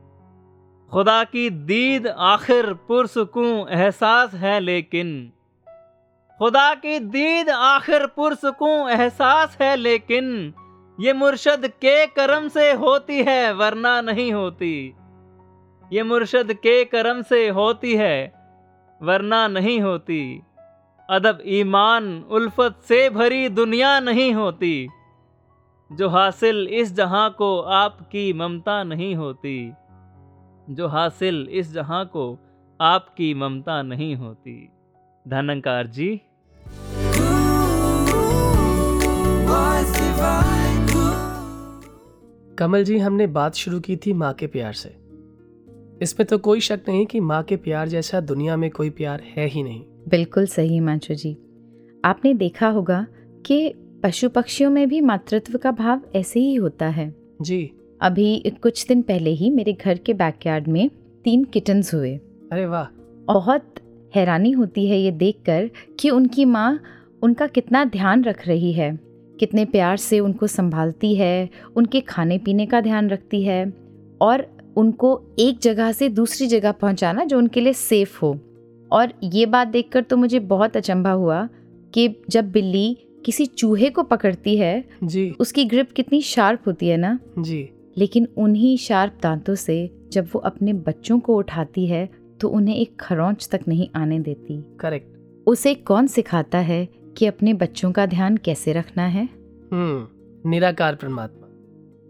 खुदा 0.92 1.24
की 1.24 1.50
दीद 1.50 2.06
आखिर 2.06 2.72
पुरसकूं 2.88 3.68
एहसास 3.68 4.34
है 4.34 4.60
लेकिन 4.60 5.32
खुदा 6.40 6.74
की 6.74 6.98
दीद 6.98 7.50
आखिर 7.50 8.06
पुरसकूं 8.06 8.90
एहसास 8.90 9.58
है, 9.62 9.76
लेकिन 9.76 10.54
ये 11.00 11.12
मुर्शद 11.12 11.68
के 11.68 12.06
करम 12.06 12.48
से 12.48 12.72
होती 12.72 13.22
है, 13.22 13.52
वरना 13.52 14.00
नहीं 14.00 14.32
होती। 14.32 14.94
ये 15.92 16.02
मुर्शद 16.02 16.52
के 16.52 16.84
करम 16.84 17.22
से 17.22 17.48
होती 17.48 17.96
है, 17.96 18.32
वरना 19.02 19.48
नहीं 19.48 19.80
होती। 19.80 20.42
अदब 21.10 21.38
ईमान 21.46 22.24
उल्फत 22.30 22.80
से 22.88 23.10
भरी 23.10 23.48
दुनिया 23.48 24.00
नहीं 24.00 24.32
होती। 24.32 24.88
जो 25.92 26.08
हासिल 26.08 26.68
इस 26.68 26.94
जहाँ 26.94 27.34
को 27.38 27.60
आपकी 27.60 28.32
ममता 28.32 28.82
नहीं 28.82 29.14
होती। 29.14 29.72
जो 30.70 30.86
हासिल 30.86 31.48
इस 31.50 31.74
जहाँ 31.74 32.06
को 32.06 32.38
आपकी 32.80 33.34
ममता 33.34 33.82
नहीं 33.82 34.16
होती। 34.16 34.68
धनंकार 35.28 35.86
जी। 35.86 36.20
कमल 42.58 42.84
जी 42.84 42.98
हमने 42.98 43.26
बात 43.26 43.54
शुरू 43.54 43.80
की 43.80 43.96
थी 43.96 44.12
माँ 44.12 44.32
के 44.32 44.46
प्यार 44.46 44.72
से। 44.72 44.96
इसमें 46.02 46.26
तो 46.26 46.38
कोई 46.38 46.60
शक 46.60 46.80
नहीं 46.88 47.06
कि 47.06 47.20
माँ 47.20 47.42
के 47.42 47.56
प्यार 47.56 47.88
जैसा 47.88 48.20
दुनिया 48.20 48.56
में 48.56 48.70
कोई 48.70 48.90
प्यार 48.90 49.22
है 49.36 49.46
ही 49.46 49.62
नहीं। 49.62 49.82
बिल्कुल 50.08 50.46
सही 50.46 50.68
हिमांशु 50.68 51.14
जी। 51.14 51.36
आपने 52.04 52.34
देखा 52.34 52.68
होगा 52.68 53.06
कि 53.46 53.74
पशु 54.02 54.28
पक्षियों 54.28 54.70
में 54.70 54.88
भी 54.88 55.00
मातृत्व 55.00 55.58
का 55.58 55.70
भाव 55.70 56.00
ऐसे 56.14 56.40
ही 56.40 56.54
होता 56.54 56.88
है। 56.88 57.14
जी। 57.42 57.70
अभी 58.00 58.52
कुछ 58.62 58.86
दिन 58.86 59.02
पहले 59.02 59.30
ही 59.30 59.50
मेरे 59.50 59.72
घर 59.72 59.98
के 59.98 60.14
बैकयार्ड 60.14 60.68
में 60.68 60.90
तीन 61.24 61.44
किटन्स 61.44 61.94
हुए। 61.94 62.16
अरे 62.52 62.66
वाह। 62.66 62.86
बहुत 63.24 63.74
हैरानी 64.14 64.50
होती 64.50 64.88
है 64.88 64.98
ये 64.98 65.10
देखकर 65.10 65.70
कि 66.00 66.10
उनकी 66.10 66.44
माँ 66.44 66.80
उनका 67.22 67.46
कितना 67.46 67.84
ध्यान 67.84 68.24
रख 68.24 68.48
रही 68.48 68.72
है। 68.72 69.09
कितने 69.40 69.64
प्यार 69.64 69.96
से 69.96 70.20
उनको 70.20 70.46
संभालती 70.46 71.14
है 71.14 71.50
उनके 71.76 72.00
खाने 72.00 72.38
पीने 72.38 72.66
का 72.66 72.80
ध्यान 72.80 73.10
रखती 73.10 73.42
है 73.42 73.64
और 74.20 74.46
उनको 74.76 75.20
एक 75.38 75.58
जगह 75.58 75.92
से 75.92 76.08
दूसरी 76.08 76.46
जगह 76.46 76.72
पहुंचाना 76.72 77.24
जो 77.24 77.38
उनके 77.38 77.60
लिए 77.60 77.72
सेफ़ 77.72 78.18
हो। 78.22 78.38
और 78.92 79.12
ये 79.22 79.46
बात 79.46 79.68
देखकर 79.68 80.02
तो 80.02 80.16
मुझे 80.16 80.38
बहुत 80.38 80.76
अचंभा 80.76 81.10
हुआ 81.10 81.48
कि 81.94 82.08
जब 82.30 82.50
बिल्ली 82.50 82.96
किसी 83.24 83.46
चूहे 83.46 83.90
को 83.90 84.02
पकड़ती 84.02 84.56
है 84.56 84.84
जी। 85.04 85.30
उसकी 85.40 85.64
ग्रिप 85.64 85.90
कितनी 85.92 86.20
शार्प 86.22 86.66
होती 86.66 86.88
है 86.88 86.96
ना? 86.96 87.18
जी। 87.38 87.68
लेकिन 87.98 88.28
उन्हीं 88.36 88.76
शार्प 88.76 89.18
दांतों 89.22 89.54
से 89.54 89.90
जब 90.12 90.28
वो 90.34 90.40
अपने 90.40 90.72
बच्चों 90.72 91.18
को 91.20 91.36
उठाती 91.36 91.86
है 91.86 92.08
तो 92.40 92.48
उन्हें 92.48 92.76
एक 92.76 92.96
खरोंच 93.00 93.48
तक 93.52 93.60
नहीं 93.68 93.88
आने 93.96 94.18
देती। 94.20 94.62
करेक्ट 94.80 95.18
उसे 95.46 95.74
कौन 95.74 96.06
सिखाता 96.06 96.58
है 96.58 96.88
कि 97.16 97.26
अपने 97.26 97.54
बच्चों 97.54 97.92
का 97.92 98.06
ध्यान 98.06 98.36
कैसे 98.36 98.72
रखना 98.72 99.06
है? 99.06 99.28
हम्म 99.72 100.50
निराकार 100.50 100.94
परमात्मा। 100.94 101.46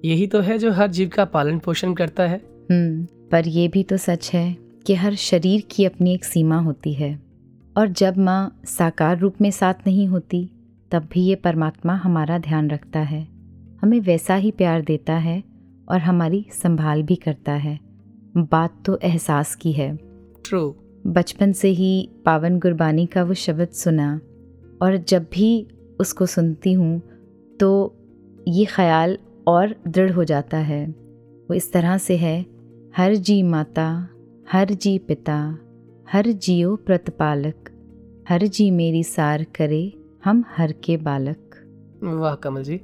यही 0.05 0.27
तो 0.27 0.41
है 0.41 0.59
जो 0.59 0.73
हर 0.73 0.89
जीव 0.89 1.09
का 1.09 1.25
पालन 1.25 1.59
पोषण 1.59 1.95
करता 1.95 2.23
है। 2.23 2.37
हम्म 2.71 3.05
पर 3.33 3.49
यह 3.49 3.69
भी 3.69 3.83
तो 3.83 3.97
सच 3.97 4.31
है 4.35 4.57
कि 4.87 4.95
हर 4.95 5.15
शरीर 5.15 5.63
की 5.71 5.85
अपनी 5.85 6.15
एक 6.15 6.25
सीमा 6.25 6.59
होती 6.59 6.93
है। 6.93 7.23
और 7.77 7.89
जब 7.89 8.17
माँ 8.17 8.61
साकार 8.65 9.19
रूप 9.19 9.35
में 9.41 9.51
साथ 9.51 9.75
नहीं 9.87 10.07
होती 10.07 10.51
तब 10.91 11.09
भी 11.13 11.21
ये 11.21 11.35
परमात्मा 11.35 11.95
हमारा 11.95 12.39
ध्यान 12.39 12.71
रखता 12.71 13.01
है। 13.01 13.29
हमें 13.83 14.01
वैसा 14.01 14.35
ही 14.35 14.51
प्यार 14.51 14.83
देता 14.83 15.15
है 15.15 15.43
और 15.89 15.99
हमारी 15.99 16.47
संभाल 16.53 17.03
भी 17.03 17.17
करता 17.17 17.53
है। 17.53 17.79
बात 18.37 18.83
तो 18.87 18.99
एहसास 19.03 19.55
की 19.55 19.73
है। 19.73 19.97
ट्रू 20.45 20.77
बचपन 21.07 21.53
से 21.53 21.69
ही 21.69 22.09
पावन 22.25 22.59
गुरबानी 22.59 23.07
का 23.07 23.23
वो 23.23 23.35
शब्द 23.35 23.69
सुना। 23.69 24.21
और 24.83 24.97
जब 25.09 25.27
भी 25.33 25.67
उसको 26.01 26.27
सुनती 26.27 26.73
हूँ 26.73 27.01
तो 27.61 27.71
ये 28.49 28.65
ख्याल 28.65 29.19
और 29.49 29.75
दृढ़ 29.89 30.13
हो 30.13 30.25
जाता 30.25 30.59
है। 30.59 30.87
वो 30.87 31.55
इस 31.55 31.73
तरह 31.73 31.97
से 31.99 32.17
है 32.17 32.47
हर 32.97 33.15
जी 33.15 33.43
माता 33.43 33.89
हर 34.53 34.71
जी 34.75 34.97
पिता 34.99 35.37
हर 36.13 36.27
जियो 36.27 36.75
प्रतिपालक 36.77 37.71
हर 38.29 38.47
जी 38.47 38.71
मेरी 38.71 39.03
सार 39.05 39.45
करे 39.55 39.83
हम 40.25 40.45
हर 40.57 40.73
के 40.85 40.97
बालक। 40.97 41.57
वाह 42.05 42.35
कमल 42.35 42.63
जी। 42.63 42.81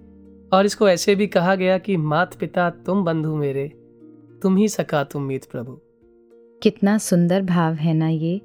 और 0.52 0.66
इसको 0.66 0.88
ऐसे 0.88 1.14
भी 1.14 1.26
कहा 1.26 1.54
गया 1.54 1.78
कि 1.78 1.96
मात 1.96 2.34
पिता 2.34 2.68
तुम 2.86 3.04
बंधु 3.04 3.34
मेरे 3.36 3.66
तुम 4.42 4.56
ही 4.56 4.68
सका 4.68 5.02
तुम 5.04 5.22
मीत 5.22 5.44
प्रभु। 5.44 5.78
कितना 6.62 6.96
सुंदर 6.98 7.42
भाव 7.42 7.74
है 7.74 7.94
ना 7.94 8.08
ये 8.08 8.40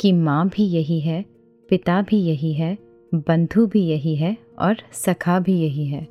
कि 0.00 0.12
माँ 0.12 0.48
भी 0.48 0.64
यही 0.64 1.00
है 1.00 1.24
पिता 1.68 2.00
भी 2.02 2.16
यही 2.16 2.52
है 2.52 2.76
बंधु 3.12 3.66
भी 3.66 3.80
यही 3.80 4.14
है 4.16 4.36
और 4.58 4.76
सखा 4.92 5.38
भी 5.40 5.54
यही 5.54 5.86
है। 5.86 6.06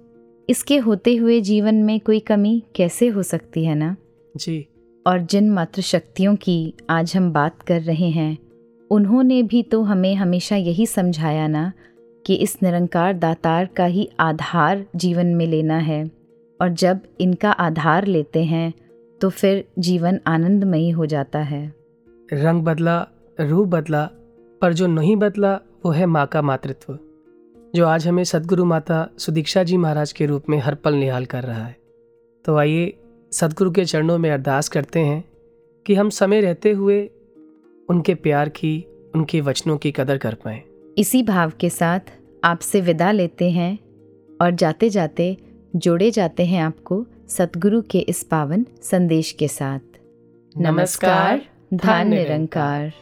इसके 0.50 0.78
होते 0.78 1.16
हुए 1.16 1.40
जीवन 1.42 1.76
में 1.76 2.00
कोई 2.00 2.20
कमी 2.20 2.64
कैसे 2.76 3.08
हो 3.08 3.24
सकती 3.24 3.66
है 3.66 3.76
ना? 3.76 3.96
जी। 4.36 4.66
और 5.06 5.20
जिन 5.22 5.50
मातृ 5.50 5.82
शक्तियों 5.82 6.36
की 6.36 6.74
आज 6.90 7.16
हम 7.16 7.32
बात 7.34 7.62
कर 7.62 7.82
रहे 7.82 8.10
हैं 8.10 8.38
उन्होंने 8.92 9.42
भी 9.44 9.62
तो 9.64 9.82
हमें 9.82 10.14
हमेशा 10.16 10.56
यही 10.56 10.86
समझाया 10.86 11.48
ना 11.48 11.72
कि 12.26 12.36
इस 12.36 12.58
निरंकार 12.64 13.14
दातार 13.14 13.66
का 13.66 13.86
ही 13.86 14.10
आधार 14.20 14.86
जीवन 14.96 15.28
में 15.28 15.46
लेना 15.48 15.78
है। 15.78 16.04
और 16.60 16.70
जब 16.70 17.00
इनका 17.20 17.52
आधार 17.52 18.06
लेते 18.08 18.44
हैं 18.44 18.74
तो 19.22 19.30
फिर 19.30 19.64
जीवन 19.80 20.20
आनंदमयी 20.28 20.90
हो 20.90 21.06
जाता 21.06 21.40
है। 21.40 21.74
रंग 22.34 22.64
बदला 22.64 23.00
रूप 23.40 23.68
बदला 23.68 24.04
पर 24.62 24.74
जो 24.74 24.88
नहीं 24.88 25.16
बदला 25.16 25.60
वो 25.86 25.92
है 25.92 26.06
माँ 26.06 26.26
का 26.28 26.42
मातृत्व 26.42 26.98
जो 27.76 27.86
आज 27.86 28.08
हमें 28.08 28.24
सदगुरु 28.24 28.66
माता 28.66 29.10
सुदीक्षा 29.18 29.64
जी 29.64 29.78
महाराज 29.78 30.12
के 30.12 30.26
रूप 30.26 30.44
में 30.50 30.58
हर 30.60 30.76
पल 30.76 30.94
निहाल 30.94 31.26
कर 31.26 31.44
रहा 31.44 31.66
है। 31.66 31.76
तो 32.46 32.56
आइए 32.56 32.94
सदगुरु 33.32 33.72
के 33.72 33.86
चरणों 33.86 34.18
में 34.18 34.30
अरदास 34.32 34.70
करते 34.70 35.00
हैं 35.00 35.24
कि 35.86 35.96
हम 35.96 36.10
समय 36.10 36.42
रहते 36.42 36.72
हुए 36.72 37.10
उनके 37.90 38.16
प्यार 38.16 38.50
की 38.50 38.86
उनके 39.16 39.42
वचनों 39.42 39.78
की 39.78 39.92
कदर 39.92 40.18
कर 40.18 40.34
पाएँ। 40.34 40.62
इसी 40.98 41.24
भाव 41.24 41.52
के 41.60 41.70
साथ 41.70 42.00
आपसे 42.44 42.82
विदा 42.82 43.12
लेते 43.12 43.52
हैं 43.52 43.80
और 44.42 44.52
जाते 44.52 44.90
जाते 44.90 45.38
जोड़े 45.76 46.12
जाते 46.12 46.46
हैं 46.46 46.62
आपको 46.62 47.06
सतगुरु 47.30 47.82
के 47.82 48.00
इस 48.00 48.24
पावन 48.24 48.66
संदेश 48.82 49.32
के 49.32 49.48
साथ। 49.48 50.00
नमस्कार 50.58 51.42
धन 51.74 52.08
निरंकार 52.08 52.94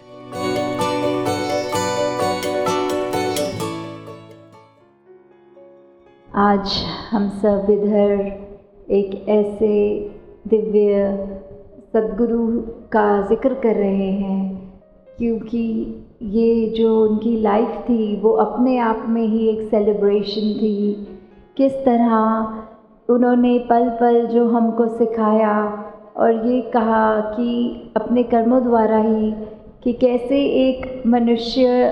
आज 6.34 6.72
हम 7.10 7.28
सब 7.42 7.68
इधर 7.70 8.12
एक 8.92 9.28
ऐसे 9.30 9.74
दिव्य 10.48 11.04
सदगुरु 11.94 12.48
का 12.92 13.06
ज़िक्र 13.28 13.54
कर 13.54 13.76
रहे 13.76 14.10
हैं, 14.12 14.72
क्योंकि 15.18 15.62
ये 16.22 16.70
जो 16.78 16.96
उनकी 17.02 17.36
लाइफ 17.42 17.76
थी, 17.90 18.16
वो 18.22 18.32
अपने 18.32 18.78
आप 18.78 19.06
में 19.10 19.22
ही 19.22 19.48
एक 19.50 19.62
सेलिब्रेशन 19.70 20.54
थी। 20.54 20.94
किस 21.58 21.74
तरह 21.86 23.14
उन्होंने 23.14 23.58
पल 23.60 23.90
पल 24.02 24.26
जो 24.28 24.48
हमको 24.48 24.88
सिखाया 24.88 25.56
और 26.18 26.48
ये 26.48 26.62
कहा 26.72 27.20
कि 27.36 27.92
अपने 27.98 28.24
कर्मों 28.24 28.64
द्वारा 28.64 28.98
ही 28.98 29.32
कि 29.84 29.94
कैसे 29.94 30.46
एक 30.68 31.04
मनुष्य 31.08 31.84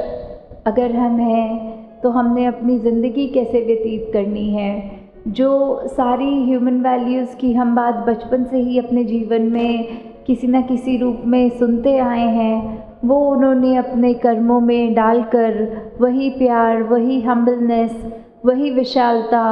अगर 0.67 0.95
हम 0.95 1.19
हैं 1.19 1.79
तो 2.03 2.09
हमने 2.09 2.45
अपनी 2.45 2.77
ज़िंदगी 2.79 3.27
कैसे 3.27 3.65
व्यतीत 3.65 4.09
करनी 4.13 4.49
है? 4.49 4.99
जो 5.27 5.81
सारी 5.87 6.43
ह्यूमन 6.45 6.81
वैल्यूज़ 6.81 7.35
की 7.35 7.53
हम 7.53 7.75
बात 7.75 7.95
बचपन 8.07 8.43
से 8.43 8.57
ही 8.57 8.77
अपने 8.79 9.03
जीवन 9.03 9.41
में 9.41 9.97
किसी 10.27 10.47
न 10.47 10.61
किसी 10.61 10.97
रूप 10.97 11.21
में 11.25 11.49
सुनते 11.49 11.97
आए 11.97 12.27
हैं, 12.27 12.83
वो 13.05 13.19
उन्होंने 13.31 13.75
अपने 13.75 14.13
कर्मों 14.13 14.59
में 14.59 14.93
डालकर 14.93 15.53
वही 16.01 16.29
प्यार, 16.29 16.83
वही 16.83 17.21
हम्बलनेस 17.21 18.05
वही 18.45 18.71
विशालता, 18.71 19.43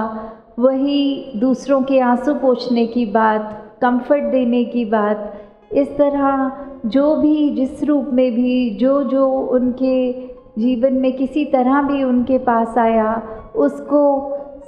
वही 0.60 1.32
दूसरों 1.36 1.82
के 1.82 2.00
आँसू 2.00 2.34
पोछने 2.34 2.86
की 2.88 3.06
बात 3.06 3.78
कंफर्ट 3.82 4.24
देने 4.24 4.64
की 4.64 4.86
बात, 4.86 5.34
इस 5.74 5.90
तरह 5.98 6.52
जो 6.86 7.16
भी, 7.16 7.50
जिस 7.50 7.84
रूप 7.84 8.10
में 8.14 8.32
भी 8.32 8.70
जो 8.70 9.04
जो 9.04 9.28
उनके 9.30 10.12
जीवन 10.60 10.94
में 10.94 11.12
किसी 11.14 11.46
तरह 11.46 11.82
भी 11.82 12.04
उनके 12.04 12.38
पास 12.38 12.78
आया, 12.78 13.12
उसको 13.56 14.02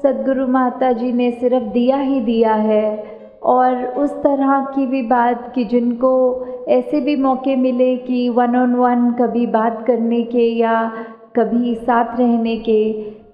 सदगुरु 0.03 0.47
माता 0.47 0.91
जी 0.91 1.11
ने 1.11 1.31
सिर्फ़ 1.31 1.63
दिया 1.63 1.97
ही 1.97 2.19
दिया 2.21 2.53
है। 2.53 3.19
और 3.43 3.85
उस 3.97 4.11
तरह 4.23 4.59
की 4.75 4.85
भी 4.87 5.01
बात 5.01 5.51
कि 5.55 5.63
जिनको 5.65 6.11
ऐसे 6.69 6.99
भी 7.01 7.15
मौके 7.15 7.55
मिले 7.55 7.95
कि 7.97 8.27
वन 8.29 8.55
ऑन 8.55 8.75
वन 8.75 9.11
कभी 9.11 9.45
बात 9.47 9.83
करने 9.87 10.21
के 10.23 10.49
या 10.49 10.75
कभी 11.35 11.73
साथ 11.75 12.19
रहने 12.19 12.55
के 12.59 12.81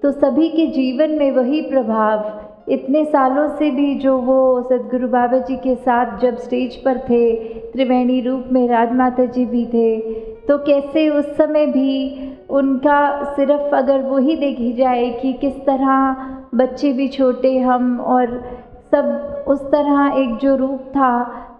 तो 0.03 0.11
सभी 0.11 0.49
के 0.49 0.67
जीवन 0.67 1.11
में 1.11 1.31
वही 1.31 1.61
प्रभाव। 1.61 2.71
इतने 2.71 3.03
सालों 3.05 3.47
से 3.49 3.69
भी 3.71 3.93
जो 3.95 4.17
वो 4.19 4.39
सदगुरु 4.63 5.07
बाबा 5.07 5.37
जी 5.39 5.55
के 5.57 5.75
साथ 5.75 6.17
जब 6.19 6.37
स्टेज 6.37 6.75
पर 6.75 6.97
थे, 6.99 7.33
त्रिवेणी 7.71 8.19
रूप 8.21 8.45
में 8.51 8.67
राजमाता 8.67 9.25
जी 9.25 9.45
भी 9.45 9.65
थे 9.65 9.99
तो 10.47 10.57
कैसे 10.57 11.07
उस 11.09 11.25
समय 11.37 11.65
भी 11.65 11.93
उनका 12.49 13.33
सिर्फ़ 13.35 13.75
अगर 13.75 14.01
वही 14.03 14.35
देखी 14.35 14.71
जाए 14.73 15.09
कि 15.21 15.33
किस 15.33 15.55
तरह 15.65 16.25
बच्चे 16.55 16.91
भी 16.93 17.07
छोटे 17.07 17.57
हम 17.59 17.99
और 18.01 18.37
सब 18.91 19.45
उस 19.47 19.61
तरह 19.71 20.21
एक 20.21 20.37
जो 20.37 20.55
रूप 20.55 20.83
था, 20.89 21.11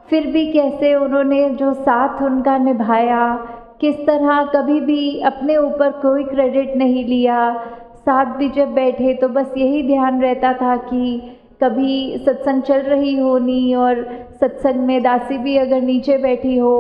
फिर 0.10 0.28
भी 0.28 0.46
कैसे 0.52 0.94
उन्होंने 0.96 1.50
जो 1.50 1.74
साथ 1.74 2.22
उनका 2.24 2.58
निभाया, 2.58 3.36
किस 3.82 3.96
तरह 4.08 4.44
कभी 4.56 4.80
भी 4.82 5.20
अपने 5.22 5.58
ऊपर 5.58 5.92
कोई 6.02 6.24
क्रेडिट 6.24 6.76
नहीं 6.78 7.04
लिया, 7.06 7.54
साथ 7.98 8.38
भी 8.38 8.50
जब 8.50 8.74
बैठे 8.74 9.14
तो 9.14 9.30
बस 9.30 9.54
यही 9.58 9.84
ध्यान 9.88 10.22
रहता 10.22 10.54
था 10.54 10.76
कि 10.84 11.20
कभी 11.64 12.18
सत्संग 12.26 12.62
चल 12.62 12.82
रही 12.82 13.18
होनी 13.18 13.74
और 13.76 14.04
सत्संग 14.42 14.86
में 14.88 15.02
दासी 15.04 15.38
भी 15.38 15.58
अगर 15.58 15.82
नीचे 15.82 16.18
बैठी 16.18 16.58
हो 16.58 16.78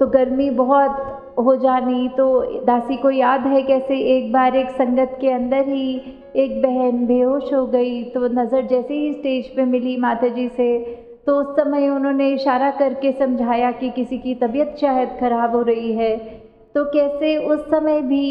तो 0.00 0.06
गर्मी 0.06 0.50
बहुत 0.50 1.17
हो 1.38 1.54
जानी 1.56 2.08
तो 2.08 2.26
दासी 2.64 2.96
को 2.96 3.10
याद 3.10 3.46
है 3.46 3.62
कैसे 3.62 3.98
एक 4.16 4.32
बार 4.32 4.56
एक 4.56 4.70
संगत 4.70 5.16
के 5.20 5.30
अंदर 5.30 5.68
ही 5.68 5.90
एक 6.36 6.60
बहन 6.62 7.04
बेहोश 7.06 7.52
हो 7.52 7.64
गई 7.66 8.02
तो 8.04 8.28
नज़र 8.28 8.66
जैसे 8.66 8.94
ही 8.94 9.12
स्टेज 9.12 9.48
पे 9.56 9.64
मिली 9.64 9.96
माता 9.96 10.28
जी 10.28 10.48
से 10.48 10.78
तो 11.26 11.36
उस 11.36 11.54
समय 11.56 11.88
उन्होंने 11.88 12.28
इशारा 12.28 12.70
करके 12.70 13.12
समझाया 13.12 13.70
कि 13.70 13.90
किसी 13.90 14.18
की 14.18 14.34
तबीयत 14.34 14.76
शायद 14.80 15.08
ख़राब 15.20 15.54
हो 15.56 15.62
रही 15.62 15.92
है। 15.92 16.16
तो 16.74 16.84
कैसे 16.84 17.36
उस 17.46 17.60
समय 17.70 18.00
भी 18.02 18.24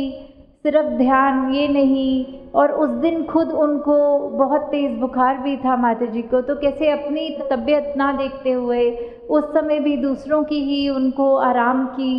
सिर्फ़ 0.64 0.88
ध्यान 0.98 1.54
ये 1.54 1.68
नहीं, 1.68 2.26
और 2.56 2.72
उस 2.72 2.90
दिन 3.02 3.24
खुद 3.24 3.52
उनको 3.58 4.18
बहुत 4.30 4.62
तेज़ 4.62 4.98
बुखार 5.00 5.38
भी 5.38 5.56
था 5.58 5.76
माता 5.78 6.06
जी 6.06 6.22
को 6.22 6.42
तो 6.42 6.56
कैसे 6.56 6.90
अपनी 6.92 7.30
तबीयत 7.52 7.94
ना 7.98 8.12
देखते 8.14 8.52
हुए 8.52 8.90
उस 9.30 9.44
समय 9.54 9.80
भी 9.80 9.96
दूसरों 9.98 10.44
की 10.44 10.60
ही 10.64 10.88
उनको 10.90 11.36
आराम 11.36 11.86
की 11.86 12.14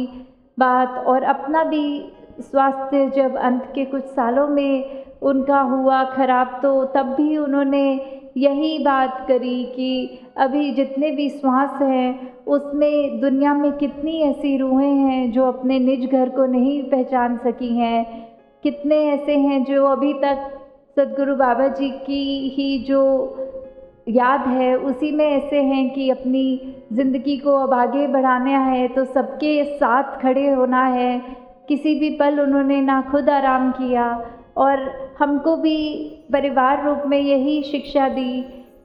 बात 0.59 1.05
और 1.07 1.23
अपना 1.23 1.65
भी 1.65 2.13
स्वास्थ्य 2.41 3.07
जब 3.17 3.37
अंत 3.37 3.73
के 3.75 3.85
कुछ 3.85 4.05
सालों 4.05 4.47
में 4.49 5.05
उनका 5.23 5.61
हुआ 5.61 6.03
ख़राब 6.05 6.59
तो 6.63 6.85
तब 6.85 7.15
भी 7.15 7.37
उन्होंने 7.37 7.85
यही 8.37 8.79
बात 8.79 9.25
करी 9.29 9.65
कि 9.65 10.19
अभी 10.37 10.71
जितने 10.75 11.11
भी 11.11 11.29
श्वास 11.31 11.81
हैं, 11.83 12.37
उसमें 12.47 13.21
दुनिया 13.21 13.55
में 13.55 13.73
कितनी 13.73 14.21
ऐसी 14.23 14.57
रूहें 14.57 14.95
हैं 14.95 15.31
जो 15.33 15.47
अपने 15.47 15.79
निज 15.79 16.11
घर 16.11 16.29
को 16.29 16.47
नहीं 16.47 16.83
पहचान 16.83 17.37
सकी 17.37 17.75
हैं। 17.77 18.05
कितने 18.65 18.97
ऐसे 19.11 19.37
हैं 19.39 19.65
जो 19.65 19.85
अभी 19.87 20.13
तक 20.15 20.49
सदगुरु 20.97 21.35
बाबा 21.37 21.69
जी 21.69 21.91
की 22.07 22.49
ही 22.49 22.79
जो 22.79 23.03
याद 24.09 24.47
है, 24.49 24.75
उसी 24.77 25.11
में 25.13 25.27
ऐसे 25.27 25.63
हैं 25.63 25.89
कि 25.95 26.09
अपनी 26.11 26.75
ज़िंदगी 26.93 27.37
को 27.39 27.57
अब 27.57 27.73
आगे 27.75 28.07
बढ़ाना 28.07 28.59
है 28.61 28.87
तो 28.89 29.05
सबके 29.05 29.65
साथ 29.77 30.21
खड़े 30.21 30.49
होना 30.49 30.85
है। 30.87 31.19
किसी 31.69 31.95
भी 32.01 32.11
पल 32.11 32.41
उन्होंने 32.41 32.81
ना 32.81 33.01
खुद 33.11 33.29
आराम 33.31 33.71
किया 33.73 34.05
और 34.57 34.91
हमको 35.19 35.57
भी 35.57 35.79
परिवार 36.33 36.85
रूप 36.85 37.03
में 37.07 37.19
यही 37.19 37.63
शिक्षा 37.63 38.09
दी 38.09 38.41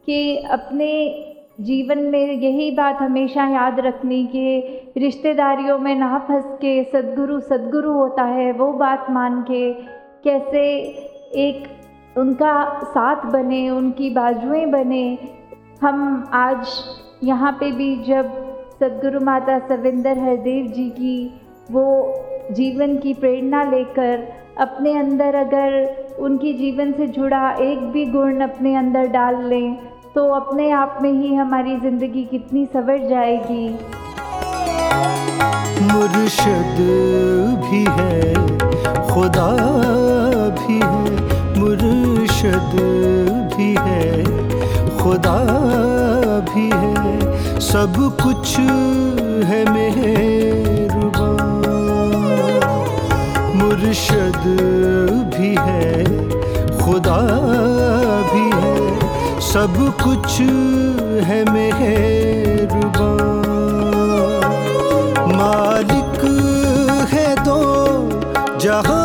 कि 0.05 0.37
अपने 0.51 0.89
जीवन 1.61 1.99
में 2.03 2.31
यही 2.33 2.69
बात 2.71 3.01
हमेशा 3.01 3.47
याद 3.47 3.79
रखनी 3.79 4.25
कि 4.25 4.93
रिश्तेदारियों 4.97 5.77
में 5.79 5.95
ना 5.95 6.17
फंस 6.27 6.45
के 6.61 6.83
सदगुरु 6.83 7.39
सदगुरु 7.39 7.91
होता 7.91 8.23
है, 8.23 8.51
वो 8.51 8.71
बात 8.73 9.05
मान 9.09 9.41
के 9.41 9.71
कैसे 10.23 10.65
एक 11.39 11.67
उनका 12.17 12.53
साथ 12.85 13.25
बने, 13.25 13.69
उनकी 13.69 14.09
बाजुएँ 14.09 14.65
बने। 14.65 15.05
हम 15.81 16.29
आज 16.33 16.67
यहाँ 17.23 17.51
पे 17.59 17.71
भी 17.71 17.95
जब 18.03 18.31
सदगुरु 18.79 19.19
माता 19.19 19.57
सविंदर 19.67 20.17
हरदेव 20.19 20.65
जी 20.67 20.89
की 20.89 21.15
वो 21.71 21.85
जीवन 22.51 22.97
की 22.97 23.13
प्रेरणा 23.13 23.63
लेकर 23.63 24.27
अपने 24.57 24.93
अंदर 24.97 25.35
अगर 25.35 26.17
उनकी 26.19 26.53
जीवन 26.53 26.91
से 26.91 27.07
जुड़ा 27.07 27.49
एक 27.61 27.79
भी 27.91 28.05
गुण 28.05 28.41
अपने 28.41 28.75
अंदर 28.75 29.07
डाल 29.07 29.43
लें 29.43 29.75
तो 30.15 30.27
अपने 30.31 30.69
आप 30.71 30.99
में 31.01 31.11
ही 31.11 31.33
हमारी 31.35 31.75
ज़िंदगी 31.79 32.23
कितनी 32.25 32.65
सवर 32.65 33.07
जाएगी। 33.09 33.67
मुर्शद 35.83 36.77
भी 37.63 37.83
है, 37.97 38.33
खुदा 39.09 39.49
भी 40.59 40.79
है। 40.79 41.02
मुर्शद 41.81 42.73
भी 43.53 43.69
है, 43.85 44.23
खुदा 44.97 45.37
भी 46.49 46.69
है, 46.69 47.59
सब 47.59 47.95
कुछ 48.21 48.57
है 49.49 49.61
मेहरबा 49.71 51.29
मुर्शद 53.59 54.43
भी 55.35 55.51
है, 55.59 56.03
खुदा 56.81 57.19
भी 58.31 58.45
है, 58.63 58.77
सब 59.51 59.75
कुछ 60.03 60.39
है 61.29 61.43
मेहरबा 61.51 63.11
मालिक 65.37 66.21
है 67.13 67.27
दो 67.45 67.61
जहान 68.59 69.02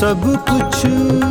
सब 0.00 0.22
कुछ। 0.48 1.29